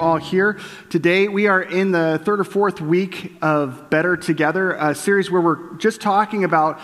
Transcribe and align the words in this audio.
all 0.00 0.16
here. 0.16 0.58
Today 0.88 1.28
we 1.28 1.46
are 1.46 1.60
in 1.60 1.92
the 1.92 2.18
third 2.24 2.40
or 2.40 2.44
fourth 2.44 2.80
week 2.80 3.36
of 3.42 3.90
better 3.90 4.16
together 4.16 4.72
a 4.72 4.94
series 4.94 5.30
where 5.30 5.42
we're 5.42 5.74
just 5.74 6.00
talking 6.00 6.42
about 6.42 6.80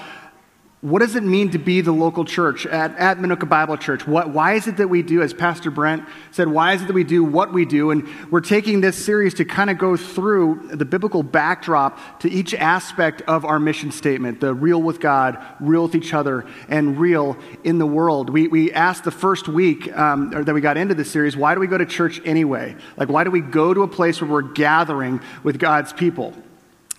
what 0.82 0.98
does 1.00 1.16
it 1.16 1.22
mean 1.22 1.50
to 1.50 1.58
be 1.58 1.80
the 1.80 1.90
local 1.90 2.24
church 2.24 2.66
at, 2.66 2.94
at 2.96 3.16
Minooka 3.18 3.48
Bible 3.48 3.78
Church? 3.78 4.06
What, 4.06 4.28
why 4.28 4.54
is 4.54 4.66
it 4.66 4.76
that 4.76 4.88
we 4.88 5.02
do, 5.02 5.22
as 5.22 5.32
Pastor 5.32 5.70
Brent 5.70 6.04
said, 6.32 6.48
why 6.48 6.74
is 6.74 6.82
it 6.82 6.86
that 6.86 6.92
we 6.92 7.02
do 7.02 7.24
what 7.24 7.52
we 7.52 7.64
do? 7.64 7.90
And 7.90 8.06
we're 8.30 8.42
taking 8.42 8.82
this 8.82 9.02
series 9.02 9.32
to 9.34 9.46
kind 9.46 9.70
of 9.70 9.78
go 9.78 9.96
through 9.96 10.68
the 10.74 10.84
biblical 10.84 11.22
backdrop 11.22 12.20
to 12.20 12.30
each 12.30 12.52
aspect 12.52 13.22
of 13.22 13.46
our 13.46 13.58
mission 13.58 13.90
statement 13.90 14.40
the 14.40 14.52
real 14.52 14.82
with 14.82 15.00
God, 15.00 15.42
real 15.60 15.84
with 15.84 15.94
each 15.94 16.12
other, 16.12 16.44
and 16.68 16.98
real 16.98 17.38
in 17.64 17.78
the 17.78 17.86
world. 17.86 18.28
We, 18.28 18.46
we 18.48 18.70
asked 18.70 19.04
the 19.04 19.10
first 19.10 19.48
week 19.48 19.90
um, 19.96 20.30
that 20.30 20.52
we 20.52 20.60
got 20.60 20.76
into 20.76 20.94
this 20.94 21.10
series, 21.10 21.38
why 21.38 21.54
do 21.54 21.60
we 21.60 21.68
go 21.68 21.78
to 21.78 21.86
church 21.86 22.20
anyway? 22.26 22.76
Like, 22.98 23.08
why 23.08 23.24
do 23.24 23.30
we 23.30 23.40
go 23.40 23.72
to 23.72 23.82
a 23.82 23.88
place 23.88 24.20
where 24.20 24.30
we're 24.30 24.42
gathering 24.42 25.22
with 25.42 25.58
God's 25.58 25.94
people? 25.94 26.34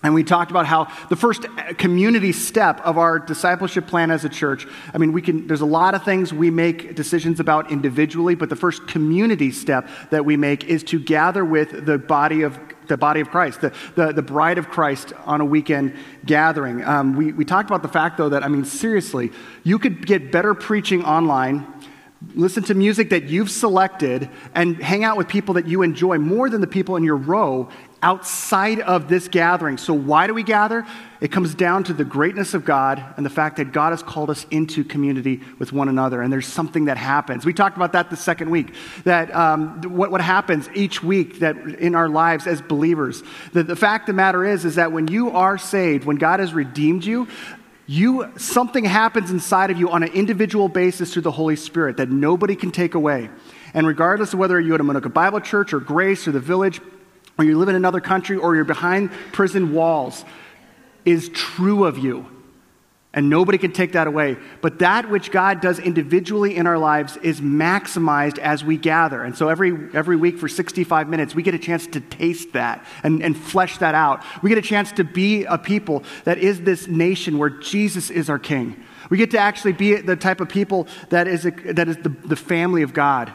And 0.08 0.16
we 0.16 0.24
talked 0.24 0.52
about 0.52 0.66
how 0.66 0.88
the 1.10 1.18
first 1.18 1.46
community 1.78 2.32
step 2.32 2.80
of 2.86 2.98
our 2.98 3.20
discipleship 3.20 3.88
plan 3.88 4.10
as 4.10 4.24
a 4.24 4.30
church, 4.30 4.66
I 4.94 4.98
mean, 4.98 5.12
we 5.12 5.22
can, 5.22 5.48
there's 5.48 5.60
a 5.60 5.66
lot 5.66 5.96
of 5.96 6.06
things 6.06 6.34
we 6.34 6.50
make 6.50 6.96
decisions 6.96 7.42
about 7.42 7.72
individually, 7.74 8.34
but 8.34 8.48
the 8.48 8.56
first 8.56 8.88
community 8.88 9.52
step 9.52 9.90
that 10.12 10.24
we 10.24 10.38
make 10.38 10.64
is 10.64 10.82
to 10.86 11.00
gather 11.00 11.44
with 11.44 11.86
the 11.86 11.98
body 11.98 12.44
of 12.44 12.58
the 12.88 12.96
body 12.96 13.20
of 13.20 13.30
Christ, 13.30 13.60
the, 13.60 13.74
the, 13.96 14.14
the 14.14 14.22
bride 14.22 14.58
of 14.58 14.70
Christ 14.70 15.12
on 15.26 15.42
a 15.42 15.46
weekend 15.46 15.94
gathering. 16.26 16.86
Um, 16.86 17.18
we, 17.18 17.34
we 17.34 17.44
talked 17.44 17.70
about 17.70 17.82
the 17.82 17.90
fact, 17.90 18.18
though, 18.18 18.30
that, 18.30 18.46
I 18.46 18.48
mean, 18.48 18.64
seriously, 18.64 19.34
you 19.66 19.78
could 19.78 20.06
get 20.06 20.32
better 20.32 20.54
preaching 20.54 21.04
online 21.04 21.68
listen 22.34 22.64
to 22.64 22.74
music 22.74 23.10
that 23.12 23.26
you've 23.26 23.52
selected 23.52 24.30
and 24.56 24.82
hang 24.82 25.04
out 25.04 25.18
with 25.18 25.28
people 25.28 25.54
that 25.54 25.68
you 25.68 25.82
enjoy 25.84 26.18
more 26.18 26.50
than 26.50 26.62
the 26.62 26.68
people 26.68 26.96
in 26.96 27.04
your 27.04 27.16
row 27.16 27.70
outside 28.02 28.80
of 28.80 29.08
this 29.08 29.28
gathering. 29.28 29.78
So, 29.78 29.94
why 29.94 30.28
do 30.28 30.34
we 30.34 30.44
gather? 30.44 30.86
It 31.20 31.32
comes 31.32 31.56
down 31.56 31.84
to 31.86 31.94
the 31.94 32.06
greatness 32.06 32.54
of 32.54 32.64
God 32.64 33.04
and 33.18 33.26
the 33.26 33.30
fact 33.30 33.58
that 33.58 33.72
God 33.72 33.90
has 33.90 34.04
called 34.04 34.30
us 34.30 34.46
into 34.52 34.84
community 34.84 35.42
with 35.58 35.74
one 35.74 35.90
another, 35.90 36.22
and 36.22 36.32
there's 36.32 36.48
something 36.48 36.86
that 36.86 36.98
happens. 36.98 37.46
We 37.46 37.54
talked 37.54 37.76
about 37.76 37.94
that 37.94 38.10
the 38.10 38.16
second 38.16 38.50
week. 38.52 38.74
That 39.04 39.34
um, 39.36 39.82
what, 39.82 40.12
what 40.12 40.22
happens 40.22 40.70
each 40.76 41.02
week 41.02 41.40
that 41.40 41.58
in 41.58 41.96
our 41.96 42.10
lives 42.10 42.46
as 42.46 42.62
believers. 42.62 43.24
The, 43.54 43.64
the 43.64 43.76
fact 43.76 44.04
of 44.04 44.08
the 44.08 44.18
matter 44.18 44.46
is, 44.46 44.66
is 44.66 44.76
that 44.76 44.92
when 44.92 45.08
you 45.08 45.32
are 45.32 45.58
saved, 45.58 46.06
when 46.06 46.18
God 46.18 46.40
has 46.40 46.54
redeemed 46.54 47.04
you, 47.04 47.28
you 47.88 48.32
something 48.38 48.84
happens 48.84 49.32
inside 49.32 49.72
of 49.72 49.80
you 49.80 49.90
on 49.90 50.04
an 50.04 50.12
individual 50.12 50.68
basis 50.68 51.14
through 51.14 51.22
the 51.22 51.32
Holy 51.32 51.56
Spirit 51.56 51.98
that 51.98 52.10
nobody 52.10 52.56
can 52.56 52.70
take 52.70 52.96
away. 52.96 53.30
And 53.74 53.88
regardless 53.88 54.34
of 54.34 54.40
whether 54.40 54.60
you're 54.60 54.76
at 54.76 54.82
a 54.82 54.84
Minooka 54.84 55.14
Bible 55.14 55.40
Church 55.40 55.74
or 55.74 55.80
Grace 55.80 56.28
or 56.28 56.32
the 56.32 56.40
Village, 56.40 56.82
or 57.38 57.46
you 57.46 57.58
live 57.58 57.70
in 57.70 57.76
another 57.76 58.00
country, 58.00 58.38
or 58.38 58.56
you're 58.56 58.66
behind 58.66 59.12
prison 59.32 59.74
walls, 59.74 60.26
is 61.06 61.30
true 61.30 61.86
of 61.86 61.98
you. 61.98 62.26
And 63.14 63.30
nobody 63.30 63.58
can 63.58 63.72
take 63.72 63.94
that 63.94 64.06
away. 64.06 64.38
But 64.62 64.80
that 64.80 65.10
which 65.10 65.32
God 65.32 65.62
does 65.62 65.80
individually 65.80 66.56
in 66.56 66.68
our 66.68 66.78
lives 66.78 67.18
is 67.18 67.42
maximized 67.42 68.38
as 68.38 68.64
we 68.64 68.78
gather. 68.78 69.24
And 69.24 69.36
so 69.36 69.50
every, 69.50 69.72
every 69.94 70.16
week 70.16 70.38
for 70.38 70.48
65 70.48 71.08
minutes, 71.10 71.34
we 71.34 71.42
get 71.42 71.56
a 71.56 71.60
chance 71.60 71.88
to 71.88 72.00
taste 72.00 72.54
that 72.54 72.86
and, 73.04 73.24
and 73.24 73.36
flesh 73.36 73.78
that 73.80 73.96
out. 73.96 74.24
We 74.44 74.50
get 74.50 74.60
a 74.60 74.62
chance 74.62 74.92
to 74.94 75.04
be 75.04 75.46
a 75.46 75.58
people 75.58 76.04
that 76.26 76.38
is 76.38 76.62
this 76.62 76.88
nation 76.88 77.40
where 77.40 77.50
Jesus 77.50 78.12
is 78.12 78.30
our 78.30 78.38
king. 78.38 78.84
We 79.10 79.18
get 79.18 79.32
to 79.32 79.40
actually 79.40 79.74
be 79.74 79.96
the 79.96 80.16
type 80.16 80.42
of 80.42 80.50
people 80.50 80.88
that 81.10 81.28
is, 81.28 81.46
a, 81.46 81.52
that 81.52 81.88
is 81.88 81.98
the, 81.98 82.10
the 82.10 82.36
family 82.36 82.84
of 82.84 82.94
God 82.94 83.32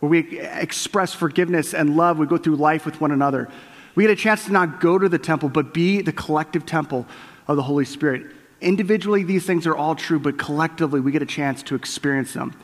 where 0.00 0.10
we 0.10 0.40
express 0.40 1.14
forgiveness 1.14 1.72
and 1.72 1.96
love. 1.96 2.18
We 2.18 2.26
go 2.26 2.36
through 2.36 2.56
life 2.56 2.84
with 2.84 3.00
one 3.00 3.12
another. 3.12 3.48
We 3.94 4.04
get 4.04 4.10
a 4.10 4.16
chance 4.16 4.44
to 4.46 4.52
not 4.52 4.80
go 4.80 4.98
to 4.98 5.08
the 5.08 5.18
temple, 5.18 5.48
but 5.48 5.72
be 5.72 6.00
the 6.02 6.12
collective 6.12 6.66
temple 6.66 7.06
of 7.46 7.56
the 7.56 7.62
Holy 7.62 7.84
Spirit. 7.84 8.26
Individually, 8.60 9.22
these 9.22 9.46
things 9.46 9.66
are 9.66 9.76
all 9.76 9.94
true, 9.94 10.18
but 10.18 10.38
collectively, 10.38 11.00
we 11.00 11.12
get 11.12 11.22
a 11.22 11.26
chance 11.26 11.62
to 11.64 11.74
experience 11.74 12.32
them. 12.32 12.54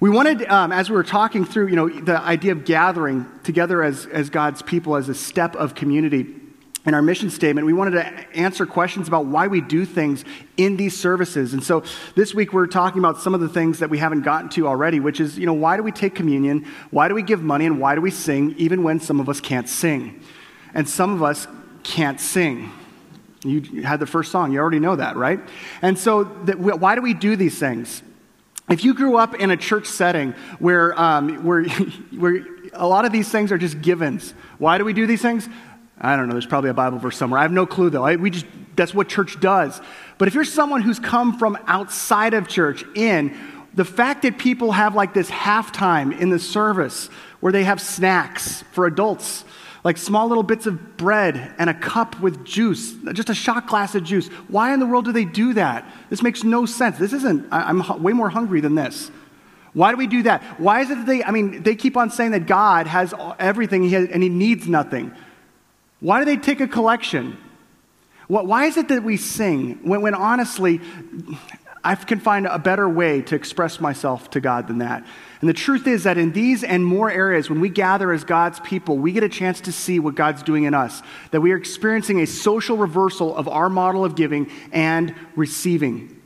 We 0.00 0.10
wanted, 0.10 0.44
um, 0.48 0.72
as 0.72 0.90
we 0.90 0.96
were 0.96 1.04
talking 1.04 1.44
through, 1.44 1.68
you 1.68 1.76
know, 1.76 1.88
the 1.88 2.20
idea 2.20 2.52
of 2.52 2.64
gathering 2.64 3.26
together 3.44 3.82
as, 3.82 4.06
as 4.06 4.30
God's 4.30 4.60
people 4.60 4.96
as 4.96 5.08
a 5.08 5.14
step 5.14 5.54
of 5.54 5.74
community 5.74 6.41
in 6.84 6.94
our 6.94 7.02
mission 7.02 7.30
statement, 7.30 7.64
we 7.64 7.72
wanted 7.72 7.92
to 7.92 8.06
answer 8.36 8.66
questions 8.66 9.06
about 9.06 9.26
why 9.26 9.46
we 9.46 9.60
do 9.60 9.84
things 9.84 10.24
in 10.56 10.76
these 10.76 10.98
services. 10.98 11.52
And 11.52 11.62
so 11.62 11.84
this 12.16 12.34
week 12.34 12.52
we're 12.52 12.66
talking 12.66 12.98
about 12.98 13.20
some 13.20 13.34
of 13.34 13.40
the 13.40 13.48
things 13.48 13.78
that 13.78 13.88
we 13.88 13.98
haven't 13.98 14.22
gotten 14.22 14.48
to 14.50 14.66
already, 14.66 14.98
which 14.98 15.20
is, 15.20 15.38
you 15.38 15.46
know, 15.46 15.52
why 15.52 15.76
do 15.76 15.84
we 15.84 15.92
take 15.92 16.14
communion? 16.14 16.66
Why 16.90 17.06
do 17.06 17.14
we 17.14 17.22
give 17.22 17.40
money? 17.40 17.66
And 17.66 17.80
why 17.80 17.94
do 17.94 18.00
we 18.00 18.10
sing, 18.10 18.56
even 18.58 18.82
when 18.82 18.98
some 18.98 19.20
of 19.20 19.28
us 19.28 19.40
can't 19.40 19.68
sing? 19.68 20.20
And 20.74 20.88
some 20.88 21.12
of 21.12 21.22
us 21.22 21.46
can't 21.84 22.20
sing. 22.20 22.72
You 23.44 23.82
had 23.82 24.00
the 24.00 24.06
first 24.06 24.32
song, 24.32 24.52
you 24.52 24.58
already 24.58 24.80
know 24.80 24.96
that, 24.96 25.16
right? 25.16 25.40
And 25.82 25.98
so, 25.98 26.24
the, 26.24 26.56
why 26.56 26.94
do 26.94 27.02
we 27.02 27.14
do 27.14 27.36
these 27.36 27.58
things? 27.58 28.02
If 28.70 28.84
you 28.84 28.94
grew 28.94 29.16
up 29.16 29.34
in 29.34 29.50
a 29.50 29.56
church 29.56 29.86
setting 29.86 30.32
where, 30.58 30.98
um, 31.00 31.44
where, 31.44 31.64
where 32.16 32.44
a 32.72 32.86
lot 32.86 33.04
of 33.04 33.12
these 33.12 33.28
things 33.28 33.52
are 33.52 33.58
just 33.58 33.82
givens, 33.82 34.34
why 34.58 34.78
do 34.78 34.84
we 34.84 34.92
do 34.92 35.06
these 35.06 35.22
things? 35.22 35.48
I 36.00 36.16
don't 36.16 36.26
know, 36.26 36.32
there's 36.32 36.46
probably 36.46 36.70
a 36.70 36.74
Bible 36.74 36.98
verse 36.98 37.16
somewhere. 37.16 37.38
I 37.38 37.42
have 37.42 37.52
no 37.52 37.66
clue 37.66 37.90
though. 37.90 38.04
I, 38.04 38.16
we 38.16 38.30
just, 38.30 38.46
that's 38.76 38.94
what 38.94 39.08
church 39.08 39.38
does. 39.40 39.80
But 40.18 40.28
if 40.28 40.34
you're 40.34 40.44
someone 40.44 40.82
who's 40.82 40.98
come 40.98 41.38
from 41.38 41.58
outside 41.66 42.34
of 42.34 42.48
church 42.48 42.84
in, 42.94 43.36
the 43.74 43.84
fact 43.84 44.22
that 44.22 44.38
people 44.38 44.72
have 44.72 44.94
like 44.94 45.14
this 45.14 45.30
halftime 45.30 46.18
in 46.18 46.30
the 46.30 46.38
service 46.38 47.08
where 47.40 47.52
they 47.52 47.64
have 47.64 47.80
snacks 47.80 48.62
for 48.72 48.86
adults, 48.86 49.44
like 49.84 49.96
small 49.96 50.28
little 50.28 50.42
bits 50.42 50.66
of 50.66 50.96
bread 50.96 51.54
and 51.58 51.68
a 51.70 51.74
cup 51.74 52.20
with 52.20 52.44
juice, 52.44 52.94
just 53.12 53.30
a 53.30 53.34
shot 53.34 53.66
glass 53.66 53.94
of 53.94 54.04
juice. 54.04 54.28
Why 54.48 54.72
in 54.74 54.80
the 54.80 54.86
world 54.86 55.06
do 55.06 55.12
they 55.12 55.24
do 55.24 55.54
that? 55.54 55.90
This 56.10 56.22
makes 56.22 56.44
no 56.44 56.66
sense. 56.66 56.98
This 56.98 57.12
isn't, 57.12 57.52
I, 57.52 57.62
I'm 57.62 58.02
way 58.02 58.12
more 58.12 58.28
hungry 58.28 58.60
than 58.60 58.74
this. 58.74 59.10
Why 59.72 59.90
do 59.90 59.96
we 59.96 60.06
do 60.06 60.22
that? 60.24 60.42
Why 60.60 60.82
is 60.82 60.90
it 60.90 60.96
that 60.96 61.06
they, 61.06 61.24
I 61.24 61.30
mean, 61.30 61.62
they 61.62 61.74
keep 61.74 61.96
on 61.96 62.10
saying 62.10 62.32
that 62.32 62.46
God 62.46 62.86
has 62.86 63.14
everything 63.38 63.92
and 63.94 64.22
he 64.22 64.28
needs 64.28 64.68
nothing. 64.68 65.14
Why 66.02 66.18
do 66.18 66.24
they 66.24 66.36
take 66.36 66.60
a 66.60 66.66
collection? 66.66 67.38
Why 68.26 68.66
is 68.66 68.76
it 68.76 68.88
that 68.88 69.04
we 69.04 69.16
sing 69.16 69.78
when, 69.84 70.02
when 70.02 70.14
honestly, 70.14 70.80
I 71.84 71.94
can 71.94 72.18
find 72.18 72.46
a 72.46 72.58
better 72.58 72.88
way 72.88 73.22
to 73.22 73.36
express 73.36 73.80
myself 73.80 74.28
to 74.30 74.40
God 74.40 74.66
than 74.66 74.78
that? 74.78 75.06
And 75.40 75.48
the 75.48 75.54
truth 75.54 75.86
is 75.86 76.02
that 76.02 76.18
in 76.18 76.32
these 76.32 76.64
and 76.64 76.84
more 76.84 77.08
areas, 77.08 77.48
when 77.48 77.60
we 77.60 77.68
gather 77.68 78.12
as 78.12 78.24
God's 78.24 78.58
people, 78.60 78.98
we 78.98 79.12
get 79.12 79.22
a 79.22 79.28
chance 79.28 79.60
to 79.60 79.72
see 79.72 80.00
what 80.00 80.16
God's 80.16 80.42
doing 80.42 80.64
in 80.64 80.74
us. 80.74 81.02
That 81.30 81.40
we 81.40 81.52
are 81.52 81.56
experiencing 81.56 82.20
a 82.20 82.26
social 82.26 82.76
reversal 82.76 83.36
of 83.36 83.46
our 83.46 83.68
model 83.68 84.04
of 84.04 84.16
giving 84.16 84.50
and 84.72 85.14
receiving. 85.36 86.20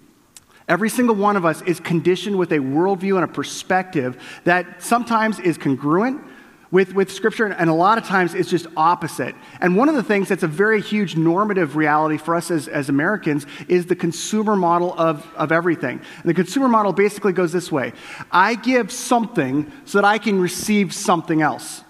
Every 0.68 0.88
single 0.88 1.16
one 1.16 1.36
of 1.36 1.44
us 1.44 1.60
is 1.62 1.80
conditioned 1.80 2.38
with 2.38 2.50
a 2.50 2.58
worldview 2.60 3.16
and 3.16 3.24
a 3.24 3.28
perspective 3.28 4.40
that 4.44 4.82
sometimes 4.82 5.38
is 5.38 5.58
congruent 5.58 6.25
with, 6.70 6.94
with 6.94 7.12
Scripture, 7.12 7.46
and 7.46 7.70
a 7.70 7.74
lot 7.74 7.98
of 7.98 8.04
times 8.04 8.34
it's 8.34 8.50
just 8.50 8.66
opposite. 8.76 9.34
And 9.60 9.76
one 9.76 9.88
of 9.88 9.94
the 9.94 10.02
things 10.02 10.28
that's 10.28 10.42
a 10.42 10.48
very 10.48 10.80
huge 10.80 11.16
normative 11.16 11.76
reality 11.76 12.18
for 12.18 12.34
us 12.34 12.50
as, 12.50 12.68
as 12.68 12.88
Americans 12.88 13.46
is 13.68 13.86
the 13.86 13.96
consumer 13.96 14.56
model 14.56 14.94
of, 14.98 15.26
of 15.36 15.52
everything. 15.52 16.00
And 16.16 16.24
the 16.24 16.34
consumer 16.34 16.68
model 16.68 16.92
basically 16.92 17.32
goes 17.32 17.52
this 17.52 17.70
way 17.70 17.92
I 18.30 18.54
give 18.54 18.90
something 18.90 19.70
so 19.84 19.98
that 19.98 20.04
I 20.04 20.18
can 20.18 20.40
receive 20.40 20.92
something 20.92 21.42
else. 21.42 21.82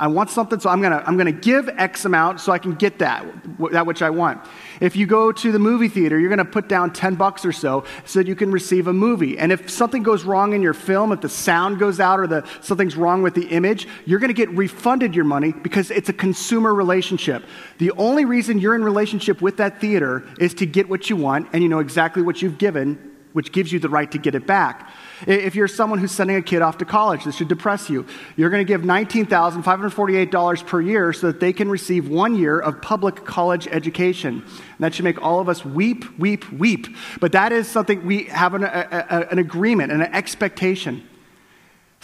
I 0.00 0.08
want 0.08 0.28
something, 0.28 0.58
so 0.58 0.70
I'm 0.70 0.80
going 0.80 0.90
to 0.90 1.08
I'm 1.08 1.16
to 1.18 1.30
give 1.30 1.68
X 1.68 2.04
amount 2.04 2.40
so 2.40 2.50
I 2.50 2.58
can 2.58 2.74
get 2.74 2.98
that, 2.98 3.24
that 3.70 3.86
which 3.86 4.02
I 4.02 4.10
want. 4.10 4.44
If 4.80 4.96
you 4.96 5.06
go 5.06 5.30
to 5.30 5.52
the 5.52 5.58
movie 5.60 5.86
theater, 5.86 6.18
you're 6.18 6.28
going 6.28 6.38
to 6.38 6.44
put 6.44 6.68
down 6.68 6.92
10 6.92 7.14
bucks 7.14 7.44
or 7.44 7.52
so 7.52 7.84
so 8.04 8.18
that 8.18 8.26
you 8.26 8.34
can 8.34 8.50
receive 8.50 8.88
a 8.88 8.92
movie. 8.92 9.38
And 9.38 9.52
if 9.52 9.70
something 9.70 10.02
goes 10.02 10.24
wrong 10.24 10.52
in 10.52 10.62
your 10.62 10.74
film, 10.74 11.12
if 11.12 11.20
the 11.20 11.28
sound 11.28 11.78
goes 11.78 12.00
out 12.00 12.18
or 12.18 12.26
the, 12.26 12.44
something's 12.60 12.96
wrong 12.96 13.22
with 13.22 13.34
the 13.34 13.46
image, 13.50 13.86
you're 14.04 14.18
going 14.18 14.28
to 14.28 14.34
get 14.34 14.50
refunded 14.50 15.14
your 15.14 15.26
money 15.26 15.52
because 15.52 15.92
it's 15.92 16.08
a 16.08 16.12
consumer 16.12 16.74
relationship. 16.74 17.44
The 17.78 17.92
only 17.92 18.24
reason 18.24 18.58
you're 18.58 18.74
in 18.74 18.82
relationship 18.82 19.40
with 19.40 19.58
that 19.58 19.80
theater 19.80 20.26
is 20.40 20.54
to 20.54 20.66
get 20.66 20.88
what 20.88 21.08
you 21.08 21.14
want, 21.14 21.50
and 21.52 21.62
you 21.62 21.68
know 21.68 21.78
exactly 21.78 22.20
what 22.20 22.42
you've 22.42 22.58
given 22.58 23.13
which 23.34 23.50
gives 23.50 23.72
you 23.72 23.80
the 23.80 23.88
right 23.88 24.12
to 24.12 24.18
get 24.18 24.36
it 24.36 24.46
back. 24.46 24.88
If 25.26 25.56
you're 25.56 25.66
someone 25.66 25.98
who's 25.98 26.12
sending 26.12 26.36
a 26.36 26.42
kid 26.42 26.62
off 26.62 26.78
to 26.78 26.84
college, 26.84 27.24
this 27.24 27.34
should 27.34 27.48
depress 27.48 27.90
you. 27.90 28.06
You're 28.36 28.48
going 28.48 28.64
to 28.64 28.68
give 28.68 28.82
$19,548 28.82 30.66
per 30.66 30.80
year 30.80 31.12
so 31.12 31.26
that 31.26 31.40
they 31.40 31.52
can 31.52 31.68
receive 31.68 32.08
one 32.08 32.36
year 32.36 32.60
of 32.60 32.80
public 32.80 33.24
college 33.24 33.66
education. 33.66 34.44
And 34.44 34.78
that 34.78 34.94
should 34.94 35.04
make 35.04 35.20
all 35.20 35.40
of 35.40 35.48
us 35.48 35.64
weep, 35.64 36.16
weep, 36.16 36.50
weep. 36.52 36.86
But 37.18 37.32
that 37.32 37.50
is 37.50 37.66
something 37.66 38.06
we 38.06 38.24
have 38.26 38.54
an, 38.54 38.62
a, 38.62 38.68
a, 39.10 39.32
an 39.32 39.38
agreement 39.40 39.90
and 39.90 40.00
an 40.00 40.14
expectation. 40.14 41.02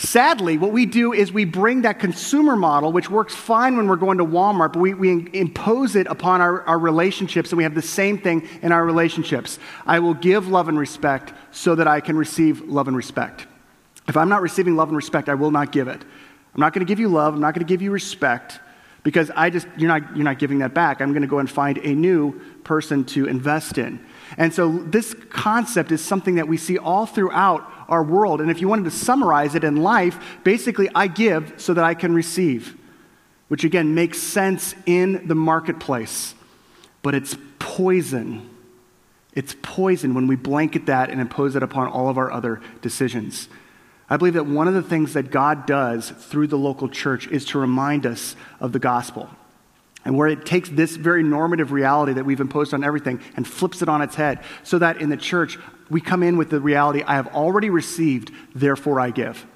Sadly, 0.02 0.56
what 0.56 0.72
we 0.72 0.86
do 0.86 1.12
is 1.12 1.30
we 1.30 1.44
bring 1.44 1.82
that 1.82 1.98
consumer 1.98 2.56
model, 2.56 2.90
which 2.90 3.10
works 3.10 3.34
fine 3.34 3.76
when 3.76 3.86
we're 3.86 3.96
going 3.96 4.16
to 4.16 4.24
Walmart, 4.24 4.72
but 4.72 4.78
we, 4.78 4.94
we 4.94 5.28
impose 5.34 5.94
it 5.94 6.06
upon 6.06 6.40
our, 6.40 6.62
our 6.62 6.78
relationships, 6.78 7.50
and 7.50 7.58
we 7.58 7.64
have 7.64 7.74
the 7.74 7.82
same 7.82 8.16
thing 8.16 8.48
in 8.62 8.72
our 8.72 8.82
relationships. 8.82 9.58
I 9.84 9.98
will 9.98 10.14
give 10.14 10.48
love 10.48 10.68
and 10.68 10.78
respect 10.78 11.34
so 11.50 11.74
that 11.74 11.86
I 11.86 12.00
can 12.00 12.16
receive 12.16 12.62
love 12.62 12.88
and 12.88 12.96
respect. 12.96 13.46
If 14.08 14.16
I'm 14.16 14.30
not 14.30 14.40
receiving 14.40 14.74
love 14.74 14.88
and 14.88 14.96
respect, 14.96 15.28
I 15.28 15.34
will 15.34 15.50
not 15.50 15.70
give 15.70 15.86
it. 15.86 16.00
I'm 16.00 16.60
not 16.60 16.72
going 16.72 16.84
to 16.84 16.88
give 16.88 16.98
you 16.98 17.08
love. 17.08 17.34
I'm 17.34 17.40
not 17.40 17.52
going 17.52 17.66
to 17.66 17.70
give 17.70 17.82
you 17.82 17.90
respect 17.90 18.58
because 19.02 19.30
I 19.36 19.50
just, 19.50 19.68
you're 19.76 19.88
not, 19.88 20.16
you're 20.16 20.24
not 20.24 20.38
giving 20.38 20.60
that 20.60 20.72
back. 20.72 21.02
I'm 21.02 21.12
going 21.12 21.20
to 21.20 21.28
go 21.28 21.40
and 21.40 21.50
find 21.50 21.76
a 21.76 21.94
new 21.94 22.40
person 22.64 23.04
to 23.04 23.26
invest 23.26 23.76
in. 23.76 24.02
And 24.36 24.52
so 24.54 24.70
this 24.70 25.14
concept 25.30 25.92
is 25.92 26.04
something 26.04 26.36
that 26.36 26.48
we 26.48 26.56
see 26.56 26.78
all 26.78 27.06
throughout 27.06 27.70
our 27.88 28.02
world. 28.02 28.40
And 28.40 28.50
if 28.50 28.60
you 28.60 28.68
wanted 28.68 28.84
to 28.84 28.90
summarize 28.90 29.54
it 29.54 29.64
in 29.64 29.76
life, 29.76 30.38
basically, 30.44 30.88
I 30.94 31.08
give 31.08 31.54
so 31.56 31.74
that 31.74 31.84
I 31.84 31.94
can 31.94 32.14
receive, 32.14 32.76
which 33.48 33.64
again 33.64 33.94
makes 33.94 34.18
sense 34.18 34.74
in 34.86 35.26
the 35.26 35.34
marketplace. 35.34 36.34
But 37.02 37.14
it's 37.14 37.36
poison. 37.58 38.48
It's 39.34 39.56
poison 39.62 40.14
when 40.14 40.26
we 40.26 40.36
blanket 40.36 40.86
that 40.86 41.10
and 41.10 41.20
impose 41.20 41.56
it 41.56 41.62
upon 41.62 41.88
all 41.88 42.08
of 42.08 42.18
our 42.18 42.30
other 42.30 42.60
decisions. 42.82 43.48
I 44.08 44.16
believe 44.16 44.34
that 44.34 44.46
one 44.46 44.66
of 44.66 44.74
the 44.74 44.82
things 44.82 45.12
that 45.12 45.30
God 45.30 45.66
does 45.66 46.10
through 46.10 46.48
the 46.48 46.58
local 46.58 46.88
church 46.88 47.28
is 47.28 47.44
to 47.46 47.58
remind 47.58 48.06
us 48.06 48.34
of 48.58 48.72
the 48.72 48.80
gospel. 48.80 49.30
And 50.04 50.16
where 50.16 50.28
it 50.28 50.46
takes 50.46 50.68
this 50.68 50.96
very 50.96 51.22
normative 51.22 51.72
reality 51.72 52.14
that 52.14 52.24
we've 52.24 52.40
imposed 52.40 52.72
on 52.72 52.82
everything 52.82 53.20
and 53.36 53.46
flips 53.46 53.82
it 53.82 53.88
on 53.88 54.00
its 54.00 54.14
head, 54.14 54.42
so 54.62 54.78
that 54.78 55.00
in 55.00 55.10
the 55.10 55.16
church, 55.16 55.58
we 55.90 56.00
come 56.00 56.22
in 56.22 56.38
with 56.38 56.50
the 56.50 56.60
reality 56.60 57.02
I 57.02 57.16
have 57.16 57.28
already 57.34 57.68
received, 57.68 58.32
therefore 58.54 59.00
I 59.00 59.10
give. 59.10 59.46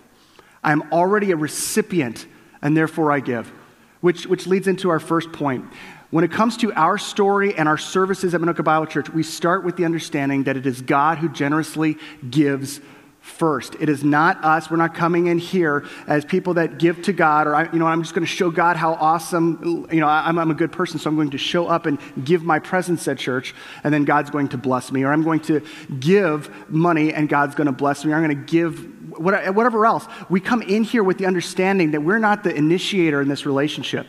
I 0.62 0.72
am 0.72 0.82
already 0.92 1.30
a 1.30 1.36
recipient, 1.36 2.26
and 2.60 2.76
therefore 2.76 3.12
I 3.12 3.20
give. 3.20 3.52
Which, 4.00 4.26
which 4.26 4.46
leads 4.46 4.68
into 4.68 4.90
our 4.90 5.00
first 5.00 5.32
point. 5.32 5.64
When 6.10 6.24
it 6.24 6.30
comes 6.30 6.56
to 6.58 6.72
our 6.74 6.98
story 6.98 7.56
and 7.56 7.68
our 7.68 7.78
services 7.78 8.34
at 8.34 8.40
Minooka 8.40 8.62
Bible 8.62 8.86
Church, 8.86 9.08
we 9.08 9.22
start 9.22 9.64
with 9.64 9.76
the 9.76 9.84
understanding 9.84 10.44
that 10.44 10.56
it 10.56 10.66
is 10.66 10.82
God 10.82 11.18
who 11.18 11.28
generously 11.28 11.96
gives 12.28 12.80
first. 13.24 13.74
It 13.80 13.88
is 13.88 14.04
not 14.04 14.44
us. 14.44 14.70
We're 14.70 14.76
not 14.76 14.94
coming 14.94 15.28
in 15.28 15.38
here 15.38 15.86
as 16.06 16.26
people 16.26 16.54
that 16.54 16.78
give 16.78 17.00
to 17.02 17.12
God, 17.12 17.46
or, 17.46 17.54
I, 17.54 17.72
you 17.72 17.78
know, 17.78 17.86
I'm 17.86 18.02
just 18.02 18.14
going 18.14 18.24
to 18.24 18.30
show 18.30 18.50
God 18.50 18.76
how 18.76 18.92
awesome, 18.94 19.88
you 19.90 20.00
know, 20.00 20.06
I'm, 20.06 20.38
I'm, 20.38 20.50
a 20.50 20.54
good 20.54 20.70
person, 20.70 20.98
so 20.98 21.08
I'm 21.08 21.16
going 21.16 21.30
to 21.30 21.38
show 21.38 21.66
up 21.66 21.86
and 21.86 21.98
give 22.22 22.42
my 22.42 22.58
presence 22.58 23.08
at 23.08 23.18
church, 23.18 23.54
and 23.82 23.94
then 23.94 24.04
God's 24.04 24.28
going 24.28 24.48
to 24.48 24.58
bless 24.58 24.92
me. 24.92 25.04
Or 25.04 25.12
I'm 25.12 25.22
going 25.22 25.40
to 25.40 25.62
give 25.98 26.70
money, 26.70 27.14
and 27.14 27.26
God's 27.26 27.54
going 27.54 27.66
to 27.66 27.72
bless 27.72 28.04
me. 28.04 28.12
Or 28.12 28.16
I'm 28.16 28.24
going 28.24 28.38
to 28.38 28.44
give 28.44 29.18
whatever 29.18 29.86
else. 29.86 30.06
We 30.28 30.40
come 30.40 30.60
in 30.60 30.84
here 30.84 31.02
with 31.02 31.16
the 31.16 31.24
understanding 31.24 31.92
that 31.92 32.02
we're 32.02 32.18
not 32.18 32.44
the 32.44 32.54
initiator 32.54 33.22
in 33.22 33.28
this 33.28 33.46
relationship. 33.46 34.06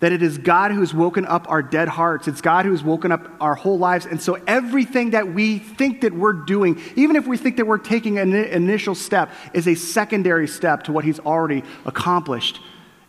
That 0.00 0.12
it 0.12 0.22
is 0.22 0.38
God 0.38 0.70
who 0.70 0.80
has 0.80 0.94
woken 0.94 1.26
up 1.26 1.50
our 1.50 1.60
dead 1.60 1.88
hearts. 1.88 2.28
It's 2.28 2.40
God 2.40 2.64
who 2.64 2.70
has 2.70 2.84
woken 2.84 3.10
up 3.10 3.28
our 3.40 3.56
whole 3.56 3.78
lives. 3.78 4.06
And 4.06 4.22
so 4.22 4.34
everything 4.46 5.10
that 5.10 5.34
we 5.34 5.58
think 5.58 6.02
that 6.02 6.12
we're 6.12 6.34
doing, 6.34 6.80
even 6.94 7.16
if 7.16 7.26
we 7.26 7.36
think 7.36 7.56
that 7.56 7.66
we're 7.66 7.78
taking 7.78 8.18
an 8.18 8.32
initial 8.32 8.94
step, 8.94 9.30
is 9.52 9.66
a 9.66 9.74
secondary 9.74 10.46
step 10.46 10.84
to 10.84 10.92
what 10.92 11.04
He's 11.04 11.18
already 11.18 11.64
accomplished 11.84 12.60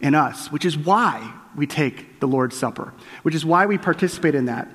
in 0.02 0.16
us, 0.16 0.52
which 0.52 0.66
is 0.66 0.78
why 0.78 1.32
we 1.56 1.68
take 1.68 2.20
the 2.20 2.28
Lord's 2.28 2.58
Supper, 2.58 2.94
which 3.24 3.36
is 3.36 3.46
why 3.46 3.66
we 3.66 3.78
participate 3.78 4.34
in 4.34 4.46
that. 4.46 4.68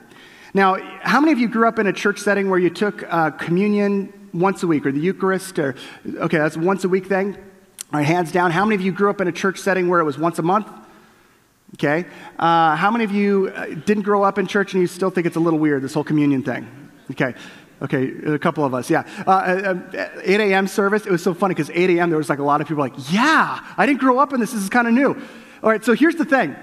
Now, 0.52 0.76
how 1.00 1.20
many 1.20 1.32
of 1.32 1.40
you 1.40 1.48
grew 1.48 1.66
up 1.66 1.80
in 1.80 1.88
a 1.88 1.92
church 1.92 2.20
setting 2.20 2.48
where 2.48 2.60
you 2.60 2.70
took 2.70 3.02
uh, 3.12 3.30
communion 3.32 4.12
once 4.32 4.62
a 4.62 4.68
week 4.68 4.86
or 4.86 4.92
the 4.92 5.00
Eucharist? 5.00 5.58
Or, 5.58 5.74
okay, 6.06 6.38
that's 6.38 6.56
once 6.56 6.84
a 6.84 6.88
week 6.88 7.06
thing. 7.06 7.34
All 7.34 7.98
right, 7.98 8.06
hands 8.06 8.30
down. 8.30 8.52
How 8.52 8.64
many 8.64 8.76
of 8.76 8.80
you 8.80 8.92
grew 8.92 9.10
up 9.10 9.20
in 9.20 9.26
a 9.26 9.32
church 9.32 9.58
setting 9.58 9.88
where 9.88 9.98
it 9.98 10.04
was 10.04 10.16
once 10.16 10.38
a 10.38 10.42
month? 10.42 10.68
Okay? 11.74 12.06
Uh, 12.38 12.76
how 12.76 12.90
many 12.90 13.04
of 13.04 13.12
you 13.12 13.52
uh, 13.54 13.66
didn't 13.66 14.04
grow 14.04 14.22
up 14.22 14.38
in 14.38 14.46
church 14.46 14.72
and 14.72 14.80
you 14.80 14.86
still 14.86 15.10
think 15.10 15.26
it's 15.26 15.36
a 15.36 15.40
little 15.40 15.58
weird, 15.58 15.82
this 15.82 15.94
whole 15.94 16.04
communion 16.04 16.42
thing? 16.42 16.68
Okay. 17.10 17.34
Okay, 17.82 18.12
a 18.26 18.38
couple 18.38 18.64
of 18.64 18.72
us, 18.72 18.88
yeah. 18.88 19.06
Uh, 19.26 19.30
uh 19.92 20.08
8 20.22 20.40
a.m. 20.40 20.68
service, 20.68 21.04
it 21.04 21.10
was 21.10 21.22
so 21.22 21.34
funny 21.34 21.54
because 21.54 21.70
8 21.70 21.90
a.m. 21.90 22.08
there 22.08 22.16
was 22.16 22.30
like 22.30 22.38
a 22.38 22.44
lot 22.44 22.60
of 22.60 22.68
people 22.68 22.82
like, 22.82 23.12
yeah, 23.12 23.60
I 23.76 23.84
didn't 23.84 24.00
grow 24.00 24.18
up 24.18 24.32
in 24.32 24.40
this, 24.40 24.52
this 24.52 24.62
is 24.62 24.70
kind 24.70 24.86
of 24.86 24.94
new. 24.94 25.10
All 25.62 25.70
right, 25.70 25.84
so 25.84 25.92
here's 25.92 26.14
the 26.14 26.24
thing. 26.24 26.56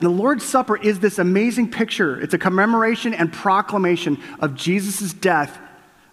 The 0.00 0.08
Lord's 0.08 0.44
Supper 0.44 0.76
is 0.76 0.98
this 0.98 1.18
amazing 1.18 1.70
picture. 1.70 2.20
It's 2.20 2.34
a 2.34 2.38
commemoration 2.38 3.14
and 3.14 3.32
proclamation 3.32 4.20
of 4.40 4.54
Jesus' 4.54 5.12
death 5.12 5.58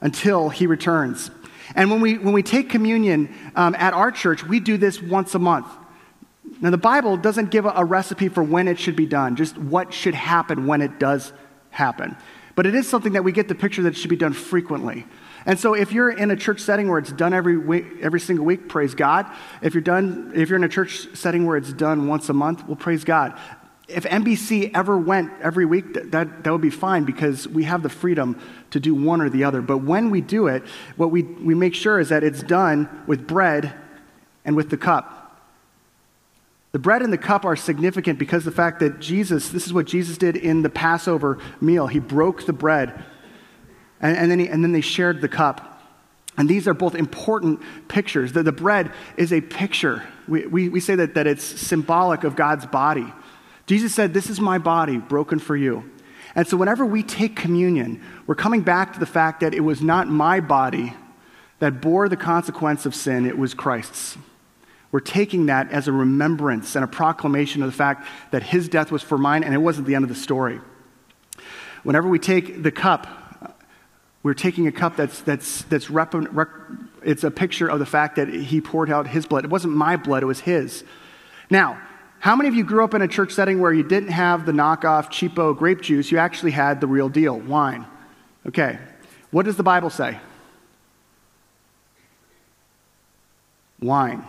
until 0.02 0.50
he 0.50 0.68
returns. 0.68 1.32
And 1.76 1.90
when 1.90 2.00
we, 2.00 2.18
when 2.18 2.34
we 2.34 2.44
take 2.44 2.70
communion 2.70 3.34
um, 3.56 3.76
at 3.76 3.94
our 3.94 4.12
church, 4.12 4.44
we 4.44 4.60
do 4.60 4.78
this 4.78 5.02
once 5.02 5.36
a 5.36 5.40
month. 5.40 5.68
Now, 6.60 6.72
the 6.72 6.78
Bible 6.78 7.18
doesn't 7.18 7.52
give 7.52 7.66
a, 7.66 7.86
recipe 7.86 8.30
for 8.30 8.44
when 8.44 8.68
it 8.68 8.80
should 8.80 8.96
be 8.96 9.06
done, 9.06 9.36
just 9.36 9.58
what 9.58 9.94
should 9.94 10.16
happen 10.16 10.66
when 10.66 10.82
it 10.82 11.00
does 11.00 11.32
happen. 11.70 12.16
But 12.56 12.66
it 12.66 12.74
is 12.74 12.88
something 12.88 13.14
that 13.14 13.24
we 13.24 13.32
get 13.32 13.48
the 13.48 13.56
picture 13.56 13.84
that 13.84 13.90
it 13.90 13.98
should 13.98 14.10
be 14.10 14.16
done 14.16 14.34
frequently. 14.34 15.06
And 15.46 15.60
so, 15.60 15.76
if 15.76 15.92
you're 15.92 16.10
in 16.10 16.32
a 16.32 16.36
church 16.36 16.60
setting 16.60 16.90
where 16.90 16.98
it's 16.98 17.12
done 17.12 17.34
every 17.34 17.58
week, 17.58 17.86
every 18.02 18.20
single 18.20 18.46
week, 18.46 18.68
praise 18.68 18.96
God. 18.96 19.32
If 19.62 19.76
you're 19.76 19.82
done, 19.82 20.32
if 20.36 20.50
you're 20.50 20.58
in 20.58 20.64
a 20.64 20.70
church 20.70 21.08
setting 21.14 21.46
where 21.46 21.56
it's 21.56 21.72
done 21.72 22.08
once 22.08 22.30
a 22.30 22.34
month, 22.34 22.66
well, 22.66 22.76
praise 22.76 23.04
God. 23.04 23.38
If 23.88 24.04
NBC 24.04 24.72
ever 24.74 24.98
went 24.98 25.32
every 25.42 25.66
week, 25.66 25.94
that, 25.94 26.12
that, 26.12 26.44
that 26.44 26.52
would 26.52 26.62
be 26.62 26.72
fine 26.72 27.06
because 27.06 27.48
we 27.48 27.64
have 27.64 27.84
the 27.84 27.90
freedom 27.90 28.38
to 28.72 28.80
do 28.80 28.94
one 28.94 29.22
or 29.22 29.30
the 29.30 29.46
other. 29.46 29.62
But 29.62 29.78
when 29.78 30.10
we 30.10 30.20
do 30.20 30.48
it, 30.48 30.64
what 30.98 31.12
we, 31.12 31.24
we 31.24 31.56
make 31.56 31.74
sure 31.74 32.00
is 32.00 32.10
that 32.10 32.24
it's 32.24 32.44
done 32.44 32.90
with 33.08 33.26
bread 33.26 33.74
and 34.44 34.56
with 34.56 34.70
the 34.70 34.78
cup. 34.78 35.27
The 36.78 36.82
bread 36.82 37.02
and 37.02 37.12
the 37.12 37.18
cup 37.18 37.44
are 37.44 37.56
significant 37.56 38.20
because 38.20 38.46
the 38.46 38.52
fact 38.52 38.82
that 38.82 39.00
Jesus, 39.00 39.50
this 39.50 39.66
is 39.66 39.74
what 39.74 39.88
Jesus 39.88 40.16
did 40.16 40.36
in 40.36 40.62
the 40.62 40.70
Passover 40.70 41.40
meal. 41.60 41.88
He 41.88 41.98
broke 41.98 42.46
the 42.46 42.54
bread, 42.54 43.04
and, 44.00 44.16
and 44.16 44.30
then, 44.30 44.38
he, 44.38 44.48
and 44.48 44.64
then 44.64 44.74
they 44.74 44.82
shared 44.82 45.20
the 45.20 45.28
cup. 45.28 45.82
And 46.38 46.48
these 46.48 46.68
are 46.68 46.76
both 46.76 46.94
important 46.94 47.64
pictures. 47.88 48.32
The, 48.32 48.44
the 48.44 48.52
bread 48.52 48.92
is 49.18 49.34
a 49.34 49.42
picture. 49.42 50.04
We, 50.28 50.46
we, 50.46 50.70
we 50.70 50.80
say 50.80 50.94
that, 50.94 51.16
that 51.16 51.26
it's 51.26 51.44
symbolic 51.44 52.24
of 52.24 52.36
God's 52.36 52.68
body. 52.68 53.12
Jesus 53.66 53.96
said, 53.96 54.14
This 54.14 54.30
is 54.30 54.40
my 54.40 54.60
body 54.60 55.00
broken 55.00 55.40
for 55.40 55.58
you. 55.58 55.90
And 56.36 56.48
so 56.48 56.58
whenever 56.58 56.86
we 56.86 57.02
take 57.02 57.36
communion, 57.36 58.04
we're 58.28 58.36
coming 58.36 58.62
back 58.62 58.94
to 58.94 59.00
the 59.00 59.08
fact 59.08 59.40
that 59.40 59.56
it 59.56 59.62
was 59.62 59.82
not 59.82 60.10
my 60.10 60.42
body 60.42 60.94
that 61.58 61.82
bore 61.82 62.08
the 62.08 62.16
consequence 62.16 62.86
of 62.86 62.94
sin, 62.94 63.26
it 63.26 63.36
was 63.36 63.56
Christ's. 63.56 64.16
We're 64.92 65.00
taking 65.02 65.48
that 65.48 65.72
as 65.72 65.88
a 65.88 65.92
remembrance 65.92 66.76
and 66.76 66.84
a 66.84 66.88
proclamation 66.88 67.62
of 67.62 67.70
the 67.70 67.76
fact 67.76 68.08
that 68.32 68.44
his 68.44 68.70
death 68.70 68.92
was 68.92 69.04
for 69.04 69.18
mine 69.18 69.44
and 69.44 69.54
it 69.54 69.58
wasn't 69.58 69.88
the 69.88 69.96
end 69.96 70.04
of 70.04 70.10
the 70.10 70.16
story. 70.16 70.62
Whenever 71.84 72.08
we 72.08 72.20
take 72.20 72.64
the 72.64 72.72
cup, 72.72 73.08
we're 74.24 74.34
taking 74.34 74.68
a 74.68 74.72
cup 74.72 74.96
that's, 74.96 75.22
that's, 75.22 75.64
that's 75.64 75.90
rep, 75.90 76.14
rep, 76.14 76.50
it's 77.04 77.24
a 77.24 77.32
picture 77.32 77.68
of 77.68 77.80
the 77.80 77.86
fact 77.86 78.16
that 78.16 78.30
he 78.30 78.62
poured 78.62 78.90
out 78.90 79.08
his 79.08 79.26
blood. 79.26 79.46
It 79.46 79.50
wasn't 79.50 79.76
my 79.76 79.96
blood, 79.96 80.24
it 80.24 80.26
was 80.26 80.42
his. 80.42 80.84
Now, 81.50 81.80
how 82.20 82.36
many 82.36 82.50
of 82.50 82.56
you 82.56 82.64
grew 82.64 82.84
up 82.84 82.94
in 82.94 83.02
a 83.02 83.08
church 83.08 83.32
setting 83.32 83.60
where 83.60 83.72
you 83.72 83.84
didn't 83.84 84.10
have 84.10 84.46
the 84.46 84.52
knockoff 84.52 85.08
cheapo 85.10 85.56
grape 85.56 85.82
juice? 85.82 86.12
You 86.12 86.18
actually 86.18 86.52
had 86.52 86.82
the 86.82 86.88
real 86.88 87.10
deal, 87.10 87.40
wine. 87.40 87.86
Okay. 88.48 88.80
What 89.32 89.46
does 89.46 89.56
the 89.56 89.64
Bible 89.64 89.90
say? 89.90 90.18
Wine. 93.80 94.26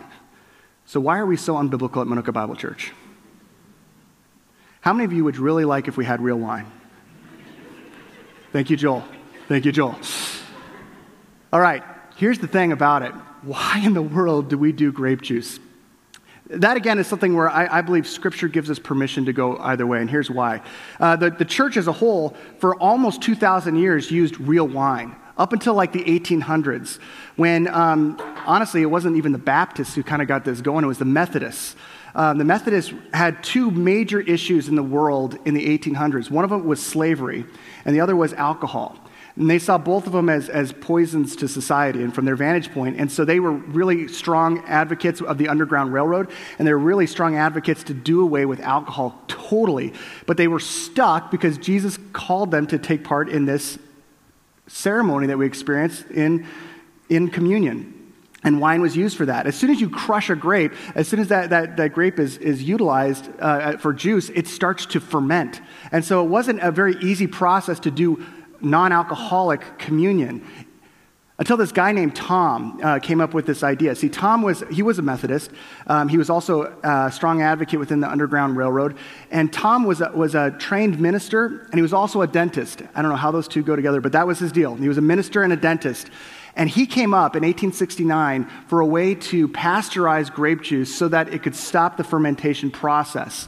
So, 0.89 0.99
why 0.99 1.19
are 1.19 1.25
we 1.27 1.37
so 1.37 1.53
unbiblical 1.53 2.01
at 2.01 2.07
Minooka 2.07 2.33
Bible 2.33 2.55
Church? 2.55 2.93
How 4.81 4.91
many 4.91 5.05
of 5.05 5.13
you 5.13 5.23
would 5.23 5.37
really 5.37 5.63
like 5.63 5.87
if 5.87 5.97
we 5.97 6.03
had 6.03 6.19
real 6.19 6.37
wine? 6.37 6.65
Thank 8.51 8.71
you, 8.71 8.75
Joel. 8.75 9.03
Thank 9.47 9.65
you, 9.65 9.71
Joel. 9.71 9.99
All 11.53 11.61
right, 11.61 11.83
here's 12.15 12.39
the 12.39 12.47
thing 12.47 12.71
about 12.71 13.03
it. 13.03 13.11
Why 13.43 13.83
in 13.85 13.93
the 13.93 14.01
world 14.01 14.49
do 14.49 14.57
we 14.57 14.71
do 14.71 14.91
grape 14.91 15.21
juice? 15.21 15.59
That 16.47 16.75
again 16.75 16.97
is 16.97 17.05
something 17.05 17.35
where 17.35 17.51
I, 17.51 17.67
I, 17.77 17.81
believe 17.81 18.07
Scripture 18.07 18.47
gives 18.47 18.71
us 18.71 18.79
permission 18.79 19.25
to 19.25 19.33
go 19.33 19.59
either 19.59 19.85
way, 19.85 20.01
and 20.01 20.09
here's 20.09 20.31
why. 20.31 20.63
Uh, 20.99 21.15
the, 21.15 21.29
the 21.29 21.45
church 21.45 21.77
as 21.77 21.85
a 21.85 21.91
whole, 21.91 22.35
for 22.57 22.75
almost 22.77 23.21
2,000 23.21 23.75
years, 23.75 24.09
used 24.09 24.39
real 24.39 24.67
wine 24.67 25.15
up 25.39 25.53
until 25.53 25.73
like 25.73 25.93
the 25.93 26.03
1800s, 26.03 26.99
when 27.37 27.67
um, 27.69 28.21
honestly, 28.45 28.81
it 28.81 28.87
wasn't 28.91 29.15
even 29.15 29.31
the 29.31 29.37
Baptists 29.37 29.95
who 29.95 30.03
kind 30.03 30.21
of 30.21 30.27
got 30.27 30.43
this 30.45 30.59
going, 30.59 30.83
it 30.83 30.87
was 30.87 30.99
the 30.99 31.05
Methodists. 31.05 31.75
Um, 32.13 32.37
the 32.37 32.45
Methodists 32.45 32.93
had 33.13 33.41
two 33.41 33.71
major 33.71 34.19
issues 34.19 34.67
in 34.67 34.75
the 34.75 34.83
world 34.83 35.37
in 35.45 35.53
the 35.53 35.77
1800s. 35.77 36.29
One 36.29 36.43
of 36.43 36.49
them 36.49 36.65
was 36.65 36.85
slavery, 36.85 37.45
and 37.85 37.95
the 37.95 38.01
other 38.01 38.15
was 38.15 38.33
alcohol. 38.33 38.97
And 39.37 39.49
they 39.49 39.59
saw 39.59 39.77
both 39.77 40.05
of 40.05 40.11
them 40.11 40.27
as, 40.27 40.49
as 40.49 40.73
poisons 40.73 41.37
to 41.37 41.47
society 41.47 42.03
and 42.03 42.13
from 42.13 42.25
their 42.25 42.35
vantage 42.35 42.73
point. 42.73 42.99
And 42.99 43.09
so 43.09 43.23
they 43.23 43.39
were 43.39 43.53
really 43.53 44.09
strong 44.09 44.65
advocates 44.65 45.21
of 45.21 45.37
the 45.37 45.47
Underground 45.47 45.93
Railroad, 45.93 46.29
and 46.57 46.67
they 46.67 46.73
were 46.73 46.79
really 46.79 47.07
strong 47.07 47.37
advocates 47.37 47.83
to 47.85 47.93
do 47.93 48.21
away 48.21 48.45
with 48.45 48.59
alcohol 48.59 49.21
totally. 49.29 49.93
But 50.25 50.35
they 50.35 50.49
were 50.49 50.59
stuck 50.59 51.31
because 51.31 51.57
Jesus 51.57 51.97
called 52.11 52.51
them 52.51 52.67
to 52.67 52.77
take 52.77 53.05
part 53.05 53.29
in 53.29 53.45
this 53.45 53.79
ceremony 54.69 55.27
that 55.27 55.37
we 55.37 55.45
experience 55.45 56.03
in, 56.13 56.47
in 57.09 57.29
communion. 57.29 57.95
And 58.43 58.61
wine 58.61 58.81
was 58.81 58.95
used 58.95 59.17
for 59.17 59.25
that. 59.25 59.47
As 59.47 59.55
soon 59.55 59.69
as 59.69 59.81
you 59.81 59.89
crush 59.89 60.29
a 60.29 60.35
grape, 60.35 60.73
as 60.95 61.07
soon 61.09 61.19
as 61.19 61.27
that, 61.27 61.49
that, 61.49 61.75
that 61.75 61.89
grape 61.93 62.19
is, 62.19 62.37
is 62.37 62.63
utilized 62.63 63.29
uh, 63.39 63.77
for 63.77 63.91
juice, 63.91 64.29
it 64.29 64.47
starts 64.47 64.85
to 64.87 65.01
ferment. 65.01 65.59
And 65.91 66.05
so 66.05 66.23
it 66.23 66.29
wasn't 66.29 66.61
a 66.61 66.71
very 66.71 66.95
easy 67.01 67.27
process 67.27 67.81
to 67.81 67.91
do 67.91 68.25
non 68.61 68.93
alcoholic 68.93 69.77
communion. 69.77 70.45
Until 71.39 71.55
this 71.55 71.71
guy 71.71 71.93
named 71.93 72.15
Tom 72.17 72.79
uh, 72.83 72.99
came 72.99 73.21
up 73.21 73.33
with 73.33 73.45
this 73.45 73.63
idea. 73.63 73.95
See, 73.95 74.09
Tom 74.09 74.41
was, 74.41 74.61
he 74.69 74.83
was 74.83 74.99
a 74.99 75.01
Methodist. 75.01 75.51
Um, 75.87 76.09
he 76.09 76.17
was 76.17 76.29
also 76.29 76.77
a 76.83 77.09
strong 77.11 77.41
advocate 77.41 77.79
within 77.79 78.01
the 78.01 78.09
Underground 78.09 78.57
Railroad. 78.57 78.97
And 79.31 79.51
Tom 79.51 79.85
was 79.85 80.01
a, 80.01 80.11
was 80.11 80.35
a 80.35 80.51
trained 80.59 80.99
minister, 80.99 81.61
and 81.71 81.75
he 81.75 81.81
was 81.81 81.93
also 81.93 82.21
a 82.21 82.27
dentist. 82.27 82.81
I 82.93 83.01
don't 83.01 83.09
know 83.09 83.17
how 83.17 83.31
those 83.31 83.47
two 83.47 83.63
go 83.63 83.77
together, 83.77 84.01
but 84.01 84.11
that 84.11 84.27
was 84.27 84.37
his 84.37 84.51
deal. 84.51 84.75
He 84.75 84.89
was 84.89 84.97
a 84.97 85.01
minister 85.01 85.41
and 85.41 85.53
a 85.53 85.55
dentist. 85.55 86.09
And 86.57 86.69
he 86.69 86.85
came 86.85 87.13
up 87.13 87.37
in 87.37 87.43
1869 87.43 88.49
for 88.67 88.81
a 88.81 88.85
way 88.85 89.15
to 89.15 89.47
pasteurize 89.47 90.33
grape 90.33 90.61
juice 90.61 90.93
so 90.93 91.07
that 91.07 91.33
it 91.33 91.41
could 91.41 91.55
stop 91.55 91.95
the 91.95 92.03
fermentation 92.03 92.69
process. 92.69 93.47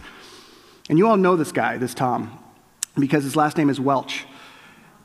And 0.87 0.97
you 0.97 1.09
all 1.09 1.17
know 1.17 1.35
this 1.35 1.51
guy, 1.51 1.77
this 1.77 1.93
Tom, 1.93 2.39
because 2.97 3.25
his 3.25 3.35
last 3.35 3.57
name 3.57 3.69
is 3.69 3.81
Welch. 3.81 4.25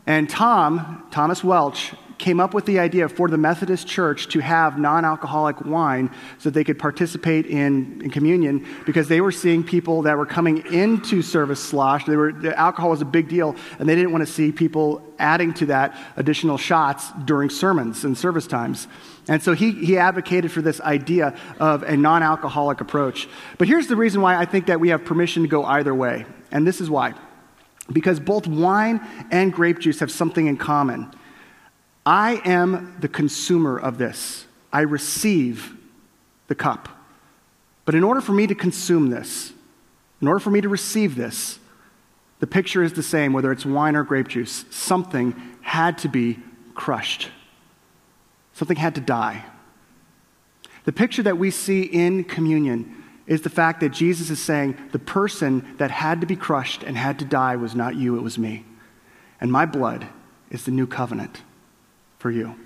And 0.06 0.30
Tom, 0.30 1.04
Thomas 1.10 1.42
Welch, 1.42 1.92
came 2.18 2.40
up 2.40 2.54
with 2.54 2.64
the 2.64 2.78
idea 2.78 3.08
for 3.08 3.28
the 3.28 3.36
Methodist 3.36 3.86
Church 3.86 4.28
to 4.28 4.40
have 4.40 4.78
non 4.78 5.04
alcoholic 5.04 5.60
wine 5.64 6.10
so 6.38 6.50
they 6.50 6.64
could 6.64 6.78
participate 6.78 7.46
in, 7.46 8.00
in 8.02 8.10
communion 8.10 8.66
because 8.86 9.08
they 9.08 9.20
were 9.20 9.32
seeing 9.32 9.62
people 9.62 10.02
that 10.02 10.16
were 10.16 10.26
coming 10.26 10.66
into 10.72 11.22
service 11.22 11.62
sloshed. 11.62 12.06
They 12.06 12.16
were, 12.16 12.32
the 12.32 12.58
alcohol 12.58 12.90
was 12.90 13.02
a 13.02 13.06
big 13.06 13.28
deal, 13.28 13.54
and 13.78 13.88
they 13.88 13.94
didn't 13.94 14.12
want 14.12 14.26
to 14.26 14.32
see 14.32 14.50
people 14.50 15.02
adding 15.18 15.52
to 15.54 15.66
that 15.66 15.96
additional 16.16 16.58
shots 16.58 17.10
during 17.24 17.50
sermons 17.50 18.04
and 18.04 18.16
service 18.16 18.46
times. 18.46 18.88
And 19.28 19.42
so 19.42 19.54
he, 19.54 19.72
he 19.72 19.98
advocated 19.98 20.52
for 20.52 20.62
this 20.62 20.80
idea 20.80 21.36
of 21.58 21.82
a 21.82 21.96
non 21.96 22.22
alcoholic 22.22 22.80
approach. 22.80 23.28
But 23.58 23.68
here's 23.68 23.88
the 23.88 23.96
reason 23.96 24.20
why 24.22 24.36
I 24.36 24.44
think 24.44 24.66
that 24.66 24.80
we 24.80 24.88
have 24.88 25.04
permission 25.04 25.42
to 25.42 25.48
go 25.48 25.64
either 25.64 25.94
way. 25.94 26.26
And 26.50 26.66
this 26.66 26.80
is 26.80 26.88
why. 26.88 27.14
Because 27.92 28.20
both 28.20 28.46
wine 28.46 29.00
and 29.30 29.52
grape 29.52 29.80
juice 29.80 30.00
have 30.00 30.10
something 30.10 30.46
in 30.46 30.56
common. 30.56 31.12
I 32.06 32.40
am 32.44 32.96
the 33.00 33.08
consumer 33.08 33.76
of 33.76 33.98
this. 33.98 34.46
I 34.72 34.82
receive 34.82 35.76
the 36.46 36.54
cup. 36.54 36.88
But 37.84 37.96
in 37.96 38.04
order 38.04 38.20
for 38.20 38.32
me 38.32 38.46
to 38.46 38.54
consume 38.54 39.10
this, 39.10 39.52
in 40.22 40.28
order 40.28 40.38
for 40.38 40.50
me 40.50 40.60
to 40.60 40.68
receive 40.68 41.16
this, 41.16 41.58
the 42.38 42.46
picture 42.46 42.84
is 42.84 42.92
the 42.92 43.02
same, 43.02 43.32
whether 43.32 43.50
it's 43.50 43.66
wine 43.66 43.96
or 43.96 44.04
grape 44.04 44.28
juice. 44.28 44.64
Something 44.70 45.34
had 45.62 45.98
to 45.98 46.08
be 46.08 46.38
crushed, 46.74 47.30
something 48.52 48.76
had 48.76 48.94
to 48.94 49.00
die. 49.00 49.44
The 50.84 50.92
picture 50.92 51.24
that 51.24 51.38
we 51.38 51.50
see 51.50 51.82
in 51.82 52.22
communion 52.22 53.02
is 53.26 53.40
the 53.40 53.50
fact 53.50 53.80
that 53.80 53.88
Jesus 53.88 54.30
is 54.30 54.40
saying 54.40 54.78
the 54.92 55.00
person 55.00 55.74
that 55.78 55.90
had 55.90 56.20
to 56.20 56.28
be 56.28 56.36
crushed 56.36 56.84
and 56.84 56.96
had 56.96 57.18
to 57.18 57.24
die 57.24 57.56
was 57.56 57.74
not 57.74 57.96
you, 57.96 58.16
it 58.16 58.22
was 58.22 58.38
me. 58.38 58.64
And 59.40 59.50
my 59.50 59.66
blood 59.66 60.06
is 60.48 60.64
the 60.64 60.70
new 60.70 60.86
covenant 60.86 61.42
for 62.26 62.32
you. 62.32 62.56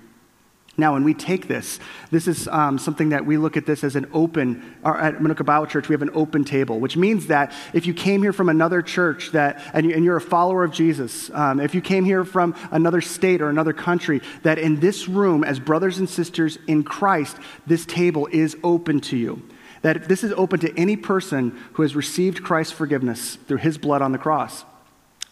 Now, 0.75 0.93
when 0.93 1.03
we 1.03 1.13
take 1.13 1.47
this, 1.47 1.79
this 2.09 2.27
is 2.27 2.47
um, 2.47 2.79
something 2.79 3.09
that 3.09 3.27
we 3.27 3.37
look 3.37 3.55
at 3.55 3.67
this 3.67 3.83
as 3.83 3.95
an 3.95 4.09
open, 4.11 4.75
or 4.83 4.97
at 4.97 5.19
Minooka 5.19 5.45
Bible 5.45 5.67
Church, 5.67 5.87
we 5.87 5.93
have 5.93 6.01
an 6.01 6.09
open 6.15 6.43
table, 6.43 6.79
which 6.79 6.97
means 6.97 7.27
that 7.27 7.53
if 7.71 7.85
you 7.85 7.93
came 7.93 8.23
here 8.23 8.33
from 8.33 8.49
another 8.49 8.81
church 8.81 9.33
that, 9.33 9.61
and, 9.75 9.85
you, 9.85 10.11
are 10.11 10.15
a 10.15 10.21
follower 10.21 10.63
of 10.63 10.71
Jesus, 10.71 11.29
um, 11.35 11.59
if 11.59 11.75
you 11.75 11.81
came 11.81 12.05
here 12.05 12.25
from 12.25 12.55
another 12.71 13.01
state 13.01 13.39
or 13.39 13.49
another 13.49 13.71
country, 13.71 14.19
that 14.41 14.57
in 14.57 14.79
this 14.79 15.07
room, 15.07 15.43
as 15.43 15.59
brothers 15.59 15.99
and 15.99 16.09
sisters 16.09 16.57
in 16.65 16.81
Christ, 16.81 17.37
this 17.67 17.85
table 17.85 18.27
is 18.31 18.57
open 18.63 18.99
to 19.01 19.15
you. 19.15 19.47
That 19.83 20.07
this 20.09 20.23
is 20.23 20.31
open 20.31 20.59
to 20.61 20.75
any 20.75 20.95
person 20.95 21.55
who 21.73 21.83
has 21.83 21.95
received 21.95 22.43
Christ's 22.43 22.73
forgiveness 22.73 23.35
through 23.47 23.57
his 23.57 23.77
blood 23.77 24.01
on 24.01 24.11
the 24.11 24.17
cross. 24.17 24.65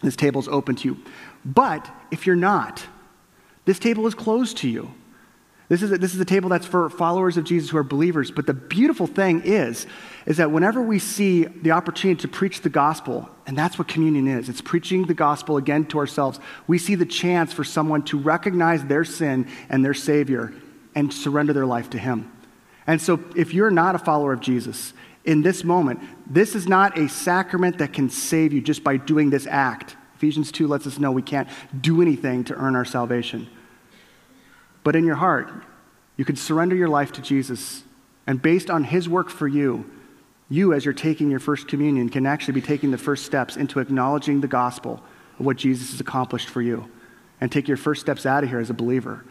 This 0.04 0.14
table 0.14 0.40
is 0.40 0.46
open 0.46 0.76
to 0.76 0.88
you. 0.88 0.98
But 1.44 1.90
if 2.12 2.28
you're 2.28 2.36
not, 2.36 2.86
this 3.64 3.78
table 3.78 4.06
is 4.06 4.14
closed 4.14 4.56
to 4.58 4.68
you. 4.68 4.92
This 5.70 5.82
is, 5.82 5.92
a, 5.92 5.98
this 5.98 6.14
is 6.16 6.20
a 6.20 6.24
table 6.24 6.48
that's 6.48 6.66
for 6.66 6.90
followers 6.90 7.36
of 7.36 7.44
Jesus 7.44 7.70
who 7.70 7.76
are 7.76 7.84
believers. 7.84 8.32
But 8.32 8.48
the 8.48 8.54
beautiful 8.54 9.06
thing 9.06 9.42
is, 9.44 9.86
is 10.26 10.38
that 10.38 10.50
whenever 10.50 10.82
we 10.82 10.98
see 10.98 11.44
the 11.44 11.70
opportunity 11.70 12.20
to 12.22 12.28
preach 12.28 12.62
the 12.62 12.68
gospel, 12.68 13.28
and 13.46 13.56
that's 13.56 13.78
what 13.78 13.86
communion 13.86 14.26
is, 14.26 14.48
it's 14.48 14.60
preaching 14.60 15.06
the 15.06 15.14
gospel 15.14 15.56
again 15.58 15.84
to 15.86 15.98
ourselves, 15.98 16.40
we 16.66 16.76
see 16.76 16.96
the 16.96 17.06
chance 17.06 17.52
for 17.52 17.62
someone 17.62 18.02
to 18.06 18.18
recognize 18.18 18.84
their 18.84 19.04
sin 19.04 19.46
and 19.68 19.84
their 19.84 19.94
Savior 19.94 20.52
and 20.96 21.12
surrender 21.12 21.52
their 21.52 21.66
life 21.66 21.88
to 21.90 21.98
Him. 21.98 22.32
And 22.88 23.00
so 23.00 23.22
if 23.36 23.54
you're 23.54 23.70
not 23.70 23.94
a 23.94 23.98
follower 24.00 24.32
of 24.32 24.40
Jesus, 24.40 24.92
in 25.24 25.42
this 25.42 25.62
moment, 25.62 26.00
this 26.26 26.56
is 26.56 26.66
not 26.66 26.98
a 26.98 27.08
sacrament 27.08 27.78
that 27.78 27.92
can 27.92 28.10
save 28.10 28.52
you 28.52 28.60
just 28.60 28.82
by 28.82 28.96
doing 28.96 29.30
this 29.30 29.46
act. 29.46 29.96
Ephesians 30.20 30.52
2 30.52 30.68
lets 30.68 30.86
us 30.86 30.98
know 30.98 31.10
we 31.10 31.22
can't 31.22 31.48
do 31.80 32.02
anything 32.02 32.44
to 32.44 32.54
earn 32.54 32.76
our 32.76 32.84
salvation. 32.84 33.48
But 34.84 34.94
in 34.94 35.06
your 35.06 35.14
heart, 35.14 35.50
you 36.18 36.26
can 36.26 36.36
surrender 36.36 36.76
your 36.76 36.90
life 36.90 37.10
to 37.12 37.22
Jesus. 37.22 37.84
And 38.26 38.42
based 38.42 38.68
on 38.68 38.84
his 38.84 39.08
work 39.08 39.30
for 39.30 39.48
you, 39.48 39.90
you, 40.50 40.74
as 40.74 40.84
you're 40.84 40.92
taking 40.92 41.30
your 41.30 41.40
first 41.40 41.68
communion, 41.68 42.10
can 42.10 42.26
actually 42.26 42.52
be 42.52 42.60
taking 42.60 42.90
the 42.90 42.98
first 42.98 43.24
steps 43.24 43.56
into 43.56 43.80
acknowledging 43.80 44.42
the 44.42 44.46
gospel 44.46 45.02
of 45.38 45.46
what 45.46 45.56
Jesus 45.56 45.92
has 45.92 46.02
accomplished 46.02 46.50
for 46.50 46.60
you 46.60 46.90
and 47.40 47.50
take 47.50 47.66
your 47.66 47.78
first 47.78 48.02
steps 48.02 48.26
out 48.26 48.44
of 48.44 48.50
here 48.50 48.60
as 48.60 48.68
a 48.68 48.74
believer. 48.74 49.24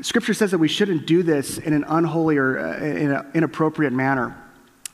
Scripture 0.00 0.32
says 0.32 0.50
that 0.52 0.58
we 0.58 0.68
shouldn't 0.68 1.06
do 1.06 1.22
this 1.22 1.58
in 1.58 1.74
an 1.74 1.84
unholy 1.86 2.38
or 2.38 2.58
uh, 2.58 2.78
in 2.78 3.12
an 3.12 3.30
inappropriate 3.34 3.92
manner. 3.92 4.34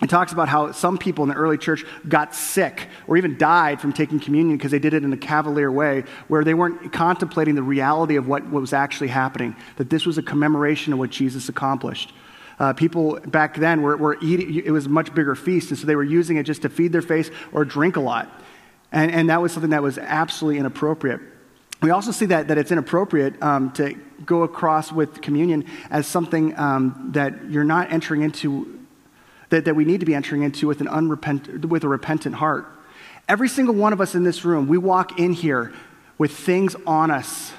It 0.03 0.11
talks 0.11 0.33
about 0.33 0.49
how 0.49 0.73
some 0.73 0.99
people 0.99 1.25
in 1.25 1.31
the 1.31 1.37
early 1.37 1.57
church 1.57 1.85
got 2.07 2.35
sick 2.35 2.89
or 3.07 3.17
even 3.17 3.39
died 3.39 3.81
from 3.81 3.95
taking 3.95 4.21
communion 4.21 4.59
because 4.59 4.71
they 4.71 4.79
did 4.79 4.93
it 4.93 5.05
in 5.05 5.13
a 5.13 5.17
cavalier 5.17 5.73
way, 5.73 6.05
where 6.29 6.45
they 6.45 6.53
weren't 6.53 6.93
contemplating 6.93 7.55
the 7.55 7.63
reality 7.63 8.17
of 8.17 8.29
what, 8.29 8.49
was 8.51 8.75
actually 8.75 9.09
happening, 9.09 9.57
that 9.77 9.89
this 9.89 10.05
was 10.05 10.19
a 10.19 10.23
commemoration 10.23 10.93
of 10.93 10.99
what 10.99 11.09
Jesus 11.09 11.49
accomplished. 11.49 12.13
Uh, 12.59 12.75
people 12.75 13.19
back 13.27 13.57
then 13.57 13.81
were, 13.81 13.97
were 13.97 14.19
eating, 14.21 14.55
it 14.55 14.71
was 14.71 14.85
a 14.85 14.89
much 14.91 15.15
bigger 15.15 15.35
feast, 15.35 15.71
and 15.71 15.79
so 15.79 15.87
they 15.87 15.97
were 15.97 16.05
using 16.05 16.37
it 16.37 16.43
just 16.43 16.63
to 16.63 16.69
feed 16.69 16.93
their 16.93 17.03
face 17.03 17.31
or 17.53 17.65
drink 17.65 17.97
a 17.97 18.01
lot. 18.01 18.31
And, 18.93 19.11
and 19.11 19.31
that 19.31 19.41
was 19.41 19.53
something 19.53 19.71
that 19.71 19.83
was 19.83 19.97
absolutely 19.97 20.59
inappropriate. 20.59 21.21
We 21.81 21.91
also 21.91 22.11
see 22.11 22.27
that, 22.27 22.49
that 22.49 22.59
it's 22.59 22.71
inappropriate 22.71 23.43
um, 23.43 23.73
to 23.73 23.95
go 24.25 24.43
across 24.43 24.93
with 24.93 25.21
communion 25.21 25.67
as 25.91 26.07
something 26.07 26.59
um, 26.59 27.11
that 27.13 27.51
you're 27.51 27.65
not 27.65 27.93
entering 27.93 28.23
into 28.23 28.76
that, 29.51 29.65
that 29.65 29.77
we 29.77 29.85
need 29.85 30.01
to 30.01 30.07
be 30.07 30.15
entering 30.15 30.43
into 30.43 30.67
with, 30.67 30.81
an 30.81 30.89
unrepent, 30.89 31.67
with 31.67 31.85
a 31.85 31.89
repentant 31.89 32.37
heart. 32.37 32.67
Every 33.29 33.49
single 33.49 33.75
one 33.75 33.93
of 33.93 34.01
us 34.01 34.15
in 34.15 34.25
this 34.25 34.45
room, 34.45 34.69
we 34.69 34.79
walk 34.79 35.19
in 35.19 35.33
here 35.33 35.73
with 36.19 36.33
things 36.33 36.77
on 36.87 37.11
us. 37.11 37.53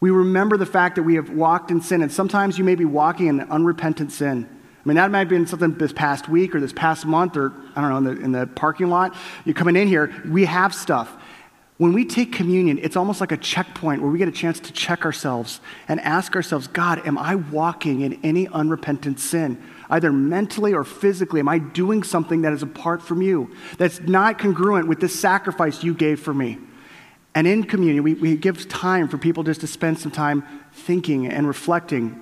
We 0.00 0.10
remember 0.10 0.56
the 0.56 0.66
fact 0.66 0.96
that 0.96 1.02
we 1.02 1.16
have 1.16 1.30
walked 1.30 1.70
in 1.70 1.80
sin, 1.80 2.02
and 2.02 2.10
sometimes 2.10 2.56
you 2.56 2.64
may 2.64 2.74
be 2.74 2.84
walking 2.84 3.26
in 3.26 3.40
unrepentant 3.40 4.12
sin. 4.12 4.48
I 4.82 4.88
mean, 4.88 4.96
that 4.96 5.10
might 5.10 5.18
have 5.18 5.28
been 5.28 5.46
something 5.46 5.74
this 5.74 5.92
past 5.92 6.28
week 6.28 6.54
or 6.54 6.60
this 6.60 6.72
past 6.72 7.04
month 7.04 7.36
or, 7.36 7.52
I 7.76 7.82
don't 7.82 7.90
know, 7.90 7.96
in 7.98 8.04
the, 8.04 8.24
in 8.24 8.32
the 8.32 8.46
parking 8.46 8.88
lot. 8.88 9.14
You're 9.44 9.54
coming 9.54 9.76
in 9.76 9.88
here, 9.88 10.10
we 10.26 10.46
have 10.46 10.74
stuff. 10.74 11.14
When 11.80 11.94
we 11.94 12.04
take 12.04 12.30
communion, 12.30 12.78
it's 12.82 12.94
almost 12.94 13.22
like 13.22 13.32
a 13.32 13.38
checkpoint 13.38 14.02
where 14.02 14.10
we 14.10 14.18
get 14.18 14.28
a 14.28 14.32
chance 14.32 14.60
to 14.60 14.70
check 14.70 15.06
ourselves 15.06 15.62
and 15.88 15.98
ask 16.00 16.36
ourselves, 16.36 16.66
God, 16.66 17.06
am 17.06 17.16
I 17.16 17.36
walking 17.36 18.02
in 18.02 18.20
any 18.22 18.46
unrepentant 18.48 19.18
sin? 19.18 19.56
either 19.88 20.12
mentally 20.12 20.72
or 20.74 20.84
physically? 20.84 21.40
Am 21.40 21.48
I 21.48 21.58
doing 21.58 22.02
something 22.02 22.42
that 22.42 22.52
is 22.52 22.62
apart 22.62 23.02
from 23.02 23.22
you, 23.22 23.50
that's 23.78 23.98
not 24.00 24.38
congruent 24.38 24.88
with 24.88 25.00
this 25.00 25.18
sacrifice 25.18 25.82
you 25.82 25.94
gave 25.94 26.20
for 26.20 26.32
me? 26.32 26.58
And 27.34 27.46
in 27.46 27.64
communion, 27.64 28.04
we, 28.04 28.12
we 28.12 28.36
give 28.36 28.68
time 28.68 29.08
for 29.08 29.16
people 29.16 29.42
just 29.42 29.62
to 29.62 29.66
spend 29.66 29.98
some 29.98 30.12
time 30.12 30.44
thinking 30.72 31.26
and 31.26 31.48
reflecting 31.48 32.20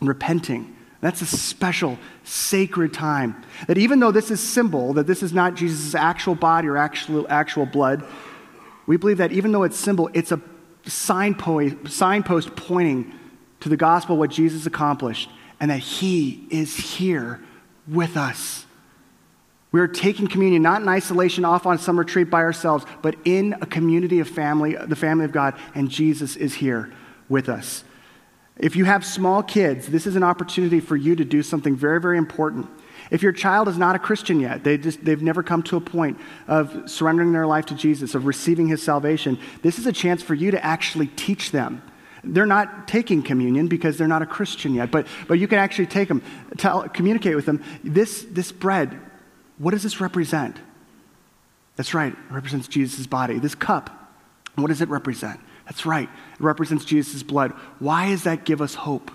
and 0.00 0.08
repenting. 0.08 0.74
That's 1.02 1.20
a 1.20 1.26
special, 1.26 1.98
sacred 2.22 2.94
time. 2.94 3.44
That 3.66 3.76
even 3.76 4.00
though 4.00 4.12
this 4.12 4.30
is 4.30 4.40
symbol, 4.40 4.94
that 4.94 5.06
this 5.06 5.22
is 5.22 5.34
not 5.34 5.54
Jesus' 5.54 5.94
actual 5.94 6.34
body 6.34 6.68
or 6.68 6.78
actual, 6.78 7.26
actual 7.28 7.66
blood, 7.66 8.02
we 8.86 8.96
believe 8.96 9.18
that 9.18 9.32
even 9.32 9.52
though 9.52 9.62
it's 9.62 9.78
symbol, 9.78 10.10
it's 10.12 10.32
a 10.32 10.40
signpost, 10.86 11.88
signpost 11.88 12.54
pointing 12.56 13.12
to 13.60 13.68
the 13.68 13.76
gospel, 13.76 14.16
what 14.16 14.30
Jesus 14.30 14.66
accomplished, 14.66 15.30
and 15.60 15.70
that 15.70 15.78
He 15.78 16.46
is 16.50 16.76
here 16.76 17.40
with 17.88 18.16
us. 18.16 18.66
We 19.72 19.80
are 19.80 19.88
taking 19.88 20.28
communion 20.28 20.62
not 20.62 20.82
in 20.82 20.88
isolation 20.88 21.44
off 21.44 21.66
on 21.66 21.78
some 21.78 21.98
retreat 21.98 22.30
by 22.30 22.42
ourselves, 22.42 22.84
but 23.02 23.16
in 23.24 23.54
a 23.54 23.66
community 23.66 24.20
of 24.20 24.28
family, 24.28 24.76
the 24.76 24.94
family 24.94 25.24
of 25.24 25.32
God, 25.32 25.54
and 25.74 25.90
Jesus 25.90 26.36
is 26.36 26.54
here 26.54 26.92
with 27.28 27.48
us. 27.48 27.82
If 28.56 28.76
you 28.76 28.84
have 28.84 29.04
small 29.04 29.42
kids, 29.42 29.88
this 29.88 30.06
is 30.06 30.14
an 30.14 30.22
opportunity 30.22 30.78
for 30.78 30.94
you 30.94 31.16
to 31.16 31.24
do 31.24 31.42
something 31.42 31.74
very, 31.74 32.00
very 32.00 32.18
important. 32.18 32.68
If 33.10 33.22
your 33.22 33.32
child 33.32 33.68
is 33.68 33.78
not 33.78 33.94
a 33.96 33.98
Christian 33.98 34.40
yet, 34.40 34.64
they 34.64 34.78
just, 34.78 35.04
they've 35.04 35.22
never 35.22 35.42
come 35.42 35.62
to 35.64 35.76
a 35.76 35.80
point 35.80 36.18
of 36.48 36.90
surrendering 36.90 37.32
their 37.32 37.46
life 37.46 37.66
to 37.66 37.74
Jesus, 37.74 38.14
of 38.14 38.26
receiving 38.26 38.68
his 38.68 38.82
salvation, 38.82 39.38
this 39.62 39.78
is 39.78 39.86
a 39.86 39.92
chance 39.92 40.22
for 40.22 40.34
you 40.34 40.50
to 40.50 40.64
actually 40.64 41.08
teach 41.08 41.50
them 41.50 41.82
they're 42.26 42.46
not 42.46 42.88
taking 42.88 43.22
communion 43.22 43.68
because 43.68 43.98
they're 43.98 44.08
not 44.08 44.22
a 44.22 44.26
Christian 44.26 44.74
yet, 44.74 44.90
but, 44.90 45.06
but 45.28 45.34
you 45.34 45.46
can 45.46 45.58
actually 45.58 45.86
take 45.86 46.08
them, 46.08 46.22
tell, 46.56 46.88
communicate 46.88 47.36
with 47.36 47.44
them. 47.44 47.62
This, 47.82 48.24
this 48.30 48.50
bread, 48.50 48.98
what 49.58 49.72
does 49.72 49.82
this 49.82 50.00
represent? 50.00 50.56
That's 51.76 51.92
right, 51.92 52.12
it 52.12 52.32
represents 52.32 52.66
Jesus' 52.68 53.06
body. 53.06 53.38
This 53.38 53.54
cup, 53.54 53.90
what 54.54 54.68
does 54.68 54.80
it 54.80 54.88
represent? 54.88 55.38
That's 55.66 55.86
right. 55.86 56.08
It 56.34 56.40
represents 56.40 56.84
Jesus' 56.84 57.22
blood. 57.22 57.52
Why 57.78 58.10
does 58.10 58.24
that 58.24 58.44
give 58.44 58.60
us 58.60 58.74
hope? 58.74 59.10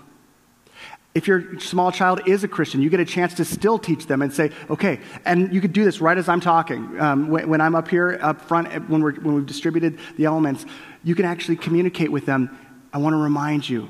If 1.12 1.26
your 1.26 1.58
small 1.58 1.90
child 1.90 2.20
is 2.26 2.44
a 2.44 2.48
Christian, 2.48 2.82
you 2.82 2.88
get 2.88 3.00
a 3.00 3.04
chance 3.04 3.34
to 3.34 3.44
still 3.44 3.78
teach 3.78 4.06
them 4.06 4.22
and 4.22 4.32
say, 4.32 4.52
okay, 4.68 5.00
and 5.24 5.52
you 5.52 5.60
could 5.60 5.72
do 5.72 5.84
this 5.84 6.00
right 6.00 6.16
as 6.16 6.28
I'm 6.28 6.40
talking. 6.40 7.00
Um, 7.00 7.28
when, 7.28 7.48
when, 7.48 7.60
I'm 7.60 7.74
up 7.74 7.88
here 7.88 8.18
up 8.22 8.40
front, 8.42 8.88
when, 8.88 9.02
we're, 9.02 9.14
when 9.14 9.34
we've 9.34 9.46
distributed 9.46 9.98
the 10.16 10.26
elements, 10.26 10.66
you 11.02 11.16
can 11.16 11.24
actually 11.24 11.56
communicate 11.56 12.12
with 12.12 12.26
them. 12.26 12.56
I 12.92 12.98
want 12.98 13.14
to 13.14 13.18
remind 13.18 13.68
you 13.68 13.88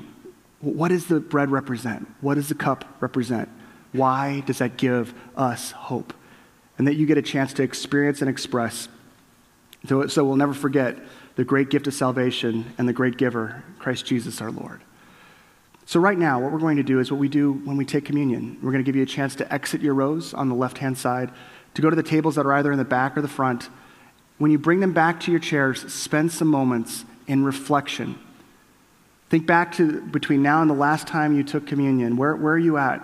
what 0.61 0.89
does 0.89 1.07
the 1.07 1.19
bread 1.19 1.51
represent? 1.51 2.07
What 2.21 2.35
does 2.35 2.49
the 2.49 2.55
cup 2.55 2.85
represent? 2.99 3.49
Why 3.91 4.41
does 4.41 4.59
that 4.59 4.77
give 4.77 5.13
us 5.35 5.71
hope? 5.71 6.13
And 6.77 6.87
that 6.87 6.95
you 6.95 7.05
get 7.05 7.17
a 7.17 7.21
chance 7.21 7.53
to 7.53 7.63
experience 7.63 8.21
and 8.21 8.29
express. 8.29 8.87
So, 9.87 10.07
so 10.07 10.23
we'll 10.23 10.35
never 10.35 10.53
forget 10.53 10.97
the 11.35 11.43
great 11.43 11.69
gift 11.69 11.87
of 11.87 11.93
salvation 11.93 12.73
and 12.77 12.87
the 12.87 12.93
great 12.93 13.17
giver, 13.17 13.63
Christ 13.79 14.05
Jesus 14.05 14.41
our 14.41 14.51
Lord. 14.51 14.81
So, 15.85 15.99
right 15.99 16.17
now, 16.17 16.39
what 16.39 16.51
we're 16.51 16.59
going 16.59 16.77
to 16.77 16.83
do 16.83 16.99
is 16.99 17.11
what 17.11 17.19
we 17.19 17.27
do 17.27 17.53
when 17.53 17.75
we 17.75 17.85
take 17.85 18.05
communion. 18.05 18.57
We're 18.61 18.71
going 18.71 18.83
to 18.83 18.87
give 18.87 18.95
you 18.95 19.03
a 19.03 19.07
chance 19.07 19.35
to 19.35 19.53
exit 19.53 19.81
your 19.81 19.93
rows 19.93 20.33
on 20.33 20.47
the 20.47 20.55
left 20.55 20.77
hand 20.77 20.97
side, 20.97 21.31
to 21.73 21.81
go 21.81 21.89
to 21.89 21.95
the 21.95 22.03
tables 22.03 22.35
that 22.35 22.45
are 22.45 22.53
either 22.53 22.71
in 22.71 22.77
the 22.77 22.85
back 22.85 23.17
or 23.17 23.21
the 23.21 23.27
front. 23.27 23.69
When 24.37 24.51
you 24.51 24.57
bring 24.57 24.79
them 24.79 24.93
back 24.93 25.19
to 25.21 25.31
your 25.31 25.39
chairs, 25.39 25.91
spend 25.93 26.31
some 26.31 26.47
moments 26.47 27.05
in 27.27 27.43
reflection. 27.43 28.17
Think 29.29 29.45
back 29.45 29.75
to 29.75 30.01
between 30.01 30.41
now 30.41 30.61
and 30.61 30.69
the 30.69 30.75
last 30.75 31.07
time 31.07 31.35
you 31.35 31.43
took 31.43 31.65
communion. 31.65 32.17
Where, 32.17 32.35
where 32.35 32.53
are 32.53 32.59
you 32.59 32.77
at? 32.77 33.01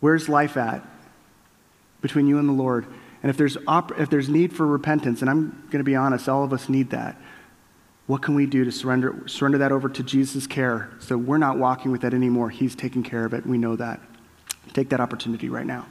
Where's 0.00 0.28
life 0.28 0.56
at 0.56 0.84
between 2.00 2.26
you 2.26 2.38
and 2.38 2.48
the 2.48 2.52
Lord? 2.52 2.86
And 3.22 3.30
if 3.30 3.36
there's, 3.36 3.56
op- 3.66 3.98
if 3.98 4.10
there's 4.10 4.28
need 4.28 4.52
for 4.52 4.66
repentance, 4.66 5.20
and 5.20 5.30
I'm 5.30 5.50
going 5.70 5.78
to 5.78 5.84
be 5.84 5.96
honest, 5.96 6.28
all 6.28 6.42
of 6.42 6.52
us 6.52 6.68
need 6.68 6.90
that. 6.90 7.16
What 8.10 8.22
can 8.22 8.34
we 8.34 8.44
do 8.44 8.64
to 8.64 8.72
surrender, 8.72 9.22
surrender 9.26 9.58
that 9.58 9.70
over 9.70 9.88
to 9.88 10.02
Jesus' 10.02 10.44
care 10.44 10.90
so 10.98 11.16
we're 11.16 11.38
not 11.38 11.58
walking 11.58 11.92
with 11.92 12.00
that 12.00 12.12
anymore? 12.12 12.50
He's 12.50 12.74
taking 12.74 13.04
care 13.04 13.24
of 13.24 13.32
it. 13.34 13.46
We 13.46 13.56
know 13.56 13.76
that. 13.76 14.00
Take 14.72 14.88
that 14.88 14.98
opportunity 14.98 15.48
right 15.48 15.64
now. 15.64 15.86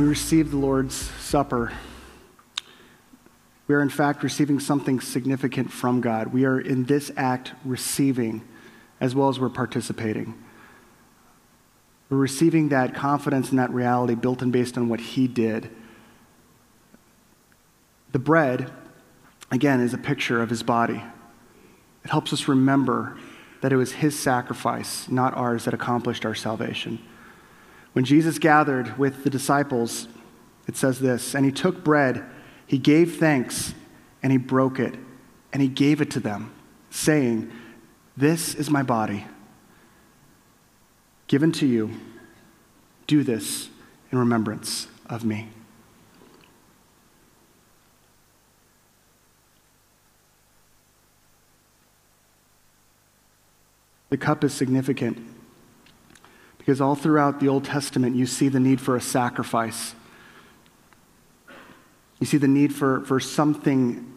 We 0.00 0.06
receive 0.06 0.50
the 0.50 0.56
Lord's 0.56 0.94
Supper, 0.94 1.74
we 3.68 3.74
are 3.74 3.82
in 3.82 3.90
fact 3.90 4.22
receiving 4.22 4.58
something 4.58 4.98
significant 4.98 5.70
from 5.70 6.00
God. 6.00 6.32
We 6.32 6.46
are 6.46 6.58
in 6.58 6.84
this 6.84 7.12
act 7.18 7.52
receiving 7.66 8.40
as 8.98 9.14
well 9.14 9.28
as 9.28 9.38
we're 9.38 9.50
participating. 9.50 10.42
We're 12.08 12.16
receiving 12.16 12.70
that 12.70 12.94
confidence 12.94 13.50
and 13.50 13.58
that 13.58 13.70
reality 13.74 14.14
built 14.14 14.40
and 14.40 14.50
based 14.50 14.78
on 14.78 14.88
what 14.88 15.00
He 15.00 15.28
did. 15.28 15.70
The 18.12 18.18
bread, 18.18 18.72
again, 19.50 19.80
is 19.82 19.92
a 19.92 19.98
picture 19.98 20.40
of 20.40 20.48
His 20.48 20.62
body. 20.62 21.02
It 22.04 22.10
helps 22.10 22.32
us 22.32 22.48
remember 22.48 23.18
that 23.60 23.70
it 23.70 23.76
was 23.76 23.92
His 23.92 24.18
sacrifice, 24.18 25.10
not 25.10 25.36
ours, 25.36 25.66
that 25.66 25.74
accomplished 25.74 26.24
our 26.24 26.34
salvation. 26.34 27.00
When 27.92 28.04
Jesus 28.04 28.38
gathered 28.38 28.96
with 28.98 29.24
the 29.24 29.30
disciples, 29.30 30.06
it 30.66 30.76
says 30.76 31.00
this 31.00 31.34
And 31.34 31.44
he 31.44 31.52
took 31.52 31.82
bread, 31.82 32.24
he 32.66 32.78
gave 32.78 33.16
thanks, 33.16 33.74
and 34.22 34.30
he 34.30 34.38
broke 34.38 34.78
it, 34.78 34.94
and 35.52 35.60
he 35.60 35.68
gave 35.68 36.00
it 36.00 36.10
to 36.12 36.20
them, 36.20 36.52
saying, 36.90 37.50
This 38.16 38.54
is 38.54 38.70
my 38.70 38.82
body, 38.82 39.26
given 41.26 41.52
to 41.52 41.66
you. 41.66 41.90
Do 43.06 43.24
this 43.24 43.68
in 44.12 44.18
remembrance 44.18 44.86
of 45.06 45.24
me. 45.24 45.48
The 54.10 54.16
cup 54.16 54.44
is 54.44 54.54
significant 54.54 55.18
because 56.70 56.80
all 56.80 56.94
throughout 56.94 57.40
the 57.40 57.48
Old 57.48 57.64
Testament, 57.64 58.14
you 58.14 58.26
see 58.26 58.46
the 58.46 58.60
need 58.60 58.80
for 58.80 58.94
a 58.94 59.00
sacrifice. 59.00 59.92
You 62.20 62.26
see 62.28 62.36
the 62.36 62.46
need 62.46 62.72
for, 62.72 63.00
for 63.06 63.18
something 63.18 64.16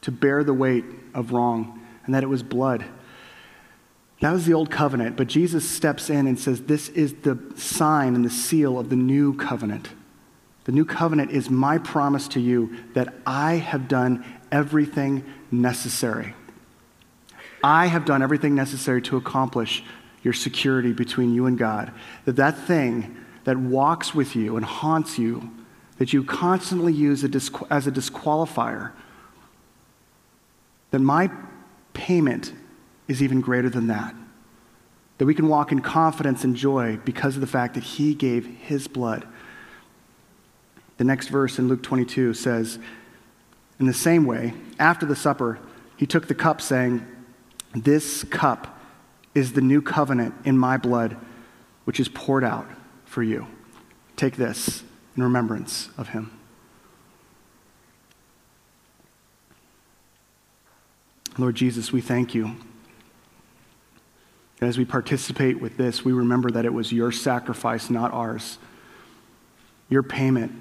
to 0.00 0.10
bear 0.10 0.42
the 0.42 0.52
weight 0.52 0.84
of 1.14 1.30
wrong, 1.30 1.80
and 2.04 2.12
that 2.12 2.24
it 2.24 2.26
was 2.26 2.42
blood. 2.42 2.84
That 4.22 4.32
was 4.32 4.44
the 4.44 4.54
old 4.54 4.72
covenant, 4.72 5.16
but 5.16 5.28
Jesus 5.28 5.70
steps 5.70 6.10
in 6.10 6.26
and 6.26 6.36
says, 6.36 6.62
This 6.62 6.88
is 6.88 7.14
the 7.14 7.38
sign 7.54 8.16
and 8.16 8.24
the 8.24 8.30
seal 8.30 8.76
of 8.76 8.90
the 8.90 8.96
new 8.96 9.32
covenant. 9.36 9.90
The 10.64 10.72
new 10.72 10.84
covenant 10.84 11.30
is 11.30 11.48
my 11.48 11.78
promise 11.78 12.26
to 12.26 12.40
you 12.40 12.76
that 12.94 13.14
I 13.24 13.54
have 13.54 13.86
done 13.86 14.24
everything 14.50 15.22
necessary. 15.52 16.34
I 17.62 17.86
have 17.86 18.04
done 18.04 18.20
everything 18.20 18.56
necessary 18.56 19.00
to 19.02 19.16
accomplish 19.16 19.84
your 20.24 20.32
security 20.32 20.92
between 20.92 21.32
you 21.32 21.46
and 21.46 21.56
God. 21.56 21.92
That 22.24 22.36
that 22.36 22.58
thing 22.58 23.16
that 23.44 23.58
walks 23.58 24.14
with 24.14 24.34
you 24.34 24.56
and 24.56 24.64
haunts 24.64 25.18
you, 25.18 25.50
that 25.98 26.12
you 26.12 26.24
constantly 26.24 26.92
use 26.92 27.22
as 27.22 27.86
a 27.86 27.92
disqualifier, 27.92 28.92
that 30.90 30.98
my 30.98 31.30
payment 31.92 32.52
is 33.06 33.22
even 33.22 33.40
greater 33.40 33.68
than 33.68 33.86
that. 33.88 34.14
that 35.18 35.26
we 35.26 35.34
can 35.34 35.46
walk 35.46 35.70
in 35.70 35.80
confidence 35.80 36.42
and 36.42 36.56
joy 36.56 36.98
because 37.04 37.36
of 37.36 37.40
the 37.40 37.46
fact 37.46 37.74
that 37.74 37.84
he 37.84 38.14
gave 38.14 38.46
his 38.46 38.88
blood. 38.88 39.24
The 40.96 41.04
next 41.04 41.28
verse 41.28 41.56
in 41.56 41.68
Luke 41.68 41.84
22 41.84 42.34
says, 42.34 42.80
In 43.78 43.86
the 43.86 43.94
same 43.94 44.24
way, 44.24 44.54
after 44.78 45.06
the 45.06 45.14
supper, 45.14 45.60
he 45.96 46.04
took 46.04 46.26
the 46.26 46.34
cup, 46.34 46.60
saying, 46.60 47.06
This 47.74 48.24
cup 48.24 48.73
is 49.34 49.52
the 49.52 49.60
new 49.60 49.82
covenant 49.82 50.34
in 50.44 50.56
my 50.56 50.76
blood, 50.76 51.16
which 51.84 51.98
is 51.98 52.08
poured 52.08 52.44
out 52.44 52.68
for 53.04 53.22
you. 53.22 53.46
Take 54.16 54.36
this 54.36 54.82
in 55.16 55.22
remembrance 55.22 55.88
of 55.98 56.08
him. 56.08 56.30
Lord 61.36 61.56
Jesus, 61.56 61.92
we 61.92 62.00
thank 62.00 62.34
you. 62.34 62.56
As 64.60 64.78
we 64.78 64.84
participate 64.84 65.60
with 65.60 65.76
this, 65.76 66.04
we 66.04 66.12
remember 66.12 66.50
that 66.52 66.64
it 66.64 66.72
was 66.72 66.92
your 66.92 67.10
sacrifice, 67.10 67.90
not 67.90 68.12
ours, 68.12 68.58
your 69.88 70.04
payment, 70.04 70.52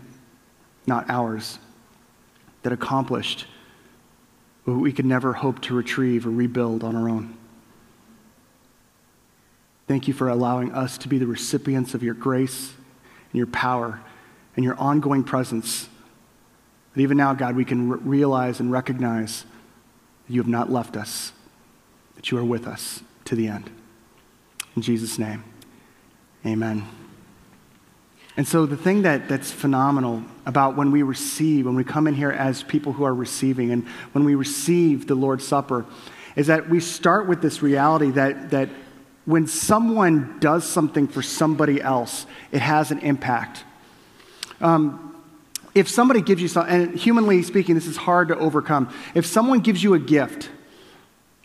not 0.87 1.09
ours, 1.09 1.59
that 2.63 2.73
accomplished 2.73 3.45
what 4.65 4.79
we 4.79 4.91
could 4.91 5.05
never 5.05 5.33
hope 5.33 5.61
to 5.61 5.75
retrieve 5.75 6.25
or 6.25 6.31
rebuild 6.31 6.83
on 6.83 6.95
our 6.95 7.07
own. 7.07 7.37
Thank 9.93 10.07
you 10.07 10.13
for 10.15 10.27
allowing 10.27 10.71
us 10.71 10.97
to 10.97 11.07
be 11.07 11.19
the 11.19 11.27
recipients 11.27 11.93
of 11.93 12.01
your 12.01 12.15
grace 12.15 12.73
and 13.31 13.37
your 13.37 13.45
power 13.45 14.01
and 14.55 14.65
your 14.65 14.75
ongoing 14.79 15.23
presence. 15.23 15.87
That 16.95 17.01
even 17.01 17.15
now, 17.15 17.35
God, 17.35 17.55
we 17.55 17.63
can 17.63 17.89
re- 17.89 17.99
realize 18.01 18.59
and 18.59 18.71
recognize 18.71 19.45
that 20.25 20.33
you 20.33 20.41
have 20.41 20.49
not 20.49 20.71
left 20.71 20.97
us, 20.97 21.31
that 22.15 22.31
you 22.31 22.39
are 22.39 22.43
with 22.43 22.65
us 22.65 23.03
to 23.25 23.35
the 23.35 23.47
end. 23.47 23.69
In 24.75 24.81
Jesus' 24.81 25.19
name, 25.19 25.43
amen. 26.43 26.87
And 28.35 28.47
so, 28.47 28.65
the 28.65 28.75
thing 28.75 29.03
that, 29.03 29.29
that's 29.29 29.51
phenomenal 29.51 30.23
about 30.47 30.75
when 30.75 30.89
we 30.89 31.03
receive, 31.03 31.67
when 31.67 31.75
we 31.75 31.83
come 31.83 32.07
in 32.07 32.15
here 32.15 32.31
as 32.31 32.63
people 32.63 32.93
who 32.93 33.03
are 33.03 33.13
receiving, 33.13 33.69
and 33.69 33.87
when 34.13 34.23
we 34.23 34.33
receive 34.33 35.05
the 35.05 35.13
Lord's 35.13 35.47
Supper, 35.47 35.85
is 36.35 36.47
that 36.47 36.67
we 36.67 36.79
start 36.79 37.27
with 37.27 37.43
this 37.43 37.61
reality 37.61 38.09
that, 38.09 38.49
that 38.49 38.69
when 39.25 39.47
someone 39.47 40.37
does 40.39 40.67
something 40.67 41.07
for 41.07 41.21
somebody 41.21 41.81
else, 41.81 42.25
it 42.51 42.61
has 42.61 42.91
an 42.91 42.99
impact. 42.99 43.63
Um, 44.59 45.15
if 45.73 45.89
somebody 45.89 46.21
gives 46.21 46.41
you 46.41 46.47
something, 46.47 46.73
and 46.73 46.95
humanly 46.95 47.41
speaking, 47.41 47.75
this 47.75 47.87
is 47.87 47.97
hard 47.97 48.27
to 48.27 48.37
overcome. 48.37 48.93
If 49.15 49.25
someone 49.25 49.61
gives 49.61 49.81
you 49.83 49.93
a 49.93 49.99
gift, 49.99 50.49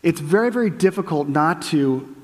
it's 0.03 0.19
very, 0.19 0.51
very 0.51 0.69
difficult 0.69 1.27
not 1.27 1.61
to 1.63 2.15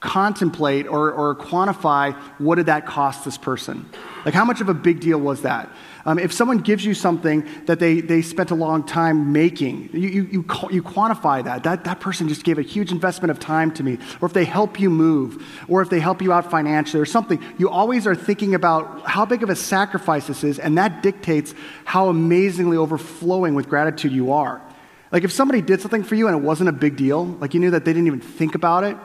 contemplate 0.00 0.86
or, 0.86 1.10
or 1.10 1.34
quantify 1.34 2.14
what 2.38 2.54
did 2.54 2.66
that 2.66 2.86
cost 2.86 3.24
this 3.24 3.36
person? 3.36 3.88
Like 4.24 4.34
how 4.34 4.44
much 4.44 4.60
of 4.60 4.68
a 4.68 4.74
big 4.74 5.00
deal 5.00 5.18
was 5.18 5.42
that? 5.42 5.70
Um, 6.04 6.18
if 6.18 6.32
someone 6.32 6.58
gives 6.58 6.84
you 6.84 6.94
something 6.94 7.46
that 7.66 7.80
they, 7.80 8.00
they 8.00 8.22
spent 8.22 8.50
a 8.50 8.54
long 8.54 8.84
time 8.84 9.32
making 9.32 9.90
you, 9.92 10.08
you, 10.08 10.22
you, 10.22 10.44
you 10.70 10.82
quantify 10.82 11.42
that. 11.44 11.64
that 11.64 11.84
that 11.84 12.00
person 12.00 12.28
just 12.28 12.44
gave 12.44 12.58
a 12.58 12.62
huge 12.62 12.92
investment 12.92 13.30
of 13.30 13.38
time 13.38 13.72
to 13.72 13.82
me. 13.82 13.98
Or 14.20 14.26
if 14.26 14.32
they 14.32 14.44
help 14.44 14.80
you 14.80 14.88
move 14.88 15.44
or 15.68 15.82
if 15.82 15.90
they 15.90 16.00
help 16.00 16.22
you 16.22 16.32
out 16.32 16.50
financially 16.50 17.00
or 17.02 17.06
something 17.06 17.42
you 17.58 17.68
always 17.68 18.06
are 18.06 18.14
thinking 18.14 18.54
about 18.54 19.02
how 19.02 19.26
big 19.26 19.42
of 19.42 19.50
a 19.50 19.56
sacrifice 19.56 20.28
this 20.28 20.44
is 20.44 20.58
and 20.58 20.78
that 20.78 21.02
dictates 21.02 21.54
how 21.84 22.08
amazingly 22.08 22.76
overflowing 22.76 23.54
with 23.54 23.68
gratitude 23.68 24.12
you 24.12 24.32
are. 24.32 24.62
Like 25.10 25.24
if 25.24 25.32
somebody 25.32 25.60
did 25.60 25.80
something 25.80 26.04
for 26.04 26.14
you 26.14 26.28
and 26.28 26.36
it 26.36 26.42
wasn't 26.42 26.68
a 26.68 26.72
big 26.72 26.96
deal 26.96 27.24
like 27.24 27.52
you 27.52 27.60
knew 27.60 27.72
that 27.72 27.84
they 27.84 27.92
didn't 27.92 28.06
even 28.06 28.20
think 28.20 28.54
about 28.54 28.84
it 28.84 28.96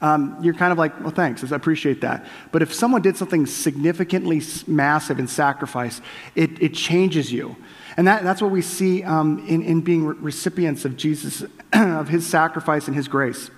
um, 0.00 0.36
you're 0.40 0.54
kind 0.54 0.70
of 0.72 0.78
like, 0.78 0.98
well, 1.00 1.10
thanks, 1.10 1.50
I 1.50 1.56
appreciate 1.56 2.02
that. 2.02 2.26
But 2.52 2.62
if 2.62 2.72
someone 2.72 3.02
did 3.02 3.16
something 3.16 3.46
significantly 3.46 4.40
massive 4.66 5.18
in 5.18 5.26
sacrifice, 5.26 6.00
it, 6.34 6.62
it 6.62 6.74
changes 6.74 7.32
you. 7.32 7.56
And 7.96 8.06
that, 8.06 8.22
that's 8.22 8.40
what 8.40 8.52
we 8.52 8.62
see 8.62 9.02
um, 9.02 9.44
in, 9.48 9.62
in 9.62 9.80
being 9.80 10.06
recipients 10.06 10.84
of 10.84 10.96
Jesus, 10.96 11.44
of 11.72 12.08
his 12.08 12.26
sacrifice 12.26 12.86
and 12.86 12.96
his 12.96 13.08
grace. 13.08 13.50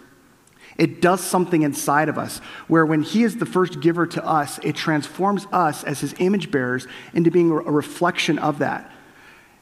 It 0.78 1.02
does 1.02 1.20
something 1.20 1.60
inside 1.60 2.08
of 2.08 2.16
us 2.16 2.38
where 2.66 2.86
when 2.86 3.02
he 3.02 3.22
is 3.22 3.36
the 3.36 3.44
first 3.44 3.80
giver 3.80 4.06
to 4.06 4.26
us, 4.26 4.58
it 4.62 4.76
transforms 4.76 5.46
us 5.52 5.84
as 5.84 6.00
his 6.00 6.14
image 6.20 6.50
bearers 6.50 6.86
into 7.12 7.30
being 7.30 7.50
a 7.50 7.54
reflection 7.54 8.38
of 8.38 8.60
that 8.60 8.90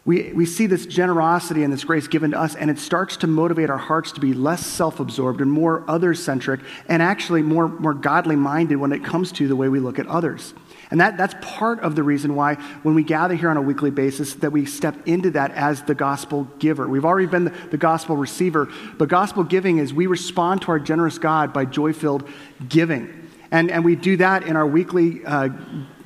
we, 0.09 0.33
we 0.33 0.47
see 0.47 0.65
this 0.65 0.87
generosity 0.87 1.65
and 1.65 1.71
this 1.71 1.85
grace 1.85 2.09
given 2.09 2.31
to 2.31 2.41
us, 2.41 2.55
and 2.55 2.71
it 2.71 2.79
starts 2.79 3.19
to 3.19 3.27
motivate 3.27 3.69
our 3.69 3.77
hearts 3.77 4.11
to 4.13 4.21
be 4.21 4.33
less 4.33 4.65
self 4.65 5.01
absorbed 5.01 5.43
and 5.43 5.53
more 5.53 5.85
other 5.87 6.15
centric, 6.15 6.61
and 6.89 7.03
actually 7.03 7.43
more, 7.43 7.69
more 7.69 7.93
godly 7.93 8.35
minded 8.35 8.77
when 8.77 8.91
it 8.93 9.05
comes 9.05 9.33
to 9.33 9.47
the 9.47 9.55
way 9.55 9.69
we 9.69 9.81
look 9.81 9.99
at 9.99 10.07
others. 10.07 10.55
And 10.91 10.99
that, 11.03 11.19
that's 11.19 11.35
part 11.43 11.81
of 11.81 11.95
the 11.95 12.03
reason 12.03 12.35
why, 12.35 12.55
when 12.85 12.95
we 12.95 13.03
gather 13.03 13.35
here 13.35 13.51
on 13.51 13.59
a 13.59 13.61
weekly 13.61 13.91
basis, 13.91 14.33
that 14.37 14.51
we 14.51 14.65
step 14.65 14.97
into 15.07 15.31
that 15.33 15.51
as 15.51 15.83
the 15.83 15.95
gospel 15.95 16.45
giver. 16.59 16.89
We've 16.89 17.05
already 17.05 17.29
been 17.29 17.45
the, 17.45 17.55
the 17.71 17.77
gospel 17.77 18.17
receiver, 18.17 18.67
but 18.97 19.11
gospel 19.11 19.45
giving 19.45 19.77
is 19.77 19.93
we 19.93 20.07
respond 20.07 20.63
to 20.63 20.71
our 20.71 20.79
generous 20.79 21.19
God 21.19 21.53
by 21.53 21.67
joy 21.67 21.93
filled 21.93 22.27
giving. 22.67 23.29
And, 23.51 23.71
and 23.71 23.85
we 23.85 23.95
do 23.95 24.17
that 24.17 24.45
in 24.45 24.57
our 24.57 24.67
weekly 24.67 25.23
uh, 25.27 25.49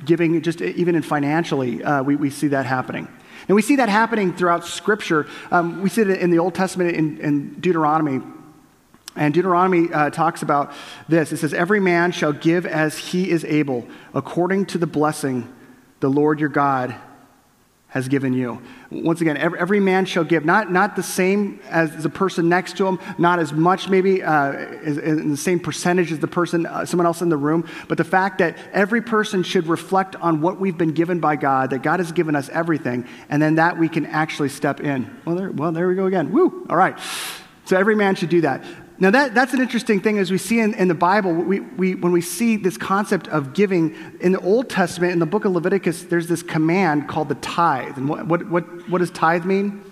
giving, 0.03 0.41
just 0.41 0.61
even 0.61 0.95
in 0.95 1.03
financially, 1.03 1.81
uh, 1.81 2.03
we, 2.03 2.17
we 2.17 2.29
see 2.29 2.49
that 2.49 2.65
happening. 2.65 3.07
And 3.47 3.55
we 3.55 3.61
see 3.61 3.77
that 3.77 3.89
happening 3.89 4.33
throughout 4.33 4.65
Scripture. 4.65 5.27
Um, 5.51 5.81
we 5.81 5.89
see 5.89 6.01
it 6.01 6.09
in 6.09 6.31
the 6.31 6.39
Old 6.39 6.55
Testament 6.55 6.95
in, 6.95 7.19
in 7.19 7.59
Deuteronomy. 7.59 8.21
And 9.15 9.33
Deuteronomy 9.33 9.93
uh, 9.93 10.09
talks 10.09 10.41
about 10.41 10.73
this. 11.07 11.31
It 11.31 11.37
says, 11.37 11.53
Every 11.53 11.79
man 11.79 12.11
shall 12.11 12.33
give 12.33 12.65
as 12.65 12.97
he 12.97 13.29
is 13.29 13.45
able, 13.45 13.87
according 14.13 14.67
to 14.67 14.77
the 14.77 14.87
blessing 14.87 15.53
the 15.99 16.09
Lord 16.09 16.39
your 16.39 16.49
God 16.49 16.95
has 17.93 18.07
given 18.07 18.33
you. 18.33 18.59
Once 18.89 19.21
again, 19.21 19.37
every, 19.37 19.59
every, 19.59 19.79
man 19.79 20.03
shall 20.03 20.23
give, 20.23 20.43
not, 20.43 20.71
not 20.71 20.95
the 20.95 21.03
same 21.03 21.59
as 21.69 22.01
the 22.01 22.09
person 22.09 22.49
next 22.49 22.75
to 22.75 22.87
him, 22.87 22.97
not 23.19 23.37
as 23.37 23.53
much 23.53 23.87
maybe 23.87 24.23
uh, 24.23 24.51
in 24.81 25.29
the 25.29 25.37
same 25.37 25.59
percentage 25.59 26.11
as 26.11 26.17
the 26.17 26.27
person, 26.27 26.65
uh, 26.65 26.83
someone 26.87 27.05
else 27.05 27.21
in 27.21 27.29
the 27.29 27.37
room, 27.37 27.69
but 27.87 27.99
the 27.99 28.03
fact 28.03 28.39
that 28.39 28.57
every 28.71 28.99
person 28.99 29.43
should 29.43 29.67
reflect 29.67 30.15
on 30.15 30.41
what 30.41 30.59
we've 30.59 30.77
been 30.77 30.93
given 30.93 31.19
by 31.19 31.35
God, 31.35 31.69
that 31.69 31.83
God 31.83 31.99
has 31.99 32.11
given 32.11 32.35
us 32.35 32.49
everything, 32.49 33.07
and 33.29 33.39
then 33.39 33.55
that 33.55 33.77
we 33.77 33.87
can 33.87 34.07
actually 34.07 34.49
step 34.49 34.79
in. 34.79 35.15
Well, 35.23 35.35
there, 35.35 35.51
well, 35.51 35.71
there 35.71 35.87
we 35.87 35.93
go 35.93 36.07
again. 36.07 36.31
Woo! 36.31 36.65
All 36.71 36.77
right. 36.77 36.97
So 37.65 37.77
every 37.77 37.95
man 37.95 38.15
should 38.15 38.29
do 38.29 38.41
that. 38.41 38.65
Now, 38.99 39.09
that, 39.09 39.33
that's 39.33 39.53
an 39.53 39.61
interesting 39.61 39.99
thing 39.99 40.19
as 40.19 40.29
we 40.31 40.37
see 40.37 40.59
in, 40.59 40.73
in 40.75 40.87
the 40.87 40.93
Bible. 40.93 41.33
We, 41.33 41.61
we, 41.61 41.95
when 41.95 42.11
we 42.11 42.21
see 42.21 42.57
this 42.57 42.77
concept 42.77 43.27
of 43.27 43.53
giving 43.53 43.95
in 44.21 44.31
the 44.31 44.39
Old 44.39 44.69
Testament, 44.69 45.13
in 45.13 45.19
the 45.19 45.25
book 45.25 45.45
of 45.45 45.51
Leviticus, 45.51 46.03
there's 46.03 46.27
this 46.27 46.43
command 46.43 47.07
called 47.07 47.29
the 47.29 47.35
tithe. 47.35 47.97
And 47.97 48.07
what, 48.07 48.27
what, 48.27 48.49
what, 48.49 48.89
what 48.89 48.99
does 48.99 49.09
tithe 49.11 49.45
mean? 49.45 49.83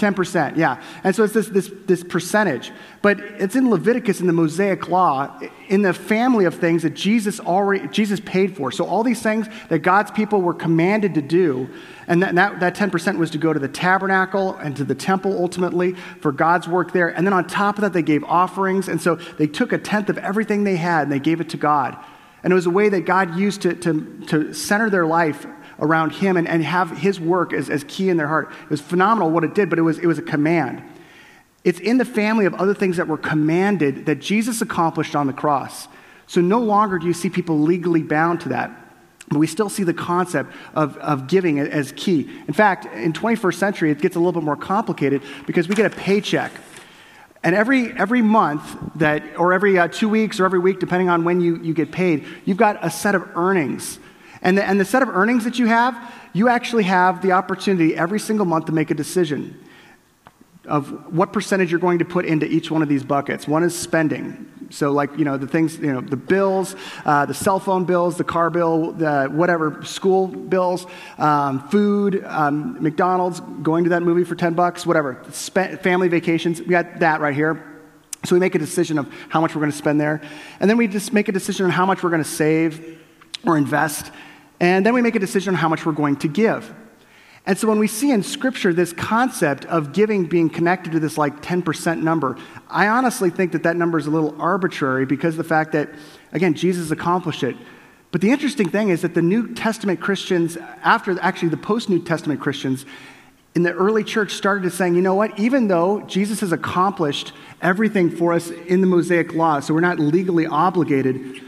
10%, 0.00 0.56
yeah. 0.56 0.82
And 1.04 1.14
so 1.14 1.22
it's 1.22 1.34
this, 1.34 1.48
this, 1.48 1.70
this 1.86 2.02
percentage. 2.02 2.72
But 3.02 3.20
it's 3.20 3.54
in 3.54 3.70
Leviticus 3.70 4.20
in 4.20 4.26
the 4.26 4.32
Mosaic 4.32 4.88
Law, 4.88 5.38
in 5.68 5.82
the 5.82 5.92
family 5.92 6.46
of 6.46 6.54
things 6.54 6.82
that 6.82 6.94
Jesus 6.94 7.38
already 7.38 7.86
Jesus 7.88 8.18
paid 8.18 8.56
for. 8.56 8.72
So 8.72 8.86
all 8.86 9.04
these 9.04 9.22
things 9.22 9.46
that 9.68 9.80
God's 9.80 10.10
people 10.10 10.40
were 10.40 10.54
commanded 10.54 11.14
to 11.14 11.22
do, 11.22 11.68
and 12.08 12.22
that, 12.22 12.34
that, 12.34 12.60
that 12.60 12.74
10% 12.74 13.18
was 13.18 13.30
to 13.30 13.38
go 13.38 13.52
to 13.52 13.60
the 13.60 13.68
tabernacle 13.68 14.56
and 14.56 14.76
to 14.76 14.84
the 14.84 14.94
temple 14.94 15.36
ultimately 15.38 15.92
for 16.20 16.32
God's 16.32 16.66
work 16.66 16.92
there. 16.92 17.08
And 17.08 17.26
then 17.26 17.32
on 17.32 17.46
top 17.46 17.76
of 17.76 17.82
that, 17.82 17.92
they 17.92 18.02
gave 18.02 18.24
offerings. 18.24 18.88
And 18.88 19.00
so 19.00 19.14
they 19.14 19.46
took 19.46 19.72
a 19.72 19.78
tenth 19.78 20.08
of 20.08 20.18
everything 20.18 20.64
they 20.64 20.76
had 20.76 21.04
and 21.04 21.12
they 21.12 21.20
gave 21.20 21.40
it 21.40 21.50
to 21.50 21.56
God. 21.56 21.96
And 22.42 22.52
it 22.52 22.54
was 22.54 22.66
a 22.66 22.70
way 22.70 22.88
that 22.88 23.04
God 23.04 23.36
used 23.36 23.62
to, 23.62 23.74
to, 23.74 24.20
to 24.28 24.52
center 24.54 24.88
their 24.88 25.06
life 25.06 25.46
around 25.80 26.10
him 26.10 26.36
and, 26.36 26.46
and 26.46 26.62
have 26.62 26.98
his 26.98 27.18
work 27.18 27.52
as, 27.52 27.70
as 27.70 27.84
key 27.84 28.08
in 28.08 28.16
their 28.16 28.28
heart. 28.28 28.52
It 28.64 28.70
was 28.70 28.80
phenomenal 28.80 29.30
what 29.30 29.44
it 29.44 29.54
did, 29.54 29.70
but 29.70 29.78
it 29.78 29.82
was, 29.82 29.98
it 29.98 30.06
was 30.06 30.18
a 30.18 30.22
command. 30.22 30.82
It's 31.64 31.80
in 31.80 31.98
the 31.98 32.04
family 32.04 32.46
of 32.46 32.54
other 32.54 32.74
things 32.74 32.96
that 32.96 33.08
were 33.08 33.18
commanded 33.18 34.06
that 34.06 34.16
Jesus 34.20 34.62
accomplished 34.62 35.14
on 35.14 35.26
the 35.26 35.32
cross. 35.32 35.88
So 36.26 36.40
no 36.40 36.60
longer 36.60 36.98
do 36.98 37.06
you 37.06 37.12
see 37.12 37.28
people 37.28 37.60
legally 37.60 38.02
bound 38.02 38.40
to 38.42 38.50
that. 38.50 38.70
But 39.28 39.38
we 39.38 39.46
still 39.46 39.68
see 39.68 39.84
the 39.84 39.94
concept 39.94 40.52
of, 40.74 40.96
of 40.98 41.28
giving 41.28 41.60
as 41.60 41.92
key. 41.92 42.28
In 42.48 42.54
fact, 42.54 42.86
in 42.86 43.12
21st 43.12 43.54
century, 43.54 43.90
it 43.90 44.00
gets 44.00 44.16
a 44.16 44.18
little 44.18 44.32
bit 44.32 44.42
more 44.42 44.56
complicated 44.56 45.22
because 45.46 45.68
we 45.68 45.74
get 45.74 45.86
a 45.86 45.96
paycheck. 45.96 46.52
And 47.42 47.54
every, 47.54 47.92
every 47.92 48.22
month 48.22 48.76
that, 48.96 49.22
or 49.36 49.52
every 49.52 49.78
uh, 49.78 49.88
two 49.88 50.08
weeks 50.08 50.40
or 50.40 50.44
every 50.44 50.58
week, 50.58 50.80
depending 50.80 51.08
on 51.08 51.24
when 51.24 51.40
you, 51.40 51.56
you 51.62 51.74
get 51.74 51.92
paid, 51.92 52.26
you've 52.44 52.58
got 52.58 52.84
a 52.84 52.90
set 52.90 53.14
of 53.14 53.36
earnings 53.36 53.98
and 54.42 54.56
the, 54.56 54.64
and 54.64 54.80
the 54.80 54.84
set 54.84 55.02
of 55.02 55.08
earnings 55.08 55.44
that 55.44 55.58
you 55.58 55.66
have, 55.66 56.12
you 56.32 56.48
actually 56.48 56.84
have 56.84 57.22
the 57.22 57.32
opportunity 57.32 57.96
every 57.96 58.20
single 58.20 58.46
month 58.46 58.66
to 58.66 58.72
make 58.72 58.90
a 58.90 58.94
decision 58.94 59.58
of 60.64 61.14
what 61.14 61.32
percentage 61.32 61.70
you're 61.70 61.80
going 61.80 61.98
to 61.98 62.04
put 62.04 62.24
into 62.24 62.46
each 62.46 62.70
one 62.70 62.82
of 62.82 62.88
these 62.88 63.02
buckets. 63.02 63.48
One 63.48 63.62
is 63.62 63.76
spending. 63.76 64.46
So, 64.70 64.92
like, 64.92 65.18
you 65.18 65.24
know, 65.24 65.36
the 65.36 65.48
things, 65.48 65.78
you 65.78 65.92
know, 65.92 66.00
the 66.00 66.16
bills, 66.16 66.76
uh, 67.04 67.26
the 67.26 67.34
cell 67.34 67.58
phone 67.58 67.84
bills, 67.84 68.16
the 68.16 68.24
car 68.24 68.50
bill, 68.50 68.92
the 68.92 69.26
whatever, 69.26 69.82
school 69.84 70.28
bills, 70.28 70.86
um, 71.18 71.68
food, 71.68 72.24
um, 72.24 72.80
McDonald's, 72.80 73.40
going 73.40 73.84
to 73.84 73.90
that 73.90 74.02
movie 74.02 74.22
for 74.22 74.36
10 74.36 74.54
bucks, 74.54 74.86
whatever, 74.86 75.14
family 75.24 76.08
vacations. 76.08 76.60
We 76.60 76.68
got 76.68 77.00
that 77.00 77.20
right 77.20 77.34
here. 77.34 77.66
So 78.24 78.36
we 78.36 78.40
make 78.40 78.54
a 78.54 78.58
decision 78.58 78.98
of 78.98 79.12
how 79.28 79.40
much 79.40 79.54
we're 79.54 79.60
going 79.60 79.72
to 79.72 79.78
spend 79.78 80.00
there. 80.00 80.20
And 80.60 80.70
then 80.70 80.76
we 80.76 80.86
just 80.86 81.12
make 81.12 81.28
a 81.28 81.32
decision 81.32 81.66
on 81.66 81.72
how 81.72 81.86
much 81.86 82.02
we're 82.02 82.10
going 82.10 82.22
to 82.22 82.28
save 82.28 82.98
or 83.44 83.56
invest. 83.56 84.12
And 84.60 84.84
then 84.84 84.94
we 84.94 85.02
make 85.02 85.16
a 85.16 85.18
decision 85.18 85.54
on 85.54 85.60
how 85.60 85.68
much 85.68 85.84
we're 85.84 85.92
going 85.92 86.16
to 86.16 86.28
give. 86.28 86.72
And 87.46 87.56
so 87.58 87.66
when 87.66 87.78
we 87.78 87.86
see 87.86 88.10
in 88.10 88.22
Scripture 88.22 88.74
this 88.74 88.92
concept 88.92 89.64
of 89.64 89.92
giving 89.92 90.26
being 90.26 90.50
connected 90.50 90.92
to 90.92 91.00
this 91.00 91.16
like 91.16 91.40
10% 91.40 92.02
number, 92.02 92.36
I 92.68 92.88
honestly 92.88 93.30
think 93.30 93.52
that 93.52 93.62
that 93.62 93.76
number 93.76 93.98
is 93.98 94.06
a 94.06 94.10
little 94.10 94.40
arbitrary 94.40 95.06
because 95.06 95.36
the 95.36 95.44
fact 95.44 95.72
that, 95.72 95.88
again, 96.32 96.54
Jesus 96.54 96.90
accomplished 96.90 97.42
it. 97.42 97.56
But 98.12 98.20
the 98.20 98.30
interesting 98.30 98.68
thing 98.68 98.90
is 98.90 99.02
that 99.02 99.14
the 99.14 99.22
New 99.22 99.54
Testament 99.54 100.00
Christians, 100.00 100.58
after 100.82 101.18
actually 101.20 101.48
the 101.48 101.56
post 101.56 101.88
New 101.88 102.02
Testament 102.02 102.40
Christians, 102.40 102.84
in 103.54 103.62
the 103.62 103.72
early 103.72 104.04
church 104.04 104.32
started 104.32 104.62
to 104.64 104.70
saying, 104.70 104.94
you 104.94 105.02
know 105.02 105.14
what, 105.14 105.36
even 105.38 105.68
though 105.68 106.02
Jesus 106.02 106.40
has 106.40 106.52
accomplished 106.52 107.32
everything 107.62 108.10
for 108.10 108.32
us 108.32 108.50
in 108.50 108.80
the 108.80 108.86
Mosaic 108.86 109.34
law, 109.34 109.60
so 109.60 109.74
we're 109.74 109.80
not 109.80 109.98
legally 109.98 110.46
obligated, 110.46 111.40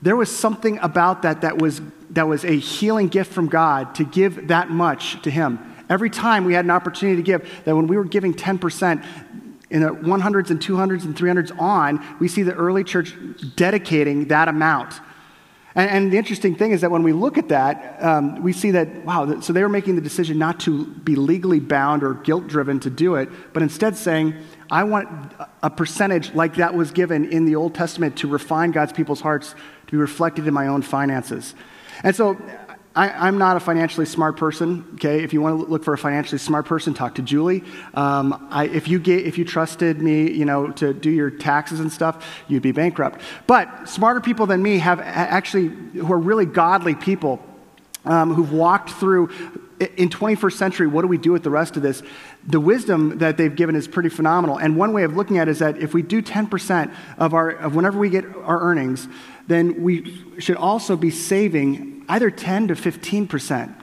there 0.00 0.16
was 0.16 0.34
something 0.34 0.78
about 0.78 1.22
that 1.22 1.42
that 1.42 1.58
was, 1.58 1.82
that 2.10 2.28
was 2.28 2.44
a 2.44 2.56
healing 2.56 3.08
gift 3.08 3.32
from 3.32 3.48
God 3.48 3.94
to 3.96 4.04
give 4.04 4.48
that 4.48 4.70
much 4.70 5.20
to 5.22 5.30
Him. 5.30 5.58
Every 5.88 6.10
time 6.10 6.44
we 6.44 6.54
had 6.54 6.64
an 6.64 6.70
opportunity 6.70 7.16
to 7.16 7.22
give, 7.22 7.64
that 7.64 7.74
when 7.74 7.86
we 7.86 7.96
were 7.96 8.04
giving 8.04 8.34
10%, 8.34 9.04
in 9.70 9.82
the 9.82 9.90
100s 9.90 10.50
and 10.50 10.60
200s 10.60 11.04
and 11.04 11.16
300s 11.16 11.56
on, 11.60 12.04
we 12.18 12.26
see 12.26 12.42
the 12.42 12.54
early 12.54 12.82
church 12.82 13.14
dedicating 13.54 14.26
that 14.26 14.48
amount 14.48 15.00
and, 15.74 15.88
and, 15.88 16.12
the 16.12 16.18
interesting 16.18 16.56
thing 16.56 16.72
is 16.72 16.80
that 16.80 16.90
when 16.90 17.04
we 17.04 17.12
look 17.12 17.38
at 17.38 17.48
that, 17.48 18.02
um, 18.02 18.42
we 18.42 18.52
see 18.52 18.72
that, 18.72 19.04
wow, 19.04 19.40
so 19.40 19.52
they 19.52 19.62
were 19.62 19.68
making 19.68 19.94
the 19.94 20.00
decision 20.00 20.36
not 20.36 20.58
to 20.60 20.86
be 20.86 21.14
legally 21.14 21.60
bound 21.60 22.02
or 22.02 22.14
guilt 22.14 22.48
driven 22.48 22.80
to 22.80 22.90
do 22.90 23.14
it, 23.14 23.28
but 23.52 23.62
instead 23.62 23.96
saying, 23.96 24.34
I 24.68 24.82
want 24.82 25.08
a 25.62 25.70
percentage 25.70 26.34
like 26.34 26.56
that 26.56 26.74
was 26.74 26.90
given 26.90 27.24
in 27.30 27.44
the 27.44 27.54
Old 27.54 27.74
Testament 27.74 28.16
to 28.18 28.28
refine 28.28 28.72
God's 28.72 28.92
people's 28.92 29.20
hearts 29.20 29.54
to 29.86 29.92
be 29.92 29.96
reflected 29.96 30.48
in 30.48 30.54
my 30.54 30.66
own 30.66 30.82
finances. 30.82 31.54
And 32.02 32.14
so 32.14 32.36
I, 32.94 33.28
am 33.28 33.38
not 33.38 33.56
a 33.56 33.60
financially 33.60 34.06
smart 34.06 34.36
person. 34.36 34.84
Okay, 34.94 35.22
if 35.22 35.32
you 35.32 35.40
want 35.40 35.60
to 35.60 35.70
look 35.70 35.84
for 35.84 35.94
a 35.94 35.98
financially 35.98 36.38
smart 36.38 36.66
person, 36.66 36.92
talk 36.92 37.14
to 37.16 37.22
Julie. 37.22 37.62
Um, 37.94 38.48
I, 38.50 38.66
if 38.66 38.88
you 38.88 38.98
get, 38.98 39.26
if 39.26 39.38
you 39.38 39.44
trusted 39.44 40.02
me, 40.02 40.30
you 40.30 40.44
know, 40.44 40.70
to 40.72 40.92
do 40.92 41.10
your 41.10 41.30
taxes 41.30 41.78
and 41.78 41.92
stuff, 41.92 42.26
you'd 42.48 42.62
be 42.62 42.72
bankrupt. 42.72 43.20
But 43.46 43.88
smarter 43.88 44.20
people 44.20 44.46
than 44.46 44.62
me 44.62 44.78
have 44.78 45.00
actually 45.00 45.68
who 45.68 46.12
are 46.12 46.18
really 46.18 46.46
godly 46.46 46.96
people 46.96 47.40
um, 48.04 48.34
who've 48.34 48.52
walked 48.52 48.90
through 48.90 49.30
in 49.96 50.10
21st 50.10 50.52
century. 50.52 50.86
What 50.86 51.02
do 51.02 51.08
we 51.08 51.18
do 51.18 51.32
with 51.32 51.42
the 51.42 51.50
rest 51.50 51.76
of 51.76 51.82
this? 51.82 52.02
The 52.46 52.60
wisdom 52.60 53.18
that 53.18 53.36
they've 53.36 53.54
given 53.54 53.76
is 53.76 53.88
pretty 53.88 54.08
phenomenal. 54.08 54.58
And 54.58 54.76
one 54.76 54.92
way 54.92 55.04
of 55.04 55.16
looking 55.16 55.38
at 55.38 55.48
it 55.48 55.52
is 55.52 55.58
that 55.60 55.78
if 55.78 55.94
we 55.94 56.02
do 56.02 56.22
10% 56.22 56.94
of 57.18 57.34
our 57.34 57.50
of 57.50 57.74
whenever 57.74 57.98
we 57.98 58.10
get 58.10 58.24
our 58.24 58.60
earnings, 58.60 59.08
then 59.50 59.82
we 59.82 60.22
should 60.38 60.56
also 60.56 60.96
be 60.96 61.10
saving 61.10 62.04
either 62.08 62.30
10 62.30 62.68
to 62.68 62.74
15%. 62.74 63.74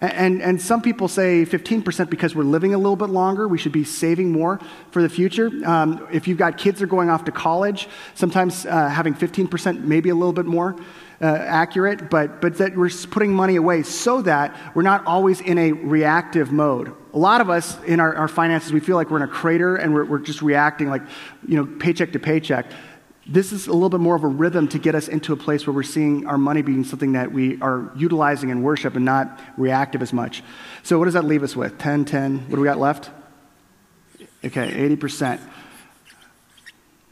And, 0.00 0.42
and 0.42 0.60
some 0.60 0.82
people 0.82 1.08
say 1.08 1.46
15% 1.46 2.10
because 2.10 2.34
we're 2.34 2.42
living 2.42 2.74
a 2.74 2.78
little 2.78 2.96
bit 2.96 3.08
longer. 3.08 3.48
We 3.48 3.56
should 3.56 3.72
be 3.72 3.84
saving 3.84 4.30
more 4.30 4.60
for 4.90 5.00
the 5.00 5.08
future. 5.08 5.50
Um, 5.64 6.06
if 6.12 6.28
you've 6.28 6.36
got 6.36 6.58
kids 6.58 6.80
that 6.80 6.84
are 6.84 6.88
going 6.88 7.08
off 7.08 7.24
to 7.24 7.32
college, 7.32 7.88
sometimes 8.14 8.66
uh, 8.66 8.88
having 8.88 9.14
15% 9.14 9.80
maybe 9.84 10.10
a 10.10 10.14
little 10.14 10.34
bit 10.34 10.44
more 10.44 10.76
uh, 11.22 11.24
accurate, 11.26 12.10
but, 12.10 12.42
but 12.42 12.58
that 12.58 12.76
we're 12.76 12.90
putting 13.10 13.32
money 13.32 13.56
away 13.56 13.82
so 13.82 14.20
that 14.22 14.54
we're 14.74 14.82
not 14.82 15.06
always 15.06 15.40
in 15.40 15.56
a 15.56 15.72
reactive 15.72 16.52
mode. 16.52 16.92
A 17.14 17.18
lot 17.18 17.40
of 17.40 17.48
us 17.48 17.80
in 17.84 17.98
our, 17.98 18.14
our 18.14 18.28
finances, 18.28 18.72
we 18.72 18.80
feel 18.80 18.96
like 18.96 19.10
we're 19.10 19.18
in 19.18 19.22
a 19.22 19.28
crater 19.28 19.76
and 19.76 19.94
we're, 19.94 20.04
we're 20.04 20.18
just 20.18 20.42
reacting 20.42 20.90
like, 20.90 21.02
you 21.46 21.56
know, 21.56 21.64
paycheck 21.78 22.12
to 22.12 22.18
paycheck. 22.18 22.66
This 23.26 23.52
is 23.52 23.66
a 23.66 23.72
little 23.72 23.88
bit 23.88 24.00
more 24.00 24.16
of 24.16 24.22
a 24.22 24.28
rhythm 24.28 24.68
to 24.68 24.78
get 24.78 24.94
us 24.94 25.08
into 25.08 25.32
a 25.32 25.36
place 25.36 25.66
where 25.66 25.72
we're 25.72 25.82
seeing 25.82 26.26
our 26.26 26.36
money 26.36 26.60
being 26.60 26.84
something 26.84 27.12
that 27.12 27.32
we 27.32 27.60
are 27.62 27.90
utilizing 27.96 28.50
in 28.50 28.62
worship 28.62 28.96
and 28.96 29.04
not 29.04 29.40
reactive 29.56 30.02
as 30.02 30.12
much. 30.12 30.42
So, 30.82 30.98
what 30.98 31.06
does 31.06 31.14
that 31.14 31.24
leave 31.24 31.42
us 31.42 31.56
with? 31.56 31.78
10, 31.78 32.04
10. 32.04 32.38
What 32.50 32.56
do 32.56 32.60
we 32.60 32.66
got 32.66 32.78
left? 32.78 33.10
Okay, 34.44 34.96
80%. 34.96 35.40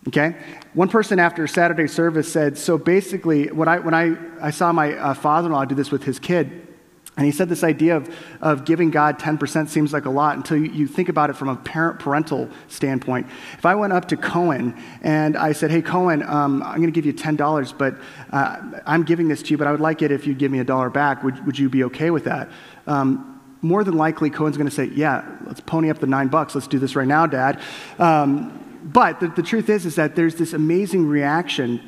Okay? 0.09 0.37
One 0.75 0.88
person 0.88 1.18
after 1.18 1.46
Saturday 1.46 1.87
service 1.87 2.31
said, 2.31 2.59
So 2.59 2.77
basically, 2.77 3.51
when 3.51 3.68
I, 3.68 3.79
when 3.79 3.94
I, 3.94 4.16
I 4.40 4.51
saw 4.51 4.70
my 4.72 4.94
uh, 4.94 5.14
father 5.14 5.46
in 5.46 5.53
law 5.53 5.64
do 5.64 5.75
this 5.75 5.90
with 5.90 6.05
his 6.05 6.18
kid, 6.18 6.68
and 7.16 7.27
he 7.27 7.33
said 7.33 7.51
this 7.51 7.62
idea 7.62 7.98
of, 7.98 8.14
of 8.40 8.64
giving 8.64 8.90
God 8.90 9.18
10% 9.18 9.68
seems 9.68 9.92
like 9.92 10.07
a 10.07 10.11
lot 10.11 10.37
until 10.37 10.57
you, 10.57 10.72
you 10.72 10.87
think 10.87 11.11
about 11.11 11.29
it 11.29 11.37
from 11.37 11.51
a 11.51 11.57
parent 11.57 11.98
parental 11.98 12.48
standpoint. 12.68 13.27
If 13.59 13.66
I 13.66 13.75
went 13.75 13.92
up 13.92 14.09
to 14.09 14.16
Cohen 14.16 14.75
and 15.03 15.37
I 15.37 15.53
said, 15.53 15.70
Hey, 15.70 15.83
Cohen, 15.83 16.22
um, 16.22 16.62
I'm 16.62 16.77
going 16.77 16.90
to 16.90 16.92
give 16.92 17.05
you 17.05 17.12
$10, 17.12 17.77
but 17.77 17.96
uh, 18.33 18.81
I'm 18.87 19.03
giving 19.03 19.29
this 19.29 19.42
to 19.42 19.51
you, 19.51 19.59
but 19.59 19.66
I 19.66 19.72
would 19.72 19.81
like 19.81 20.01
it 20.01 20.11
if 20.11 20.27
you'd 20.27 20.38
give 20.38 20.51
me 20.51 20.61
a 20.61 20.64
dollar 20.64 20.88
back. 20.88 21.22
Would, 21.22 21.44
would 21.44 21.59
you 21.59 21.68
be 21.68 21.85
okay 21.85 22.11
with 22.11 22.25
that? 22.25 22.51
Um, 22.87 23.40
more 23.61 23.85
than 23.85 23.96
likely, 23.96 24.31
Cohen's 24.31 24.57
going 24.57 24.68
to 24.68 24.75
say, 24.75 24.87
Yeah, 24.87 25.22
let's 25.44 25.61
pony 25.61 25.90
up 25.90 25.98
the 25.98 26.07
nine 26.07 26.29
bucks. 26.29 26.55
Let's 26.55 26.66
do 26.66 26.79
this 26.79 26.96
right 26.96 27.07
now, 27.07 27.27
Dad. 27.27 27.61
Um, 27.98 28.81
but 28.85 29.20
the, 29.20 29.29
the 29.29 29.42
truth 29.42 29.68
is, 29.68 29.85
is 29.85 29.96
that 29.96 30.16
there's 30.16 30.37
this 30.37 30.55
amazing 30.55 31.07
reaction 31.07 31.81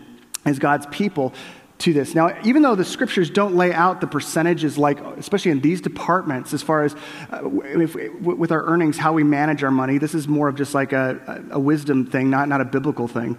as 0.44 0.58
God's 0.58 0.86
people 0.86 1.32
to 1.78 1.92
this. 1.92 2.14
Now, 2.14 2.36
even 2.44 2.62
though 2.62 2.74
the 2.74 2.84
scriptures 2.84 3.30
don't 3.30 3.56
lay 3.56 3.72
out 3.72 4.00
the 4.00 4.06
percentages, 4.06 4.78
like, 4.78 5.00
especially 5.00 5.50
in 5.50 5.60
these 5.60 5.80
departments, 5.80 6.54
as 6.54 6.62
far 6.62 6.84
as 6.84 6.94
uh, 7.30 7.48
if, 7.64 7.94
with 8.20 8.52
our 8.52 8.64
earnings, 8.64 8.96
how 8.96 9.12
we 9.12 9.24
manage 9.24 9.64
our 9.64 9.70
money, 9.70 9.98
this 9.98 10.14
is 10.14 10.28
more 10.28 10.48
of 10.48 10.56
just 10.56 10.74
like 10.74 10.92
a, 10.92 11.44
a 11.50 11.58
wisdom 11.58 12.06
thing, 12.06 12.30
not, 12.30 12.48
not 12.48 12.60
a 12.60 12.64
biblical 12.64 13.08
thing. 13.08 13.36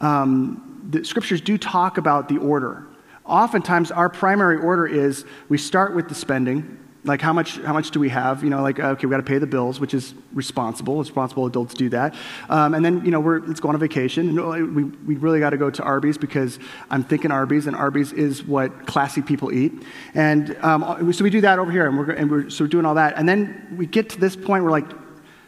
Um, 0.00 0.86
the 0.90 1.04
scriptures 1.04 1.40
do 1.40 1.56
talk 1.56 1.96
about 1.96 2.28
the 2.28 2.38
order. 2.38 2.86
Oftentimes, 3.24 3.90
our 3.90 4.08
primary 4.08 4.58
order 4.58 4.86
is 4.86 5.24
we 5.48 5.56
start 5.56 5.94
with 5.94 6.08
the 6.08 6.14
spending, 6.14 6.78
like 7.04 7.20
how 7.20 7.32
much 7.32 7.58
how 7.58 7.72
much 7.72 7.90
do 7.90 7.98
we 7.98 8.08
have? 8.10 8.44
You 8.44 8.50
know 8.50 8.62
like 8.62 8.78
okay 8.78 9.06
we 9.06 9.10
got 9.10 9.16
to 9.16 9.22
pay 9.24 9.38
the 9.38 9.46
bills 9.46 9.80
which 9.80 9.92
is 9.92 10.14
responsible 10.32 10.98
responsible 10.98 11.46
adults 11.46 11.74
do 11.74 11.88
that. 11.88 12.14
Um, 12.48 12.74
and 12.74 12.84
then 12.84 13.04
you 13.04 13.10
know 13.10 13.18
we're 13.18 13.40
let's 13.40 13.60
go 13.60 13.68
on 13.68 13.74
a 13.74 13.78
vacation. 13.78 14.28
And 14.28 14.74
we, 14.74 14.84
we 14.84 15.16
really 15.16 15.40
got 15.40 15.50
to 15.50 15.56
go 15.56 15.70
to 15.70 15.82
arby's 15.82 16.16
because 16.16 16.58
i'm 16.90 17.02
thinking 17.02 17.30
arby's 17.30 17.66
and 17.66 17.74
arby's 17.74 18.12
is 18.12 18.44
what 18.44 18.86
classy 18.86 19.20
people 19.20 19.52
eat. 19.52 19.72
And 20.14 20.56
um, 20.62 21.12
so 21.12 21.24
we 21.24 21.30
do 21.30 21.40
that 21.40 21.58
over 21.58 21.72
here 21.72 21.88
and 21.88 21.98
we're, 21.98 22.10
and 22.10 22.30
we're 22.30 22.50
so 22.50 22.64
we're 22.64 22.68
doing 22.68 22.86
all 22.86 22.94
that. 22.94 23.14
And 23.16 23.28
then 23.28 23.74
we 23.76 23.86
get 23.86 24.10
to 24.10 24.20
this 24.20 24.36
point 24.36 24.62
we're 24.64 24.70
like 24.70 24.90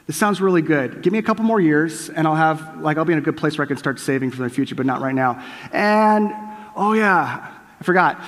this 0.06 0.16
sounds 0.16 0.38
really 0.40 0.60
good. 0.60 1.00
Give 1.02 1.14
me 1.14 1.18
a 1.18 1.22
couple 1.22 1.44
more 1.44 1.60
years 1.60 2.10
and 2.10 2.26
i'll 2.26 2.34
have 2.34 2.80
like 2.80 2.98
i'll 2.98 3.04
be 3.04 3.12
in 3.12 3.18
a 3.20 3.22
good 3.22 3.36
place 3.36 3.56
where 3.56 3.64
i 3.64 3.68
can 3.68 3.76
start 3.76 4.00
saving 4.00 4.32
for 4.32 4.42
the 4.42 4.50
future 4.50 4.74
but 4.74 4.86
not 4.86 5.00
right 5.00 5.14
now. 5.14 5.42
And 5.72 6.32
oh 6.74 6.94
yeah 6.94 7.52
i 7.78 7.84
forgot 7.84 8.20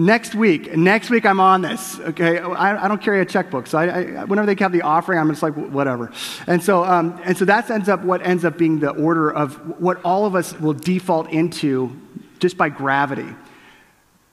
Next 0.00 0.36
week, 0.36 0.76
next 0.76 1.10
week 1.10 1.26
I'm 1.26 1.40
on 1.40 1.60
this. 1.60 1.98
Okay, 1.98 2.38
I, 2.38 2.84
I 2.84 2.86
don't 2.86 3.02
carry 3.02 3.20
a 3.20 3.24
checkbook, 3.24 3.66
so 3.66 3.78
I, 3.78 3.86
I, 3.86 4.24
whenever 4.26 4.46
they 4.46 4.54
have 4.62 4.70
the 4.70 4.82
offering, 4.82 5.18
I'm 5.18 5.28
just 5.28 5.42
like 5.42 5.54
whatever. 5.54 6.12
And 6.46 6.62
so, 6.62 6.84
um, 6.84 7.20
and 7.24 7.36
so 7.36 7.44
that 7.46 7.68
ends 7.68 7.88
up 7.88 8.04
what 8.04 8.24
ends 8.24 8.44
up 8.44 8.56
being 8.56 8.78
the 8.78 8.90
order 8.90 9.28
of 9.28 9.80
what 9.80 10.00
all 10.04 10.24
of 10.24 10.36
us 10.36 10.52
will 10.60 10.72
default 10.72 11.30
into 11.30 12.00
just 12.38 12.56
by 12.56 12.68
gravity. 12.68 13.26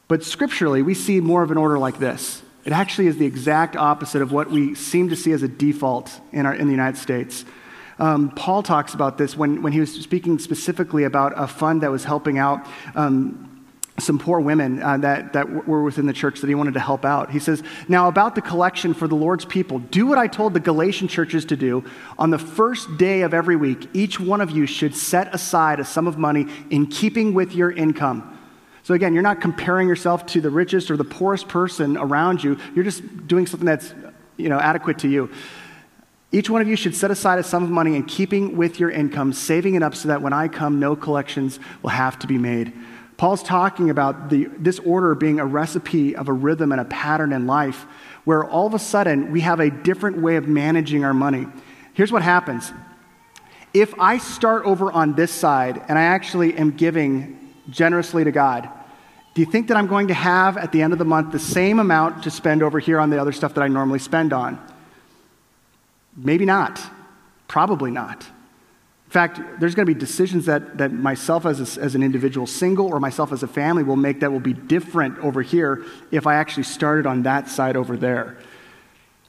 But 0.08 0.24
scripturally, 0.24 0.84
we 0.84 0.94
see 0.94 1.20
more 1.20 1.42
of 1.42 1.50
an 1.50 1.58
order 1.58 1.80
like 1.80 1.98
this. 1.98 2.44
It 2.64 2.72
actually 2.72 3.08
is 3.08 3.18
the 3.18 3.26
exact 3.26 3.76
opposite 3.76 4.22
of 4.22 4.32
what 4.32 4.52
we 4.52 4.76
seem 4.76 5.10
to 5.10 5.16
see 5.16 5.32
as 5.32 5.42
a 5.42 5.48
default 5.48 6.22
in, 6.32 6.46
our, 6.46 6.54
in 6.54 6.68
the 6.68 6.74
United 6.74 7.00
States. 7.00 7.44
Um, 7.98 8.30
Paul 8.30 8.62
talks 8.62 8.94
about 8.94 9.18
this 9.18 9.36
when, 9.36 9.64
when 9.64 9.74
he 9.74 9.80
was 9.80 9.92
speaking 9.92 10.38
specifically 10.38 11.06
about 11.06 11.34
a 11.36 11.48
fund 11.48 11.82
that 11.82 11.90
was 11.90 12.04
helping 12.04 12.38
out 12.38 12.68
um, 12.94 13.55
some 13.98 14.20
poor 14.20 14.42
women 14.42 14.84
uh, 14.84 14.98
that, 14.98 15.34
that 15.34 15.68
were 15.68 15.82
within 15.82 16.06
the 16.06 16.14
church 16.14 16.42
that 16.42 16.48
he 16.48 16.56
wanted 16.56 16.74
to 16.74 16.80
help 16.82 17.06
out. 17.06 17.32
He 17.32 17.40
says, 17.40 17.64
Now, 17.88 18.10
about 18.10 18.36
the 18.36 18.42
collection 18.42 18.94
for 18.94 19.08
the 19.08 19.16
Lord's 19.16 19.46
people, 19.46 19.80
do 19.80 20.06
what 20.06 20.18
I 20.18 20.28
told 20.28 20.54
the 20.54 20.60
Galatian 20.60 21.08
churches 21.08 21.46
to 21.46 21.56
do. 21.56 21.84
On 22.18 22.30
the 22.30 22.38
first 22.38 22.98
day 22.98 23.22
of 23.22 23.34
every 23.34 23.56
week, 23.56 23.88
each 23.94 24.20
one 24.20 24.42
of 24.42 24.52
you 24.52 24.66
should 24.66 24.96
set 24.96 25.34
aside 25.34 25.80
a 25.80 25.86
sum 25.86 26.08
of 26.08 26.18
money 26.18 26.46
in 26.70 26.88
keeping 26.88 27.34
with 27.34 27.56
your 27.56 27.72
income. 27.72 28.38
So, 28.84 28.94
again, 28.94 29.14
you're 29.14 29.24
not 29.24 29.40
comparing 29.40 29.88
yourself 29.88 30.26
to 30.28 30.42
the 30.42 30.50
richest 30.50 30.92
or 30.92 30.98
the 30.98 31.06
poorest 31.06 31.48
person 31.48 31.96
around 31.96 32.44
you. 32.44 32.58
You're 32.76 32.84
just 32.84 33.28
doing 33.28 33.48
something 33.48 33.66
that's 33.66 33.94
you 34.36 34.50
know, 34.50 34.60
adequate 34.60 35.00
to 35.00 35.08
you. 35.08 35.32
Each 36.32 36.50
one 36.50 36.62
of 36.62 36.68
you 36.68 36.76
should 36.76 36.94
set 36.94 37.12
aside 37.12 37.40
a 37.40 37.44
sum 37.44 37.64
of 37.64 37.70
money 37.70 37.96
in 37.96 38.04
keeping 38.04 38.58
with 38.58 38.78
your 38.78 38.92
income, 38.92 39.32
saving 39.32 39.76
it 39.76 39.84
up 39.84 39.96
so 39.96 40.10
that 40.10 40.22
when 40.22 40.34
I 40.34 40.50
come, 40.50 40.82
no 40.82 40.94
collections 40.96 41.60
will 41.82 41.92
have 41.92 42.20
to 42.20 42.28
be 42.28 42.38
made. 42.38 42.74
Paul's 43.18 43.44
talking 43.44 43.90
about 43.90 44.30
the, 44.30 44.46
this 44.58 44.80
order 44.80 45.16
being 45.16 45.40
a 45.40 45.46
recipe 45.46 46.16
of 46.16 46.28
a 46.28 46.34
rhythm 46.34 46.72
and 46.72 46.82
a 46.82 46.86
pattern 46.86 47.32
in 47.32 47.48
life 47.48 47.86
where 48.26 48.44
all 48.44 48.68
of 48.68 48.74
a 48.74 48.80
sudden 48.80 49.32
we 49.32 49.42
have 49.42 49.60
a 49.60 49.70
different 49.70 50.18
way 50.18 50.36
of 50.36 50.48
managing 50.48 51.06
our 51.06 51.14
money. 51.14 51.48
Here's 51.94 52.12
what 52.12 52.22
happens 52.22 52.72
if 53.74 53.94
I 54.00 54.20
start 54.20 54.66
over 54.66 54.90
on 54.90 55.16
this 55.16 55.32
side 55.32 55.82
and 55.90 56.00
I 56.00 56.04
actually 56.04 56.56
am 56.56 56.72
giving 56.72 57.54
generously 57.70 58.24
to 58.24 58.32
God, 58.32 58.70
do 59.34 59.42
you 59.42 59.46
think 59.46 59.68
that 59.68 59.76
I'm 59.76 59.88
going 59.88 60.08
to 60.08 60.14
have 60.14 60.58
at 60.58 60.72
the 60.72 60.82
end 60.82 60.94
of 60.94 61.00
the 61.00 61.06
month 61.06 61.34
the 61.34 61.40
same 61.40 61.80
amount 61.80 62.24
to 62.24 62.32
spend 62.32 62.64
over 62.64 62.80
here 62.80 63.02
on 63.02 63.10
the 63.10 63.20
other 63.20 63.34
stuff 63.34 63.54
that 63.56 63.62
I 63.62 63.68
normally 63.68 64.00
spend 64.00 64.32
on? 64.32 64.66
Maybe 66.16 66.46
not. 66.46 66.82
Probably 67.50 67.92
not. 67.92 68.26
In 69.06 69.12
fact, 69.12 69.40
there's 69.60 69.76
going 69.76 69.86
to 69.86 69.94
be 69.94 69.98
decisions 69.98 70.46
that, 70.48 70.78
that 70.78 70.92
myself 70.92 71.46
as, 71.46 71.78
a, 71.78 71.82
as 71.82 71.96
an 71.96 72.04
individual 72.04 72.48
single 72.48 72.88
or 72.88 73.00
myself 73.00 73.32
as 73.32 73.44
a 73.44 73.48
family 73.48 73.84
will 73.84 73.96
make 73.96 74.20
that 74.22 74.32
will 74.32 74.40
be 74.40 74.54
different 74.54 75.18
over 75.20 75.42
here 75.42 75.86
if 76.12 76.28
I 76.28 76.36
actually 76.36 76.64
started 76.64 77.06
on 77.06 77.24
that 77.24 77.48
side 77.48 77.78
over 77.78 77.96
there. 77.96 78.38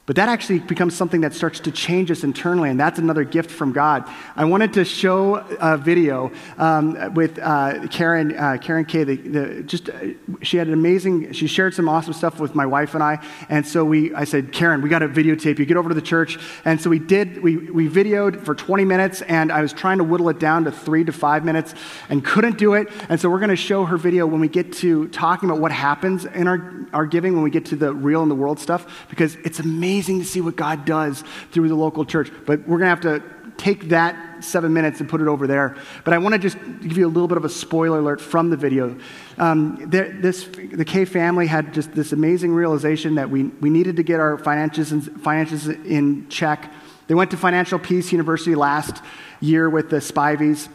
But 0.07 0.15
that 0.15 0.29
actually 0.29 0.59
becomes 0.59 0.95
something 0.95 1.19
that 1.21 1.33
starts 1.33 1.59
to 1.59 1.69
change 1.69 2.09
us 2.11 2.23
internally, 2.23 2.69
and 2.69 2.79
that's 2.79 2.97
another 2.97 3.25
gift 3.25 3.51
from 3.51 3.73
God. 3.73 4.09
I 4.37 4.45
wanted 4.45 4.71
to 4.75 4.85
show 4.85 5.35
a 5.59 5.75
video 5.77 6.31
um, 6.57 7.13
with 7.13 7.37
uh, 7.39 7.87
Karen, 7.89 8.33
uh, 8.37 8.57
Karen 8.61 8.85
Kay. 8.85 9.03
The, 9.03 9.15
the, 9.17 9.63
just, 9.63 9.89
uh, 9.89 9.95
she 10.41 10.55
had 10.55 10.67
an 10.67 10.73
amazing, 10.73 11.33
she 11.33 11.45
shared 11.47 11.73
some 11.73 11.89
awesome 11.89 12.13
stuff 12.13 12.39
with 12.39 12.55
my 12.55 12.65
wife 12.65 12.93
and 12.93 13.03
I. 13.03 13.21
And 13.49 13.67
so 13.67 13.83
we, 13.83 14.15
I 14.15 14.23
said, 14.23 14.53
Karen, 14.53 14.81
we 14.81 14.87
got 14.87 14.99
to 14.99 15.09
videotape 15.09 15.59
you. 15.59 15.65
Get 15.65 15.75
over 15.75 15.89
to 15.89 15.95
the 15.95 16.01
church. 16.01 16.39
And 16.63 16.79
so 16.79 16.89
we 16.89 16.99
did, 16.99 17.43
we, 17.43 17.57
we 17.57 17.89
videoed 17.89 18.45
for 18.45 18.55
20 18.55 18.85
minutes, 18.85 19.23
and 19.23 19.51
I 19.51 19.61
was 19.61 19.73
trying 19.73 19.97
to 19.97 20.05
whittle 20.05 20.29
it 20.29 20.39
down 20.39 20.63
to 20.63 20.71
three 20.71 21.03
to 21.03 21.11
five 21.11 21.43
minutes 21.43 21.75
and 22.07 22.23
couldn't 22.23 22.57
do 22.57 22.75
it. 22.75 22.87
And 23.09 23.19
so 23.19 23.29
we're 23.29 23.39
going 23.39 23.49
to 23.49 23.57
show 23.57 23.83
her 23.83 23.97
video 23.97 24.25
when 24.25 24.39
we 24.39 24.47
get 24.47 24.71
to 24.73 25.09
talking 25.09 25.49
about 25.49 25.59
what 25.59 25.73
happens 25.73 26.23
in 26.23 26.47
our, 26.47 26.87
our 26.93 27.05
giving, 27.05 27.33
when 27.33 27.43
we 27.43 27.49
get 27.49 27.65
to 27.65 27.75
the 27.75 27.93
real 27.93 28.21
and 28.21 28.31
the 28.31 28.35
world 28.35 28.57
stuff, 28.57 29.05
because 29.09 29.35
it's 29.43 29.59
amazing 29.59 29.96
amazing 29.97 30.19
to 30.19 30.25
see 30.25 30.41
what 30.41 30.55
God 30.55 30.85
does 30.85 31.23
through 31.51 31.67
the 31.67 31.75
local 31.75 32.05
church. 32.05 32.31
But 32.45 32.59
we're 32.67 32.77
going 32.77 32.81
to 32.81 32.87
have 32.89 33.01
to 33.01 33.23
take 33.57 33.89
that 33.89 34.43
seven 34.43 34.71
minutes 34.71 34.99
and 34.99 35.09
put 35.09 35.21
it 35.21 35.27
over 35.27 35.47
there. 35.47 35.75
But 36.05 36.13
I 36.13 36.19
want 36.19 36.33
to 36.33 36.39
just 36.39 36.59
give 36.81 36.99
you 36.99 37.07
a 37.07 37.09
little 37.09 37.27
bit 37.27 37.37
of 37.37 37.45
a 37.45 37.49
spoiler 37.49 37.97
alert 37.97 38.21
from 38.21 38.51
the 38.51 38.57
video. 38.57 38.95
Um, 39.39 39.89
there, 39.89 40.11
this, 40.21 40.45
the 40.45 40.85
K 40.85 41.05
family 41.05 41.47
had 41.47 41.73
just 41.73 41.93
this 41.93 42.11
amazing 42.11 42.53
realization 42.53 43.15
that 43.15 43.31
we, 43.31 43.45
we 43.45 43.71
needed 43.71 43.95
to 43.95 44.03
get 44.03 44.19
our 44.19 44.37
finances, 44.37 44.91
in, 44.91 45.01
finances 45.01 45.67
in 45.67 46.29
check. 46.29 46.71
They 47.07 47.15
went 47.15 47.31
to 47.31 47.37
Financial 47.37 47.79
Peace 47.79 48.11
University 48.11 48.53
last 48.53 49.03
year 49.39 49.67
with 49.67 49.89
the 49.89 49.97
Spiveys. 49.97 50.69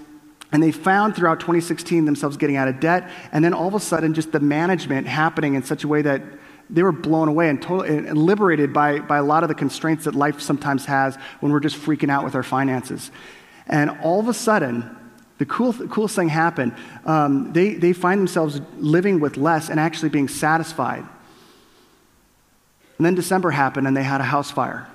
And 0.50 0.60
they 0.60 0.72
found 0.72 1.14
throughout 1.14 1.38
2016 1.38 2.04
themselves 2.04 2.36
getting 2.36 2.56
out 2.56 2.66
of 2.66 2.80
debt, 2.80 3.08
and 3.30 3.42
then 3.42 3.54
all 3.54 3.68
of 3.68 3.74
a 3.74 3.80
sudden, 3.80 4.12
just 4.12 4.32
the 4.32 4.40
management 4.40 5.06
happening 5.06 5.54
in 5.54 5.62
such 5.62 5.84
a 5.84 5.88
way 5.88 6.02
that 6.02 6.22
they 6.72 6.82
were 6.82 6.92
blown 6.92 7.28
away 7.28 7.50
and, 7.50 7.60
totally, 7.60 7.98
and 7.98 8.16
liberated 8.16 8.72
by, 8.72 8.98
by 8.98 9.18
a 9.18 9.22
lot 9.22 9.44
of 9.44 9.48
the 9.48 9.54
constraints 9.54 10.04
that 10.04 10.14
life 10.14 10.40
sometimes 10.40 10.86
has 10.86 11.16
when 11.40 11.52
we're 11.52 11.60
just 11.60 11.76
freaking 11.76 12.10
out 12.10 12.24
with 12.24 12.34
our 12.34 12.42
finances. 12.42 13.10
And 13.66 13.90
all 14.02 14.18
of 14.18 14.26
a 14.26 14.34
sudden, 14.34 14.96
the 15.36 15.44
cool, 15.44 15.74
coolest 15.88 16.16
thing 16.16 16.30
happened. 16.30 16.74
Um, 17.04 17.52
they, 17.52 17.74
they 17.74 17.92
find 17.92 18.18
themselves 18.18 18.60
living 18.78 19.20
with 19.20 19.36
less 19.36 19.68
and 19.68 19.78
actually 19.78 20.08
being 20.08 20.28
satisfied. 20.28 21.04
And 22.96 23.06
then 23.06 23.14
December 23.14 23.50
happened 23.50 23.86
and 23.86 23.96
they 23.96 24.02
had 24.02 24.20
a 24.22 24.24
house 24.24 24.50
fire. 24.50 24.88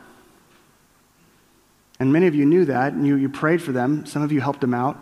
And 2.00 2.12
many 2.12 2.26
of 2.26 2.34
you 2.34 2.46
knew 2.46 2.66
that 2.66 2.94
and 2.94 3.06
you, 3.06 3.16
you 3.16 3.30
prayed 3.30 3.62
for 3.62 3.72
them. 3.72 4.06
Some 4.06 4.24
of 4.24 4.32
you 4.32 4.42
helped 4.42 4.62
them 4.62 4.74
out. 4.74 4.98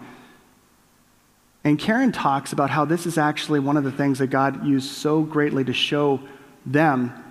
And 1.64 1.80
Karen 1.80 2.12
talks 2.12 2.52
about 2.52 2.70
how 2.70 2.86
this 2.86 3.06
is 3.06 3.18
actually 3.18 3.60
one 3.60 3.78
of 3.78 3.84
the 3.84 3.92
things 3.92 4.20
that 4.20 4.28
God 4.28 4.66
used 4.66 4.92
so 4.92 5.22
greatly 5.22 5.64
to 5.64 5.74
show 5.74 6.20
them 6.65 7.23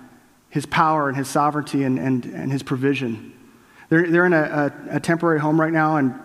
his 0.49 0.65
power 0.65 1.09
and 1.09 1.17
his 1.17 1.27
sovereignty 1.27 1.83
and, 1.83 1.99
and, 1.99 2.25
and 2.25 2.49
his 2.49 2.63
provision. 2.63 3.33
They're, 3.89 4.09
they're 4.09 4.25
in 4.25 4.31
a, 4.31 4.71
a, 4.89 4.95
a 4.95 4.99
temporary 5.01 5.39
home 5.39 5.59
right 5.59 5.73
now, 5.73 5.97
and 5.97 6.17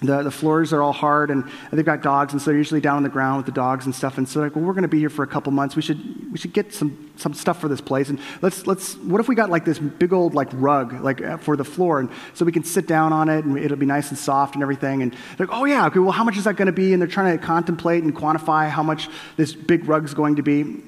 the, 0.00 0.22
the 0.22 0.30
floors 0.30 0.72
are 0.72 0.82
all 0.82 0.92
hard, 0.92 1.30
and 1.30 1.48
they've 1.72 1.84
got 1.84 2.02
dogs, 2.02 2.32
and 2.32 2.42
so 2.42 2.50
they're 2.50 2.58
usually 2.58 2.80
down 2.80 2.96
on 2.96 3.02
the 3.04 3.08
ground 3.08 3.36
with 3.36 3.46
the 3.46 3.52
dogs 3.52 3.84
and 3.84 3.94
stuff. 3.94 4.18
And 4.18 4.28
so, 4.28 4.40
like, 4.40 4.54
well, 4.56 4.64
we're 4.64 4.72
going 4.72 4.82
to 4.82 4.88
be 4.88 4.98
here 4.98 5.10
for 5.10 5.22
a 5.22 5.28
couple 5.28 5.52
months. 5.52 5.76
We 5.76 5.82
should, 5.82 6.32
we 6.32 6.38
should 6.38 6.52
get 6.52 6.72
some, 6.74 7.12
some 7.16 7.34
stuff 7.34 7.60
for 7.60 7.68
this 7.68 7.80
place. 7.80 8.08
And 8.08 8.20
let's, 8.42 8.66
let's, 8.66 8.96
what 8.96 9.20
if 9.20 9.28
we 9.28 9.34
got 9.34 9.50
like 9.50 9.64
this 9.64 9.78
big 9.78 10.12
old 10.12 10.34
like 10.34 10.48
rug, 10.52 11.00
like 11.00 11.20
uh, 11.20 11.36
for 11.36 11.56
the 11.56 11.64
floor, 11.64 12.00
and 12.00 12.10
so 12.34 12.44
we 12.44 12.52
can 12.52 12.64
sit 12.64 12.86
down 12.86 13.12
on 13.12 13.28
it, 13.28 13.44
and 13.44 13.58
it'll 13.58 13.76
be 13.76 13.86
nice 13.86 14.10
and 14.10 14.18
soft 14.18 14.54
and 14.54 14.62
everything. 14.62 15.02
And 15.02 15.12
they're 15.36 15.46
like, 15.46 15.56
oh 15.56 15.64
yeah, 15.64 15.86
okay, 15.86 15.98
well, 16.00 16.12
how 16.12 16.24
much 16.24 16.36
is 16.36 16.44
that 16.44 16.56
going 16.56 16.66
to 16.66 16.72
be? 16.72 16.92
And 16.92 17.00
they're 17.02 17.08
trying 17.08 17.38
to 17.38 17.44
contemplate 17.44 18.02
and 18.02 18.14
quantify 18.14 18.68
how 18.68 18.82
much 18.82 19.08
this 19.36 19.54
big 19.54 19.88
rug's 19.88 20.14
going 20.14 20.36
to 20.36 20.42
be. 20.42 20.82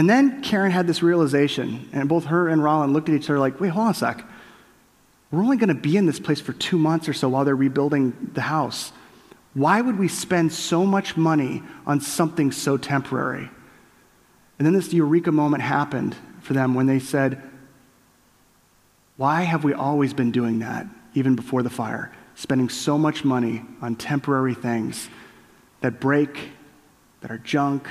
And 0.00 0.08
then 0.08 0.40
Karen 0.40 0.70
had 0.70 0.86
this 0.86 1.02
realization, 1.02 1.86
and 1.92 2.08
both 2.08 2.24
her 2.24 2.48
and 2.48 2.64
Rollin 2.64 2.94
looked 2.94 3.10
at 3.10 3.14
each 3.14 3.28
other 3.28 3.38
like, 3.38 3.60
wait, 3.60 3.68
hold 3.68 3.84
on 3.84 3.90
a 3.90 3.94
sec. 3.94 4.24
We're 5.30 5.42
only 5.42 5.58
going 5.58 5.68
to 5.68 5.74
be 5.74 5.98
in 5.98 6.06
this 6.06 6.18
place 6.18 6.40
for 6.40 6.54
two 6.54 6.78
months 6.78 7.06
or 7.06 7.12
so 7.12 7.28
while 7.28 7.44
they're 7.44 7.54
rebuilding 7.54 8.30
the 8.32 8.40
house. 8.40 8.92
Why 9.52 9.82
would 9.82 9.98
we 9.98 10.08
spend 10.08 10.54
so 10.54 10.86
much 10.86 11.18
money 11.18 11.62
on 11.86 12.00
something 12.00 12.50
so 12.50 12.78
temporary? 12.78 13.50
And 14.58 14.64
then 14.64 14.72
this 14.72 14.90
eureka 14.90 15.32
moment 15.32 15.62
happened 15.62 16.16
for 16.40 16.54
them 16.54 16.74
when 16.74 16.86
they 16.86 16.98
said, 16.98 17.42
Why 19.18 19.42
have 19.42 19.64
we 19.64 19.74
always 19.74 20.14
been 20.14 20.30
doing 20.30 20.60
that, 20.60 20.86
even 21.12 21.36
before 21.36 21.62
the 21.62 21.68
fire? 21.68 22.10
Spending 22.36 22.70
so 22.70 22.96
much 22.96 23.22
money 23.22 23.66
on 23.82 23.96
temporary 23.96 24.54
things 24.54 25.10
that 25.82 26.00
break, 26.00 26.52
that 27.20 27.30
are 27.30 27.36
junk, 27.36 27.86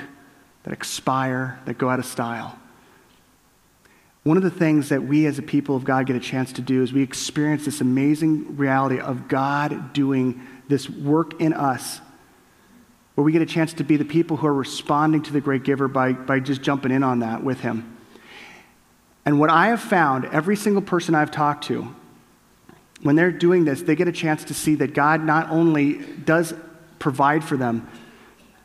that 0.64 0.72
expire, 0.72 1.58
that 1.64 1.78
go 1.78 1.88
out 1.88 1.98
of 1.98 2.06
style. 2.06 2.58
One 4.22 4.36
of 4.36 4.42
the 4.42 4.50
things 4.50 4.90
that 4.90 5.02
we 5.02 5.26
as 5.26 5.38
a 5.38 5.42
people 5.42 5.76
of 5.76 5.84
God 5.84 6.06
get 6.06 6.16
a 6.16 6.20
chance 6.20 6.52
to 6.54 6.60
do 6.60 6.82
is 6.82 6.92
we 6.92 7.02
experience 7.02 7.64
this 7.64 7.80
amazing 7.80 8.56
reality 8.58 9.00
of 9.00 9.28
God 9.28 9.94
doing 9.94 10.46
this 10.68 10.90
work 10.90 11.40
in 11.40 11.54
us, 11.54 12.00
where 13.14 13.24
we 13.24 13.32
get 13.32 13.42
a 13.42 13.46
chance 13.46 13.72
to 13.74 13.84
be 13.84 13.96
the 13.96 14.04
people 14.04 14.36
who 14.36 14.46
are 14.46 14.54
responding 14.54 15.22
to 15.22 15.32
the 15.32 15.40
great 15.40 15.64
giver 15.64 15.88
by, 15.88 16.12
by 16.12 16.38
just 16.38 16.60
jumping 16.60 16.92
in 16.92 17.02
on 17.02 17.20
that 17.20 17.42
with 17.42 17.60
him. 17.60 17.96
And 19.24 19.40
what 19.40 19.50
I 19.50 19.68
have 19.68 19.80
found, 19.80 20.26
every 20.26 20.56
single 20.56 20.82
person 20.82 21.14
I've 21.14 21.30
talked 21.30 21.64
to, 21.64 21.94
when 23.02 23.16
they're 23.16 23.32
doing 23.32 23.64
this, 23.64 23.82
they 23.82 23.96
get 23.96 24.08
a 24.08 24.12
chance 24.12 24.44
to 24.44 24.54
see 24.54 24.74
that 24.76 24.92
God 24.92 25.24
not 25.24 25.50
only 25.50 25.94
does 25.94 26.52
provide 26.98 27.42
for 27.42 27.56
them, 27.56 27.88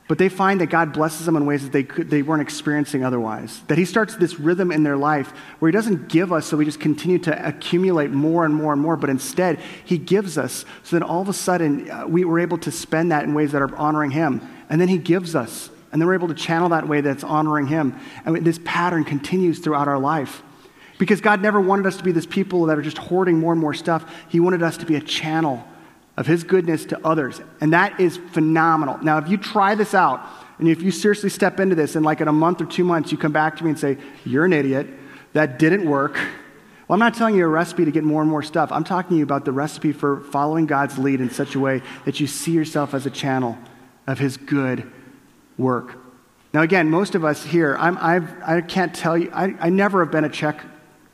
but 0.07 0.19
they 0.19 0.29
find 0.29 0.61
that 0.61 0.67
God 0.67 0.93
blesses 0.93 1.25
them 1.25 1.35
in 1.35 1.47
ways 1.47 1.63
that 1.63 1.71
they, 1.71 1.83
could, 1.83 2.11
they 2.11 2.21
weren't 2.21 2.41
experiencing 2.41 3.03
otherwise. 3.03 3.61
That 3.67 3.79
He 3.79 3.85
starts 3.85 4.15
this 4.15 4.39
rhythm 4.39 4.71
in 4.71 4.83
their 4.83 4.97
life 4.97 5.31
where 5.57 5.69
He 5.69 5.73
doesn't 5.73 6.09
give 6.09 6.31
us 6.31 6.45
so 6.45 6.57
we 6.57 6.65
just 6.65 6.79
continue 6.79 7.17
to 7.19 7.47
accumulate 7.47 8.11
more 8.11 8.45
and 8.45 8.53
more 8.53 8.71
and 8.71 8.81
more, 8.81 8.97
but 8.97 9.09
instead 9.09 9.59
He 9.83 9.97
gives 9.97 10.37
us 10.37 10.63
so 10.83 10.99
that 10.99 11.05
all 11.05 11.21
of 11.21 11.29
a 11.29 11.33
sudden 11.33 11.89
uh, 11.89 12.05
we 12.07 12.23
were 12.23 12.39
able 12.39 12.59
to 12.59 12.71
spend 12.71 13.11
that 13.11 13.23
in 13.23 13.33
ways 13.33 13.51
that 13.53 13.63
are 13.63 13.75
honoring 13.75 14.11
Him. 14.11 14.47
And 14.69 14.79
then 14.79 14.89
He 14.89 14.99
gives 14.99 15.35
us, 15.35 15.71
and 15.91 15.99
then 15.99 16.07
we're 16.07 16.13
able 16.13 16.27
to 16.27 16.35
channel 16.35 16.69
that 16.69 16.87
way 16.87 17.01
that's 17.01 17.23
honoring 17.23 17.65
Him. 17.65 17.99
And 18.25 18.45
this 18.45 18.59
pattern 18.63 19.05
continues 19.05 19.57
throughout 19.57 19.87
our 19.87 19.99
life. 19.99 20.43
Because 20.99 21.19
God 21.19 21.41
never 21.41 21.59
wanted 21.59 21.87
us 21.87 21.97
to 21.97 22.03
be 22.03 22.11
this 22.11 22.25
people 22.27 22.67
that 22.67 22.77
are 22.77 22.83
just 22.83 22.97
hoarding 22.97 23.39
more 23.39 23.51
and 23.51 23.59
more 23.59 23.73
stuff, 23.73 24.09
He 24.29 24.39
wanted 24.39 24.61
us 24.61 24.77
to 24.77 24.85
be 24.85 24.95
a 24.97 25.01
channel 25.01 25.67
of 26.17 26.27
his 26.27 26.43
goodness 26.43 26.85
to 26.85 27.05
others. 27.05 27.41
And 27.59 27.73
that 27.73 27.99
is 27.99 28.17
phenomenal. 28.17 28.97
Now, 29.03 29.17
if 29.17 29.27
you 29.29 29.37
try 29.37 29.75
this 29.75 29.93
out, 29.93 30.25
and 30.59 30.67
if 30.67 30.81
you 30.81 30.91
seriously 30.91 31.29
step 31.29 31.59
into 31.59 31.75
this, 31.75 31.95
and 31.95 32.05
like 32.05 32.21
in 32.21 32.27
a 32.27 32.33
month 32.33 32.61
or 32.61 32.65
two 32.65 32.85
months, 32.85 33.11
you 33.11 33.17
come 33.17 33.33
back 33.33 33.57
to 33.57 33.63
me 33.63 33.71
and 33.71 33.79
say, 33.79 33.97
You're 34.23 34.45
an 34.45 34.53
idiot, 34.53 34.87
that 35.33 35.59
didn't 35.59 35.89
work. 35.89 36.13
Well, 36.87 36.93
I'm 36.93 36.99
not 36.99 37.15
telling 37.15 37.35
you 37.35 37.43
a 37.43 37.47
recipe 37.47 37.83
to 37.83 37.91
get 37.91 38.03
more 38.03 38.21
and 38.21 38.29
more 38.29 38.43
stuff. 38.43 38.71
I'm 38.71 38.83
talking 38.83 39.11
to 39.11 39.15
you 39.17 39.23
about 39.23 39.43
the 39.43 39.51
recipe 39.51 39.91
for 39.91 40.21
following 40.21 40.67
God's 40.67 40.97
lead 40.99 41.19
in 41.19 41.31
such 41.31 41.55
a 41.55 41.59
way 41.59 41.81
that 42.05 42.19
you 42.19 42.27
see 42.27 42.51
yourself 42.51 42.93
as 42.93 43.05
a 43.05 43.09
channel 43.09 43.57
of 44.05 44.19
his 44.19 44.37
good 44.37 44.89
work. 45.57 45.97
Now, 46.53 46.61
again, 46.61 46.89
most 46.89 47.15
of 47.15 47.25
us 47.25 47.43
here, 47.43 47.75
I'm, 47.77 47.97
I've, 47.99 48.41
I 48.43 48.61
can't 48.61 48.93
tell 48.93 49.17
you, 49.17 49.31
I, 49.33 49.55
I 49.59 49.69
never 49.69 50.03
have 50.03 50.11
been 50.11 50.25
a 50.25 50.29
check 50.29 50.61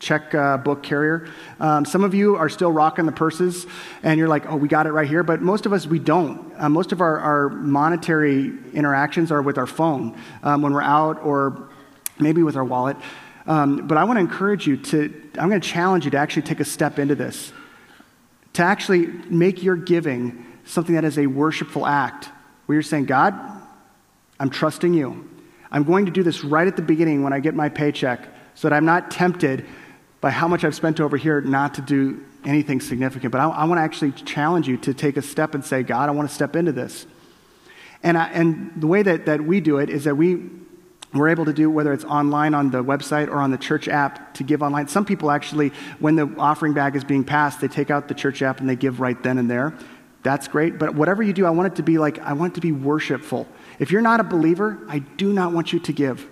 check 0.01 0.33
uh, 0.33 0.57
book 0.57 0.81
carrier. 0.81 1.27
Um, 1.59 1.85
some 1.85 2.03
of 2.03 2.15
you 2.15 2.35
are 2.35 2.49
still 2.49 2.71
rocking 2.71 3.05
the 3.05 3.11
purses 3.11 3.67
and 4.01 4.17
you're 4.17 4.27
like, 4.27 4.49
oh, 4.49 4.55
we 4.57 4.67
got 4.67 4.87
it 4.87 4.91
right 4.91 5.07
here. 5.07 5.21
But 5.21 5.41
most 5.41 5.67
of 5.67 5.73
us, 5.73 5.85
we 5.85 5.99
don't. 5.99 6.53
Uh, 6.57 6.67
most 6.69 6.91
of 6.91 7.01
our, 7.01 7.19
our, 7.19 7.49
monetary 7.49 8.51
interactions 8.73 9.31
are 9.31 9.41
with 9.41 9.59
our 9.59 9.67
phone 9.67 10.19
um, 10.41 10.63
when 10.63 10.73
we're 10.73 10.81
out 10.81 11.23
or 11.23 11.69
maybe 12.19 12.41
with 12.41 12.55
our 12.55 12.63
wallet. 12.63 12.97
Um, 13.45 13.87
but 13.87 13.97
I 13.97 14.03
want 14.03 14.17
to 14.17 14.21
encourage 14.21 14.65
you 14.65 14.77
to, 14.77 15.29
I'm 15.37 15.49
going 15.49 15.61
to 15.61 15.67
challenge 15.67 16.05
you 16.05 16.11
to 16.11 16.17
actually 16.17 16.43
take 16.43 16.59
a 16.59 16.65
step 16.65 16.97
into 16.97 17.13
this, 17.13 17.53
to 18.53 18.63
actually 18.63 19.05
make 19.29 19.61
your 19.61 19.75
giving 19.75 20.45
something 20.65 20.95
that 20.95 21.05
is 21.05 21.19
a 21.19 21.27
worshipful 21.27 21.85
act 21.85 22.29
where 22.65 22.75
you're 22.75 22.83
saying, 22.83 23.05
God, 23.05 23.35
I'm 24.39 24.49
trusting 24.49 24.93
you. 24.93 25.29
I'm 25.71 25.83
going 25.83 26.05
to 26.07 26.11
do 26.11 26.23
this 26.23 26.43
right 26.43 26.67
at 26.67 26.75
the 26.75 26.81
beginning 26.81 27.23
when 27.23 27.33
I 27.33 27.39
get 27.39 27.53
my 27.53 27.69
paycheck 27.69 28.27
so 28.55 28.69
that 28.69 28.75
I'm 28.75 28.85
not 28.85 29.11
tempted 29.11 29.65
by 30.21 30.29
how 30.29 30.47
much 30.47 30.63
I've 30.63 30.75
spent 30.75 30.99
over 30.99 31.17
here 31.17 31.41
not 31.41 31.73
to 31.73 31.81
do 31.81 32.23
anything 32.45 32.79
significant. 32.79 33.31
But 33.31 33.41
I, 33.41 33.49
I 33.49 33.65
want 33.65 33.79
to 33.79 33.83
actually 33.83 34.11
challenge 34.11 34.67
you 34.67 34.77
to 34.77 34.93
take 34.93 35.17
a 35.17 35.21
step 35.21 35.55
and 35.55 35.65
say, 35.65 35.83
God, 35.83 36.09
I 36.09 36.11
want 36.11 36.29
to 36.29 36.33
step 36.33 36.55
into 36.55 36.71
this. 36.71 37.05
And, 38.03 38.17
I, 38.17 38.29
and 38.29 38.71
the 38.75 38.87
way 38.87 39.03
that, 39.03 39.25
that 39.25 39.41
we 39.41 39.59
do 39.59 39.77
it 39.77 39.89
is 39.89 40.05
that 40.05 40.15
we, 40.15 40.49
we're 41.13 41.29
able 41.29 41.45
to 41.45 41.53
do 41.53 41.69
whether 41.69 41.91
it's 41.91 42.05
online 42.05 42.53
on 42.53 42.71
the 42.71 42.83
website 42.83 43.27
or 43.27 43.37
on 43.37 43.51
the 43.51 43.57
church 43.57 43.87
app 43.87 44.33
to 44.35 44.43
give 44.43 44.63
online. 44.63 44.87
Some 44.87 45.05
people 45.05 45.29
actually, 45.29 45.69
when 45.99 46.15
the 46.15 46.33
offering 46.37 46.73
bag 46.73 46.95
is 46.95 47.03
being 47.03 47.23
passed, 47.23 47.59
they 47.59 47.67
take 47.67 47.91
out 47.91 48.07
the 48.07 48.13
church 48.13 48.41
app 48.41 48.59
and 48.59 48.69
they 48.69 48.75
give 48.75 48.99
right 48.99 49.21
then 49.21 49.37
and 49.37 49.49
there. 49.49 49.75
That's 50.23 50.47
great. 50.47 50.77
But 50.77 50.95
whatever 50.95 51.23
you 51.23 51.33
do, 51.33 51.45
I 51.45 51.49
want 51.49 51.73
it 51.73 51.75
to 51.77 51.83
be 51.83 51.97
like, 51.97 52.19
I 52.19 52.33
want 52.33 52.53
it 52.53 52.55
to 52.55 52.61
be 52.61 52.71
worshipful. 52.71 53.47
If 53.79 53.91
you're 53.91 54.01
not 54.01 54.19
a 54.19 54.23
believer, 54.23 54.79
I 54.87 54.99
do 54.99 55.33
not 55.33 55.51
want 55.51 55.73
you 55.73 55.79
to 55.79 55.93
give. 55.93 56.27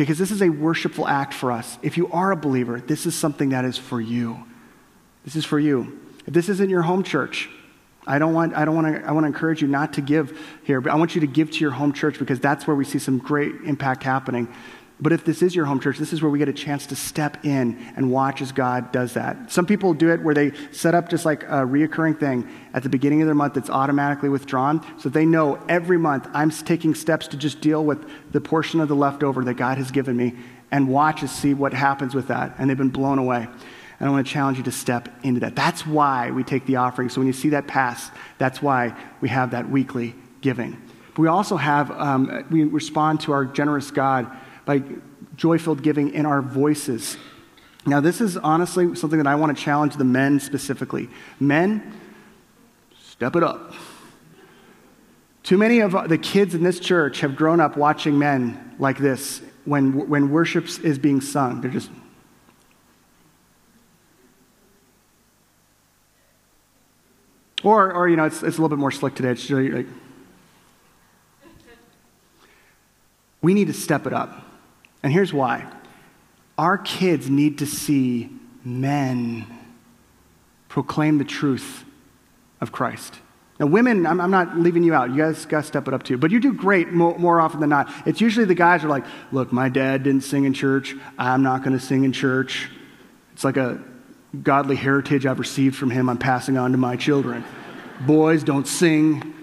Because 0.00 0.16
this 0.16 0.30
is 0.30 0.40
a 0.40 0.48
worshipful 0.48 1.06
act 1.06 1.34
for 1.34 1.52
us. 1.52 1.78
If 1.82 1.98
you 1.98 2.10
are 2.10 2.32
a 2.32 2.36
believer, 2.36 2.80
this 2.80 3.04
is 3.04 3.14
something 3.14 3.50
that 3.50 3.66
is 3.66 3.76
for 3.76 4.00
you. 4.00 4.44
This 5.26 5.36
is 5.36 5.44
for 5.44 5.58
you. 5.58 6.00
If 6.26 6.32
this 6.32 6.48
isn't 6.48 6.70
your 6.70 6.80
home 6.80 7.02
church, 7.02 7.50
I 8.06 8.18
don't 8.18 8.32
want, 8.32 8.54
I 8.54 8.64
don't 8.64 8.74
want 8.74 8.86
to, 8.86 9.06
I 9.06 9.12
want 9.12 9.24
to 9.24 9.26
encourage 9.26 9.60
you 9.60 9.68
not 9.68 9.92
to 9.94 10.00
give 10.00 10.38
here, 10.64 10.80
but 10.80 10.90
I 10.90 10.94
want 10.94 11.14
you 11.14 11.20
to 11.20 11.26
give 11.26 11.50
to 11.50 11.58
your 11.58 11.72
home 11.72 11.92
church 11.92 12.18
because 12.18 12.40
that's 12.40 12.66
where 12.66 12.74
we 12.74 12.86
see 12.86 12.98
some 12.98 13.18
great 13.18 13.54
impact 13.66 14.02
happening. 14.02 14.48
But 15.02 15.12
if 15.12 15.24
this 15.24 15.40
is 15.40 15.54
your 15.56 15.64
home 15.64 15.80
church, 15.80 15.96
this 15.96 16.12
is 16.12 16.20
where 16.20 16.30
we 16.30 16.38
get 16.38 16.48
a 16.48 16.52
chance 16.52 16.86
to 16.86 16.96
step 16.96 17.44
in 17.44 17.78
and 17.96 18.10
watch 18.10 18.42
as 18.42 18.52
God 18.52 18.92
does 18.92 19.14
that. 19.14 19.50
Some 19.50 19.64
people 19.64 19.94
do 19.94 20.10
it 20.10 20.20
where 20.22 20.34
they 20.34 20.52
set 20.72 20.94
up 20.94 21.08
just 21.08 21.24
like 21.24 21.42
a 21.44 21.64
reoccurring 21.64 22.20
thing 22.20 22.46
at 22.74 22.82
the 22.82 22.90
beginning 22.90 23.22
of 23.22 23.26
their 23.26 23.34
month 23.34 23.54
that's 23.54 23.70
automatically 23.70 24.28
withdrawn. 24.28 24.84
So 24.98 25.08
they 25.08 25.24
know 25.24 25.54
every 25.68 25.96
month 25.96 26.28
I'm 26.34 26.50
taking 26.50 26.94
steps 26.94 27.28
to 27.28 27.38
just 27.38 27.62
deal 27.62 27.82
with 27.82 28.06
the 28.32 28.42
portion 28.42 28.80
of 28.80 28.88
the 28.88 28.96
leftover 28.96 29.42
that 29.44 29.54
God 29.54 29.78
has 29.78 29.90
given 29.90 30.16
me 30.16 30.34
and 30.70 30.86
watch 30.88 31.22
and 31.22 31.30
see 31.30 31.54
what 31.54 31.72
happens 31.72 32.14
with 32.14 32.28
that. 32.28 32.54
And 32.58 32.68
they've 32.68 32.76
been 32.76 32.90
blown 32.90 33.18
away. 33.18 33.48
And 33.98 34.08
I 34.08 34.12
want 34.12 34.26
to 34.26 34.32
challenge 34.32 34.58
you 34.58 34.64
to 34.64 34.72
step 34.72 35.08
into 35.22 35.40
that. 35.40 35.56
That's 35.56 35.86
why 35.86 36.30
we 36.30 36.44
take 36.44 36.66
the 36.66 36.76
offering. 36.76 37.08
So 37.08 37.20
when 37.20 37.26
you 37.26 37.32
see 37.32 37.50
that 37.50 37.66
pass, 37.66 38.10
that's 38.38 38.60
why 38.60 38.94
we 39.20 39.30
have 39.30 39.50
that 39.52 39.68
weekly 39.68 40.14
giving. 40.42 40.80
But 41.14 41.18
we 41.18 41.28
also 41.28 41.56
have, 41.56 41.90
um, 41.90 42.46
we 42.50 42.64
respond 42.64 43.20
to 43.22 43.32
our 43.32 43.44
generous 43.44 43.90
God 43.90 44.30
by 44.70 44.80
joy 45.34 45.58
filled 45.58 45.82
giving 45.82 46.14
in 46.14 46.24
our 46.24 46.40
voices. 46.40 47.16
Now, 47.86 47.98
this 47.98 48.20
is 48.20 48.36
honestly 48.36 48.94
something 48.94 49.18
that 49.18 49.26
I 49.26 49.34
want 49.34 49.56
to 49.56 49.60
challenge 49.60 49.96
the 49.96 50.04
men 50.04 50.38
specifically. 50.38 51.08
Men, 51.40 51.92
step 53.02 53.34
it 53.34 53.42
up. 53.42 53.74
Too 55.42 55.58
many 55.58 55.80
of 55.80 56.08
the 56.08 56.18
kids 56.18 56.54
in 56.54 56.62
this 56.62 56.78
church 56.78 57.18
have 57.20 57.34
grown 57.34 57.58
up 57.58 57.76
watching 57.76 58.16
men 58.16 58.76
like 58.78 58.96
this 58.98 59.42
when, 59.64 60.08
when 60.08 60.30
worship 60.30 60.68
is 60.84 61.00
being 61.00 61.20
sung. 61.20 61.60
They're 61.62 61.70
just. 61.72 61.90
Or, 67.64 67.92
or 67.92 68.08
you 68.08 68.14
know, 68.14 68.24
it's, 68.24 68.36
it's 68.36 68.56
a 68.56 68.62
little 68.62 68.68
bit 68.68 68.78
more 68.78 68.92
slick 68.92 69.16
today. 69.16 69.30
It's 69.30 69.50
like. 69.50 69.86
We 73.42 73.52
need 73.52 73.66
to 73.66 73.72
step 73.72 74.06
it 74.06 74.12
up. 74.12 74.46
And 75.02 75.12
here's 75.12 75.32
why 75.32 75.66
our 76.58 76.76
kids 76.76 77.30
need 77.30 77.58
to 77.58 77.66
see 77.66 78.28
men 78.64 79.46
proclaim 80.68 81.18
the 81.18 81.24
truth 81.24 81.84
of 82.60 82.70
Christ. 82.70 83.18
Now, 83.58 83.66
women, 83.66 84.06
I'm, 84.06 84.20
I'm, 84.20 84.30
not 84.30 84.56
leaving 84.56 84.82
you 84.82 84.94
out. 84.94 85.10
You 85.10 85.18
guys 85.18 85.44
got 85.44 85.62
to 85.62 85.66
step 85.66 85.86
it 85.86 85.92
up 85.92 86.02
too. 86.02 86.16
But 86.16 86.30
you 86.30 86.40
do 86.40 86.52
great 86.52 86.92
more, 86.92 87.18
more, 87.18 87.40
often 87.40 87.60
than 87.60 87.68
not. 87.68 87.92
It's 88.06 88.20
usually 88.20 88.46
the 88.46 88.54
guys 88.54 88.84
are 88.84 88.88
like, 88.88 89.04
look, 89.32 89.52
my 89.52 89.68
dad 89.68 90.02
didn't 90.02 90.22
sing 90.22 90.44
in 90.44 90.54
church. 90.54 90.94
I'm 91.18 91.42
not 91.42 91.62
going 91.62 91.78
to 91.78 91.84
sing 91.84 92.04
in 92.04 92.12
church. 92.12 92.70
It's 93.34 93.44
like 93.44 93.58
a 93.58 93.82
godly 94.42 94.76
heritage 94.76 95.26
I've 95.26 95.38
received 95.38 95.76
from 95.76 95.90
him 95.90 96.08
I'm 96.08 96.16
passing 96.16 96.56
on 96.56 96.72
to 96.72 96.78
my 96.78 96.96
children. 96.96 97.44
Boys 98.00 98.44
don't 98.44 98.66
sing, 98.66 99.34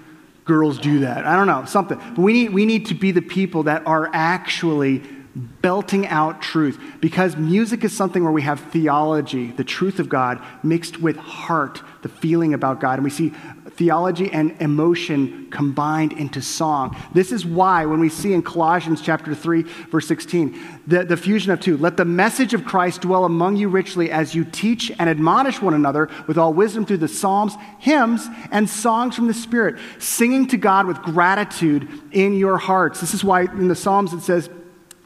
girls 0.45 0.79
do 0.79 0.99
that. 0.99 1.25
I 1.25 1.35
don't 1.35 1.45
know, 1.45 1.65
something. 1.65 1.97
But 1.97 2.17
we 2.17 2.33
need, 2.33 2.53
we 2.53 2.65
need 2.65 2.87
to 2.87 2.95
be 2.95 3.11
the 3.11 3.21
people 3.21 3.63
that 3.63 3.85
are 3.85 4.09
actually 4.13 5.03
belting 5.37 6.07
out 6.07 6.41
truth 6.41 6.79
because 6.99 7.37
music 7.37 7.83
is 7.83 7.95
something 7.95 8.23
where 8.23 8.31
we 8.31 8.41
have 8.41 8.59
theology, 8.59 9.51
the 9.51 9.63
truth 9.63 9.99
of 9.99 10.09
God, 10.09 10.41
mixed 10.63 10.99
with 10.99 11.17
heart, 11.17 11.81
the 12.01 12.09
feeling 12.09 12.53
about 12.53 12.79
God. 12.79 12.93
And 12.93 13.03
we 13.03 13.09
see 13.09 13.33
theology 13.77 14.31
and 14.31 14.55
emotion 14.59 15.49
combined 15.51 16.11
into 16.13 16.41
song. 16.41 16.97
This 17.13 17.31
is 17.31 17.45
why, 17.45 17.85
when 17.85 17.99
we 17.99 18.09
see 18.09 18.33
in 18.33 18.41
Colossians 18.41 19.01
chapter 19.01 19.35
3, 19.35 19.61
verse 19.61 20.07
16, 20.07 20.59
the, 20.87 21.05
the 21.05 21.15
fusion 21.15 21.51
of 21.51 21.59
two, 21.59 21.77
let 21.77 21.95
the 21.95 22.05
message 22.05 22.55
of 22.55 22.65
Christ 22.65 23.01
dwell 23.01 23.23
among 23.23 23.55
you 23.55 23.69
richly 23.69 24.09
as 24.09 24.33
you 24.33 24.43
teach 24.43 24.91
and 24.97 25.09
admonish 25.09 25.61
one 25.61 25.75
another 25.75 26.09
with 26.25 26.39
all 26.39 26.53
wisdom 26.53 26.85
through 26.85 26.97
the 26.97 27.07
psalms, 27.07 27.53
hymns, 27.77 28.27
and 28.51 28.67
songs 28.67 29.15
from 29.15 29.27
the 29.27 29.33
Spirit, 29.33 29.75
singing 29.99 30.47
to 30.47 30.57
God 30.57 30.87
with 30.87 30.97
gratitude 31.03 31.87
in 32.11 32.33
your 32.33 32.57
hearts. 32.57 32.99
This 32.99 33.13
is 33.13 33.23
why 33.23 33.41
in 33.41 33.67
the 33.67 33.75
Psalms 33.75 34.11
it 34.11 34.21
says, 34.21 34.49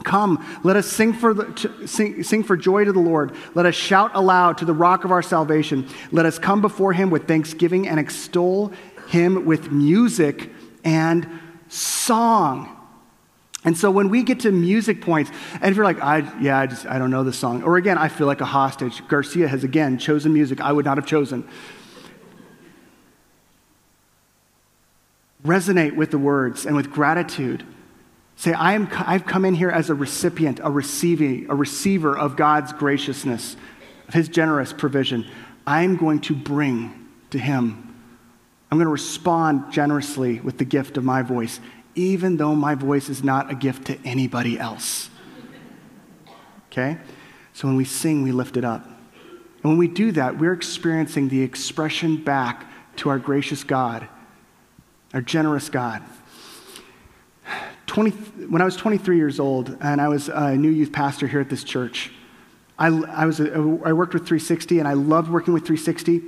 Come, 0.04 0.44
let 0.64 0.76
us 0.76 0.88
sing 0.88 1.14
for, 1.14 1.34
the, 1.34 1.46
to, 1.46 1.88
sing, 1.88 2.24
sing 2.24 2.44
for 2.44 2.58
joy 2.58 2.86
to 2.86 2.92
the 2.92 3.00
Lord. 3.00 3.36
Let 3.54 3.66
us 3.66 3.76
shout 3.76 4.12
aloud 4.16 4.58
to 4.60 4.66
the 4.66 4.74
rock 4.74 5.04
of 5.04 5.12
our 5.12 5.22
salvation. 5.22 5.88
Let 6.12 6.26
us 6.26 6.40
come 6.40 6.62
before 6.62 6.94
him 6.94 7.10
with 7.10 7.28
thanksgiving 7.28 7.88
and 7.88 8.00
extol 8.00 8.72
him 9.08 9.46
with 9.46 9.72
music 9.72 10.50
and 10.84 11.28
song. 11.68 12.78
And 13.64 13.78
so 13.78 13.92
when 13.92 14.10
we 14.10 14.24
get 14.24 14.40
to 14.42 14.52
music 14.52 15.02
points, 15.02 15.30
and 15.56 15.66
if 15.66 15.76
you're 15.76 15.86
like, 15.86 16.02
I, 16.02 16.40
yeah, 16.42 16.60
I 16.60 16.66
just, 16.66 16.86
I 16.88 16.98
don't 16.98 17.12
know 17.12 17.24
this 17.24 17.38
song. 17.38 17.62
Or 17.64 17.78
again, 17.78 17.98
I 17.98 18.08
feel 18.08 18.26
like 18.26 18.42
a 18.42 18.46
hostage. 18.46 19.08
Garcia 19.08 19.48
has 19.48 19.64
again 19.64 20.00
chosen 20.00 20.34
music 20.34 20.60
I 20.60 20.72
would 20.72 20.86
not 20.86 20.98
have 20.98 21.06
chosen. 21.06 21.48
Resonate 25.46 25.96
with 25.96 26.10
the 26.12 26.18
words 26.18 26.66
and 26.66 26.76
with 26.76 26.92
gratitude. 26.92 27.64
Say, 28.42 28.54
I 28.54 28.74
am, 28.74 28.90
I've 28.92 29.28
come 29.28 29.46
in 29.46 29.54
here 29.54 29.70
as 29.70 29.92
a 29.92 29.94
recipient, 29.94 30.60
a 30.64 30.72
receiving, 30.72 31.46
a 31.48 31.54
receiver 31.54 32.18
of 32.18 32.36
God's 32.36 32.74
graciousness, 32.74 33.56
of 34.08 34.16
His 34.16 34.30
generous 34.30 34.74
provision. 34.74 35.28
I'm 35.68 35.96
going 35.96 36.22
to 36.22 36.34
bring 36.34 37.08
to 37.30 37.38
Him. 37.38 37.96
I'm 38.72 38.80
going 38.80 38.88
to 38.88 38.92
respond 38.92 39.72
generously 39.72 40.40
with 40.40 40.58
the 40.58 40.66
gift 40.66 40.98
of 40.98 41.04
my 41.04 41.22
voice, 41.22 41.60
even 41.94 42.38
though 42.38 42.56
my 42.56 42.74
voice 42.74 43.10
is 43.10 43.24
not 43.24 43.52
a 43.52 43.54
gift 43.54 43.86
to 43.86 44.00
anybody 44.04 44.58
else. 44.58 45.12
Okay? 46.72 46.98
So 47.54 47.68
when 47.68 47.78
we 47.78 47.86
sing, 47.86 48.24
we 48.24 48.32
lift 48.32 48.58
it 48.58 48.66
up. 48.66 48.86
And 48.86 49.66
when 49.66 49.78
we 49.78 49.88
do 49.88 50.12
that, 50.14 50.40
we're 50.40 50.54
experiencing 50.54 51.30
the 51.30 51.44
expression 51.44 52.24
back 52.24 52.66
to 52.96 53.10
our 53.10 53.20
gracious 53.20 53.64
God, 53.64 54.08
our 55.14 55.22
generous 55.22 55.70
God. 55.70 56.02
20, 57.92 58.12
when 58.48 58.62
I 58.62 58.66
was 58.66 58.78
23 58.78 59.18
years 59.18 59.38
old 59.38 59.76
and 59.82 60.00
I 60.00 60.08
was 60.08 60.30
a 60.30 60.56
new 60.56 60.70
youth 60.70 60.94
pastor 60.94 61.28
here 61.28 61.42
at 61.42 61.50
this 61.50 61.62
church, 61.62 62.10
I, 62.80 62.88
I, 62.88 63.26
was 63.26 63.42
a, 63.42 63.52
I 63.84 63.92
worked 63.92 64.14
with 64.14 64.26
360 64.26 64.80
and 64.80 64.88
I 64.88 64.94
loved 64.94 65.30
working 65.30 65.54
with 65.54 65.66
360. 65.66 66.22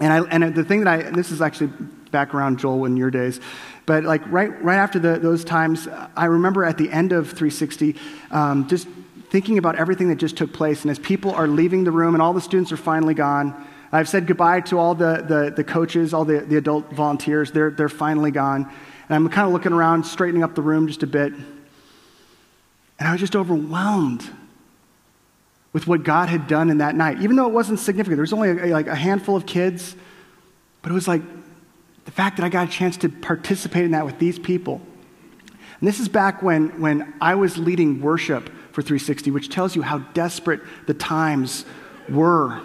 And, 0.00 0.12
I, 0.12 0.22
and 0.22 0.56
the 0.56 0.64
thing 0.64 0.80
that 0.82 0.88
I, 0.88 1.10
this 1.12 1.30
is 1.30 1.40
actually 1.40 1.68
back 2.10 2.34
around 2.34 2.58
Joel 2.58 2.84
in 2.84 2.96
your 2.96 3.12
days, 3.12 3.38
but 3.86 4.02
like 4.02 4.22
right, 4.26 4.60
right 4.60 4.74
after 4.74 4.98
the, 4.98 5.20
those 5.20 5.44
times, 5.44 5.86
I 6.16 6.24
remember 6.24 6.64
at 6.64 6.78
the 6.78 6.90
end 6.90 7.12
of 7.12 7.28
360 7.28 7.94
um, 8.32 8.66
just 8.66 8.88
thinking 9.30 9.56
about 9.56 9.76
everything 9.76 10.08
that 10.08 10.16
just 10.16 10.36
took 10.36 10.52
place. 10.52 10.82
And 10.82 10.90
as 10.90 10.98
people 10.98 11.30
are 11.30 11.46
leaving 11.46 11.84
the 11.84 11.92
room 11.92 12.16
and 12.16 12.22
all 12.22 12.32
the 12.32 12.40
students 12.40 12.72
are 12.72 12.76
finally 12.76 13.14
gone, 13.14 13.54
I've 13.92 14.08
said 14.08 14.26
goodbye 14.26 14.62
to 14.62 14.80
all 14.80 14.96
the, 14.96 15.24
the, 15.28 15.52
the 15.54 15.62
coaches, 15.62 16.12
all 16.12 16.24
the, 16.24 16.40
the 16.40 16.56
adult 16.56 16.90
volunteers. 16.90 17.52
They're, 17.52 17.70
they're 17.70 17.88
finally 17.88 18.32
gone. 18.32 18.68
And 19.08 19.16
I'm 19.16 19.28
kind 19.28 19.46
of 19.46 19.52
looking 19.52 19.72
around, 19.72 20.04
straightening 20.04 20.42
up 20.42 20.54
the 20.54 20.62
room 20.62 20.86
just 20.86 21.02
a 21.02 21.06
bit. 21.06 21.32
And 21.32 23.08
I 23.08 23.12
was 23.12 23.20
just 23.20 23.36
overwhelmed 23.36 24.28
with 25.72 25.86
what 25.86 26.02
God 26.02 26.28
had 26.28 26.46
done 26.46 26.70
in 26.70 26.78
that 26.78 26.94
night. 26.94 27.20
Even 27.20 27.36
though 27.36 27.46
it 27.46 27.52
wasn't 27.52 27.78
significant, 27.78 28.16
there 28.16 28.22
was 28.22 28.32
only 28.32 28.50
a, 28.50 28.66
like 28.66 28.86
a 28.86 28.94
handful 28.94 29.36
of 29.36 29.46
kids, 29.46 29.94
but 30.82 30.90
it 30.90 30.94
was 30.94 31.06
like 31.06 31.22
the 32.04 32.10
fact 32.10 32.36
that 32.38 32.44
I 32.44 32.48
got 32.48 32.68
a 32.68 32.70
chance 32.70 32.96
to 32.98 33.08
participate 33.08 33.84
in 33.84 33.92
that 33.92 34.04
with 34.04 34.18
these 34.18 34.38
people. 34.38 34.80
And 35.80 35.86
this 35.86 36.00
is 36.00 36.08
back 36.08 36.42
when, 36.42 36.80
when 36.80 37.14
I 37.20 37.34
was 37.34 37.56
leading 37.56 38.00
worship 38.00 38.48
for 38.72 38.82
360, 38.82 39.30
which 39.30 39.48
tells 39.48 39.76
you 39.76 39.82
how 39.82 39.98
desperate 39.98 40.60
the 40.86 40.94
times 40.94 41.64
were. 42.08 42.60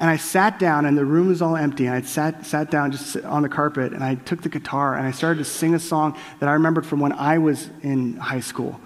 And 0.00 0.08
I 0.08 0.16
sat 0.16 0.60
down, 0.60 0.86
and 0.86 0.96
the 0.96 1.04
room 1.04 1.28
was 1.28 1.42
all 1.42 1.56
empty. 1.56 1.86
And 1.86 1.94
I 1.94 2.02
sat, 2.02 2.46
sat 2.46 2.70
down 2.70 2.92
just 2.92 3.16
on 3.16 3.42
the 3.42 3.48
carpet, 3.48 3.92
and 3.92 4.04
I 4.04 4.14
took 4.14 4.42
the 4.42 4.48
guitar, 4.48 4.96
and 4.96 5.06
I 5.06 5.10
started 5.10 5.38
to 5.38 5.44
sing 5.44 5.74
a 5.74 5.78
song 5.78 6.16
that 6.38 6.48
I 6.48 6.52
remembered 6.52 6.86
from 6.86 7.00
when 7.00 7.12
I 7.12 7.38
was 7.38 7.68
in 7.82 8.16
high 8.16 8.40
school. 8.40 8.80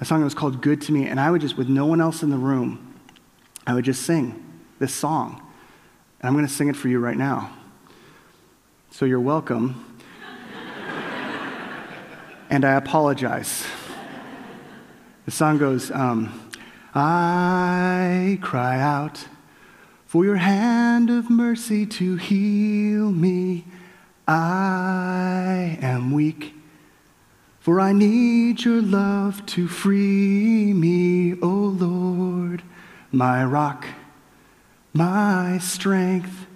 A 0.00 0.04
song 0.04 0.18
that 0.18 0.24
was 0.24 0.34
called 0.34 0.60
Good 0.60 0.82
to 0.82 0.92
Me. 0.92 1.06
And 1.06 1.18
I 1.18 1.30
would 1.30 1.40
just, 1.40 1.56
with 1.56 1.68
no 1.68 1.86
one 1.86 2.00
else 2.00 2.22
in 2.22 2.30
the 2.30 2.36
room, 2.36 2.94
I 3.66 3.72
would 3.72 3.84
just 3.84 4.02
sing 4.02 4.44
this 4.78 4.94
song. 4.94 5.40
And 6.20 6.28
I'm 6.28 6.34
going 6.34 6.46
to 6.46 6.52
sing 6.52 6.68
it 6.68 6.76
for 6.76 6.88
you 6.88 6.98
right 6.98 7.16
now. 7.16 7.50
So 8.90 9.06
you're 9.06 9.20
welcome. 9.20 9.98
and 12.50 12.64
I 12.64 12.74
apologize. 12.74 13.64
The 15.24 15.30
song 15.30 15.56
goes, 15.56 15.90
um, 15.92 16.50
I 16.94 18.38
cry 18.42 18.80
out 18.80 19.24
for 20.12 20.26
your 20.26 20.36
hand 20.36 21.08
of 21.08 21.30
mercy 21.30 21.86
to 21.86 22.16
heal 22.16 23.10
me. 23.10 23.64
I 24.28 25.78
am 25.80 26.12
weak, 26.12 26.54
for 27.60 27.80
I 27.80 27.92
need 27.92 28.62
your 28.62 28.82
love 28.82 29.46
to 29.46 29.66
free 29.66 30.74
me, 30.74 31.40
O 31.40 31.48
Lord, 31.48 32.62
my 33.10 33.42
rock, 33.42 33.86
my 34.92 35.56
strength 35.56 36.46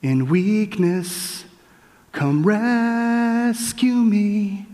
in 0.00 0.28
weakness. 0.28 1.44
Come 2.12 2.44
rescue 2.44 3.96
me, 3.96 4.68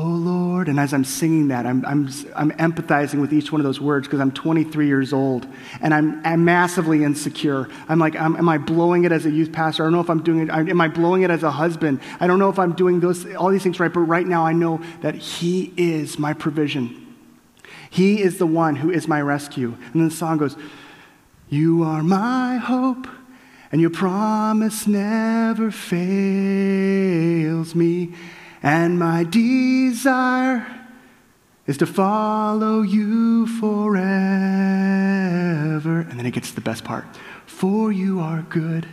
Oh 0.00 0.04
Lord. 0.04 0.68
And 0.68 0.78
as 0.78 0.94
I'm 0.94 1.02
singing 1.02 1.48
that, 1.48 1.66
I'm, 1.66 1.84
I'm, 1.84 2.08
I'm 2.36 2.52
empathizing 2.52 3.20
with 3.20 3.32
each 3.32 3.50
one 3.50 3.60
of 3.60 3.64
those 3.64 3.80
words 3.80 4.06
because 4.06 4.20
I'm 4.20 4.30
23 4.30 4.86
years 4.86 5.12
old 5.12 5.48
and 5.80 5.92
I'm, 5.92 6.24
I'm 6.24 6.44
massively 6.44 7.02
insecure. 7.02 7.68
I'm 7.88 7.98
like, 7.98 8.14
I'm, 8.14 8.36
am 8.36 8.48
I 8.48 8.58
blowing 8.58 9.02
it 9.02 9.10
as 9.10 9.26
a 9.26 9.30
youth 9.30 9.50
pastor? 9.50 9.82
I 9.82 9.86
don't 9.86 9.94
know 9.94 10.00
if 10.00 10.08
I'm 10.08 10.22
doing 10.22 10.42
it. 10.42 10.50
Am 10.50 10.80
I 10.80 10.86
blowing 10.86 11.22
it 11.22 11.30
as 11.30 11.42
a 11.42 11.50
husband? 11.50 12.00
I 12.20 12.28
don't 12.28 12.38
know 12.38 12.48
if 12.48 12.60
I'm 12.60 12.74
doing 12.74 13.00
those, 13.00 13.26
all 13.34 13.48
these 13.48 13.64
things 13.64 13.80
right, 13.80 13.92
but 13.92 14.02
right 14.02 14.24
now 14.24 14.46
I 14.46 14.52
know 14.52 14.80
that 15.00 15.16
He 15.16 15.74
is 15.76 16.16
my 16.16 16.32
provision. 16.32 17.16
He 17.90 18.22
is 18.22 18.38
the 18.38 18.46
one 18.46 18.76
who 18.76 18.92
is 18.92 19.08
my 19.08 19.20
rescue. 19.20 19.76
And 19.92 19.94
then 19.94 20.10
the 20.10 20.14
song 20.14 20.38
goes, 20.38 20.56
You 21.48 21.82
are 21.82 22.04
my 22.04 22.58
hope, 22.58 23.08
and 23.72 23.80
your 23.80 23.90
promise 23.90 24.86
never 24.86 25.72
fails 25.72 27.74
me. 27.74 28.14
And 28.62 28.98
my 28.98 29.24
desire 29.24 30.66
is 31.66 31.76
to 31.78 31.86
follow 31.86 32.82
you 32.82 33.46
forever. 33.46 34.00
And 36.00 36.18
then 36.18 36.26
it 36.26 36.32
gets 36.32 36.50
to 36.50 36.54
the 36.54 36.60
best 36.60 36.84
part. 36.84 37.04
For 37.46 37.92
you 37.92 38.20
are 38.20 38.42
good, 38.42 38.88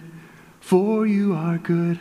for 0.59 1.07
you 1.07 1.33
are 1.33 1.57
good, 1.57 1.99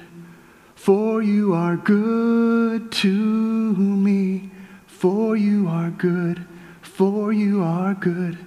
for 0.74 1.22
you 1.22 1.54
are 1.54 1.76
good 1.76 2.92
to 2.92 3.08
me. 3.08 4.50
For 4.86 5.36
you 5.36 5.68
are 5.68 5.90
good, 5.90 6.46
for 6.82 7.32
you 7.32 7.62
are 7.62 7.94
good 7.94 8.38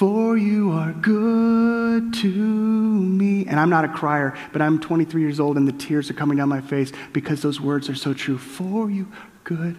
for 0.00 0.38
you 0.38 0.70
are 0.72 0.94
good 0.94 2.14
to 2.14 2.26
me. 2.26 3.44
And 3.46 3.60
I'm 3.60 3.68
not 3.68 3.84
a 3.84 3.88
crier, 3.88 4.34
but 4.50 4.62
I'm 4.62 4.80
23 4.80 5.20
years 5.20 5.38
old 5.38 5.58
and 5.58 5.68
the 5.68 5.72
tears 5.72 6.08
are 6.08 6.14
coming 6.14 6.38
down 6.38 6.48
my 6.48 6.62
face 6.62 6.90
because 7.12 7.42
those 7.42 7.60
words 7.60 7.90
are 7.90 7.94
so 7.94 8.14
true. 8.14 8.38
For 8.38 8.90
you 8.90 9.08
are 9.12 9.28
good, 9.44 9.78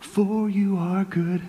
for 0.00 0.50
you 0.50 0.76
are 0.76 1.04
good, 1.04 1.40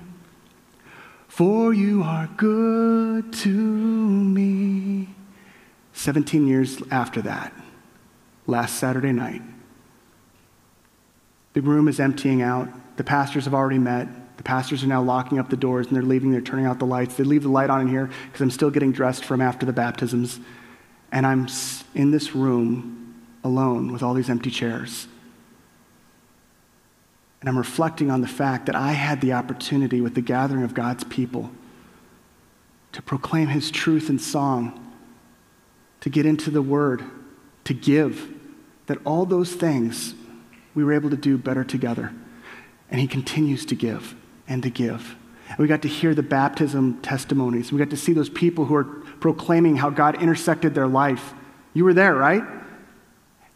for 1.27 1.73
you 1.73 2.03
are 2.03 2.29
good 2.37 3.33
to 3.33 3.49
me. 3.49 5.09
17 5.91 6.47
years 6.47 6.81
after 6.89 7.21
that, 7.23 7.51
last 8.47 8.75
Saturday 8.75 9.11
night, 9.11 9.41
the 11.51 11.61
room 11.61 11.89
is 11.89 11.99
emptying 11.99 12.41
out. 12.41 12.69
The 12.95 13.03
pastors 13.03 13.43
have 13.43 13.53
already 13.53 13.79
met. 13.79 14.07
Pastors 14.45 14.83
are 14.83 14.87
now 14.87 15.01
locking 15.01 15.39
up 15.39 15.49
the 15.49 15.57
doors 15.57 15.87
and 15.87 15.95
they're 15.95 16.03
leaving, 16.03 16.31
they're 16.31 16.39
turning 16.39 16.67
out 16.67 16.77
the 16.77 16.85
lights. 16.85 17.15
They 17.15 17.23
leave 17.23 17.41
the 17.41 17.49
light 17.49 17.71
on 17.71 17.81
in 17.81 17.87
here 17.87 18.11
because 18.27 18.41
I'm 18.41 18.51
still 18.51 18.69
getting 18.69 18.91
dressed 18.91 19.25
from 19.25 19.41
after 19.41 19.65
the 19.65 19.73
baptisms. 19.73 20.39
And 21.11 21.25
I'm 21.25 21.47
in 21.95 22.11
this 22.11 22.35
room 22.35 23.15
alone 23.43 23.91
with 23.91 24.03
all 24.03 24.13
these 24.13 24.29
empty 24.29 24.51
chairs. 24.51 25.07
And 27.41 27.49
I'm 27.49 27.57
reflecting 27.57 28.11
on 28.11 28.21
the 28.21 28.27
fact 28.27 28.67
that 28.67 28.75
I 28.75 28.91
had 28.91 29.19
the 29.19 29.33
opportunity 29.33 29.99
with 29.99 30.13
the 30.13 30.21
gathering 30.21 30.63
of 30.63 30.75
God's 30.75 31.03
people 31.03 31.49
to 32.91 33.01
proclaim 33.01 33.47
His 33.47 33.71
truth 33.71 34.11
in 34.11 34.19
song, 34.19 34.93
to 36.01 36.09
get 36.09 36.27
into 36.27 36.51
the 36.51 36.61
Word, 36.61 37.03
to 37.63 37.73
give, 37.73 38.31
that 38.85 38.99
all 39.05 39.25
those 39.25 39.53
things 39.53 40.13
we 40.75 40.83
were 40.83 40.93
able 40.93 41.09
to 41.09 41.17
do 41.17 41.35
better 41.35 41.63
together. 41.63 42.13
And 42.91 43.01
He 43.01 43.07
continues 43.07 43.65
to 43.65 43.75
give 43.75 44.15
and 44.47 44.63
to 44.63 44.69
give. 44.69 45.15
And 45.49 45.59
we 45.59 45.67
got 45.67 45.81
to 45.83 45.87
hear 45.87 46.15
the 46.15 46.23
baptism 46.23 47.01
testimonies. 47.01 47.71
We 47.71 47.79
got 47.79 47.91
to 47.91 47.97
see 47.97 48.13
those 48.13 48.29
people 48.29 48.65
who 48.65 48.75
are 48.75 48.83
proclaiming 48.83 49.77
how 49.77 49.89
God 49.89 50.21
intersected 50.21 50.73
their 50.73 50.87
life. 50.87 51.33
You 51.73 51.85
were 51.85 51.93
there, 51.93 52.15
right? 52.15 52.43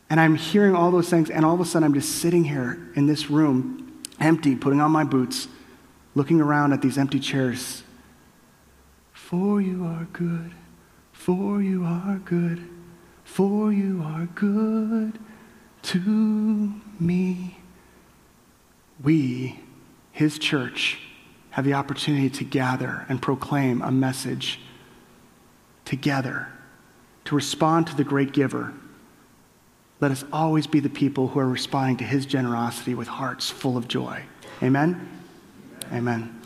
And 0.09 0.19
I'm 0.19 0.35
hearing 0.35 0.75
all 0.75 0.91
those 0.91 1.09
things, 1.09 1.29
and 1.29 1.45
all 1.45 1.53
of 1.53 1.61
a 1.61 1.65
sudden 1.65 1.85
I'm 1.85 1.93
just 1.93 2.15
sitting 2.15 2.43
here 2.43 2.79
in 2.95 3.07
this 3.07 3.29
room, 3.29 4.01
empty, 4.19 4.55
putting 4.55 4.81
on 4.81 4.91
my 4.91 5.03
boots, 5.03 5.47
looking 6.15 6.41
around 6.41 6.73
at 6.73 6.81
these 6.81 6.97
empty 6.97 7.19
chairs. 7.19 7.83
For 9.13 9.61
you 9.61 9.85
are 9.85 10.07
good, 10.11 10.51
for 11.11 11.61
you 11.61 11.85
are 11.85 12.19
good, 12.25 12.67
for 13.23 13.71
you 13.71 14.01
are 14.03 14.25
good 14.33 15.19
to 15.83 16.73
me. 16.99 17.57
We 19.03 19.59
his 20.19 20.37
church 20.37 20.99
have 21.51 21.63
the 21.63 21.73
opportunity 21.73 22.29
to 22.29 22.43
gather 22.43 23.05
and 23.07 23.21
proclaim 23.21 23.81
a 23.81 23.89
message 23.89 24.59
together, 25.85 26.49
to 27.23 27.33
respond 27.33 27.87
to 27.87 27.95
the 27.95 28.03
great 28.03 28.33
giver. 28.33 28.73
Let 30.01 30.11
us 30.11 30.25
always 30.33 30.67
be 30.67 30.81
the 30.81 30.89
people 30.89 31.29
who 31.29 31.39
are 31.39 31.47
responding 31.47 31.95
to 31.97 32.03
his 32.03 32.25
generosity 32.25 32.93
with 32.93 33.07
hearts 33.07 33.49
full 33.49 33.77
of 33.77 33.87
joy. 33.87 34.23
Amen? 34.61 35.09
Amen. 35.93 36.41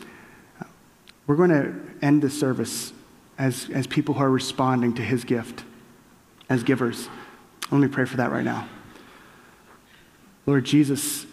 We're 1.26 1.34
going 1.34 1.50
to 1.50 1.74
end 2.00 2.22
the 2.22 2.30
service 2.30 2.92
as, 3.38 3.68
as 3.70 3.88
people 3.88 4.14
who 4.14 4.22
are 4.22 4.30
responding 4.30 4.94
to 4.94 5.02
his 5.02 5.24
gift, 5.24 5.64
as 6.48 6.62
givers. 6.62 7.08
Let 7.72 7.80
me 7.80 7.88
pray 7.88 8.04
for 8.04 8.18
that 8.18 8.30
right 8.30 8.44
now. 8.44 8.68
Lord 10.46 10.64
Jesus, 10.64 11.26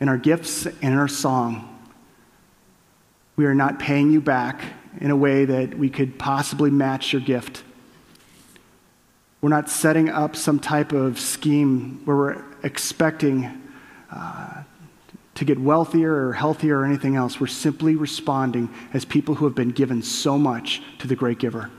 in 0.00 0.08
our 0.08 0.16
gifts 0.16 0.64
and 0.66 0.82
in 0.82 0.94
our 0.94 1.08
song, 1.08 1.66
we 3.36 3.44
are 3.44 3.54
not 3.54 3.78
paying 3.78 4.10
you 4.10 4.20
back 4.20 4.62
in 5.00 5.10
a 5.10 5.16
way 5.16 5.44
that 5.44 5.78
we 5.78 5.88
could 5.88 6.18
possibly 6.18 6.70
match 6.70 7.12
your 7.12 7.22
gift. 7.22 7.62
We're 9.40 9.50
not 9.50 9.70
setting 9.70 10.08
up 10.08 10.36
some 10.36 10.58
type 10.58 10.92
of 10.92 11.20
scheme 11.20 12.02
where 12.04 12.16
we're 12.16 12.44
expecting 12.62 13.62
uh, 14.10 14.62
to 15.34 15.44
get 15.44 15.58
wealthier 15.58 16.28
or 16.28 16.32
healthier 16.32 16.80
or 16.80 16.84
anything 16.84 17.16
else. 17.16 17.40
We're 17.40 17.46
simply 17.46 17.94
responding 17.94 18.68
as 18.92 19.04
people 19.04 19.36
who 19.36 19.44
have 19.46 19.54
been 19.54 19.70
given 19.70 20.02
so 20.02 20.36
much 20.36 20.82
to 20.98 21.06
the 21.06 21.16
great 21.16 21.38
giver. 21.38 21.70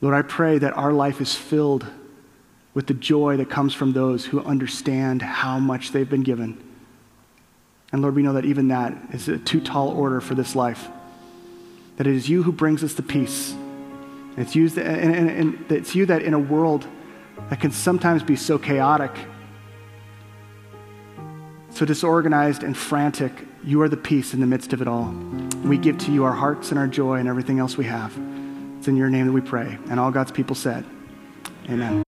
Lord, 0.00 0.14
I 0.14 0.22
pray 0.22 0.58
that 0.58 0.76
our 0.76 0.92
life 0.92 1.20
is 1.20 1.34
filled 1.36 1.86
with 2.74 2.86
the 2.86 2.94
joy 2.94 3.36
that 3.36 3.50
comes 3.50 3.74
from 3.74 3.92
those 3.92 4.24
who 4.24 4.40
understand 4.42 5.22
how 5.22 5.58
much 5.60 5.92
they've 5.92 6.08
been 6.08 6.22
given 6.22 6.71
and 7.92 8.00
Lord, 8.00 8.14
we 8.14 8.22
know 8.22 8.32
that 8.32 8.46
even 8.46 8.68
that 8.68 8.96
is 9.12 9.28
a 9.28 9.38
too 9.38 9.60
tall 9.60 9.90
order 9.90 10.20
for 10.20 10.34
this 10.34 10.56
life. 10.56 10.88
That 11.96 12.06
it 12.06 12.14
is 12.14 12.28
you 12.28 12.42
who 12.42 12.50
brings 12.50 12.82
us 12.82 12.94
the 12.94 13.02
peace. 13.02 13.52
And 13.52 14.38
it's, 14.38 14.56
and, 14.56 15.14
and, 15.14 15.30
and 15.30 15.70
it's 15.70 15.94
you 15.94 16.06
that 16.06 16.22
in 16.22 16.32
a 16.32 16.38
world 16.38 16.86
that 17.50 17.60
can 17.60 17.70
sometimes 17.70 18.22
be 18.22 18.34
so 18.34 18.58
chaotic, 18.58 19.12
so 21.68 21.84
disorganized 21.84 22.62
and 22.62 22.74
frantic, 22.74 23.32
you 23.62 23.82
are 23.82 23.90
the 23.90 23.96
peace 23.96 24.32
in 24.32 24.40
the 24.40 24.46
midst 24.46 24.72
of 24.72 24.80
it 24.80 24.88
all. 24.88 25.10
We 25.62 25.76
give 25.76 25.98
to 25.98 26.12
you 26.12 26.24
our 26.24 26.32
hearts 26.32 26.70
and 26.70 26.78
our 26.78 26.88
joy 26.88 27.16
and 27.16 27.28
everything 27.28 27.58
else 27.58 27.76
we 27.76 27.84
have. 27.84 28.12
It's 28.78 28.88
in 28.88 28.96
your 28.96 29.10
name 29.10 29.26
that 29.26 29.32
we 29.32 29.42
pray. 29.42 29.78
And 29.90 30.00
all 30.00 30.10
God's 30.10 30.32
people 30.32 30.56
said, 30.56 30.84
Amen. 31.68 32.00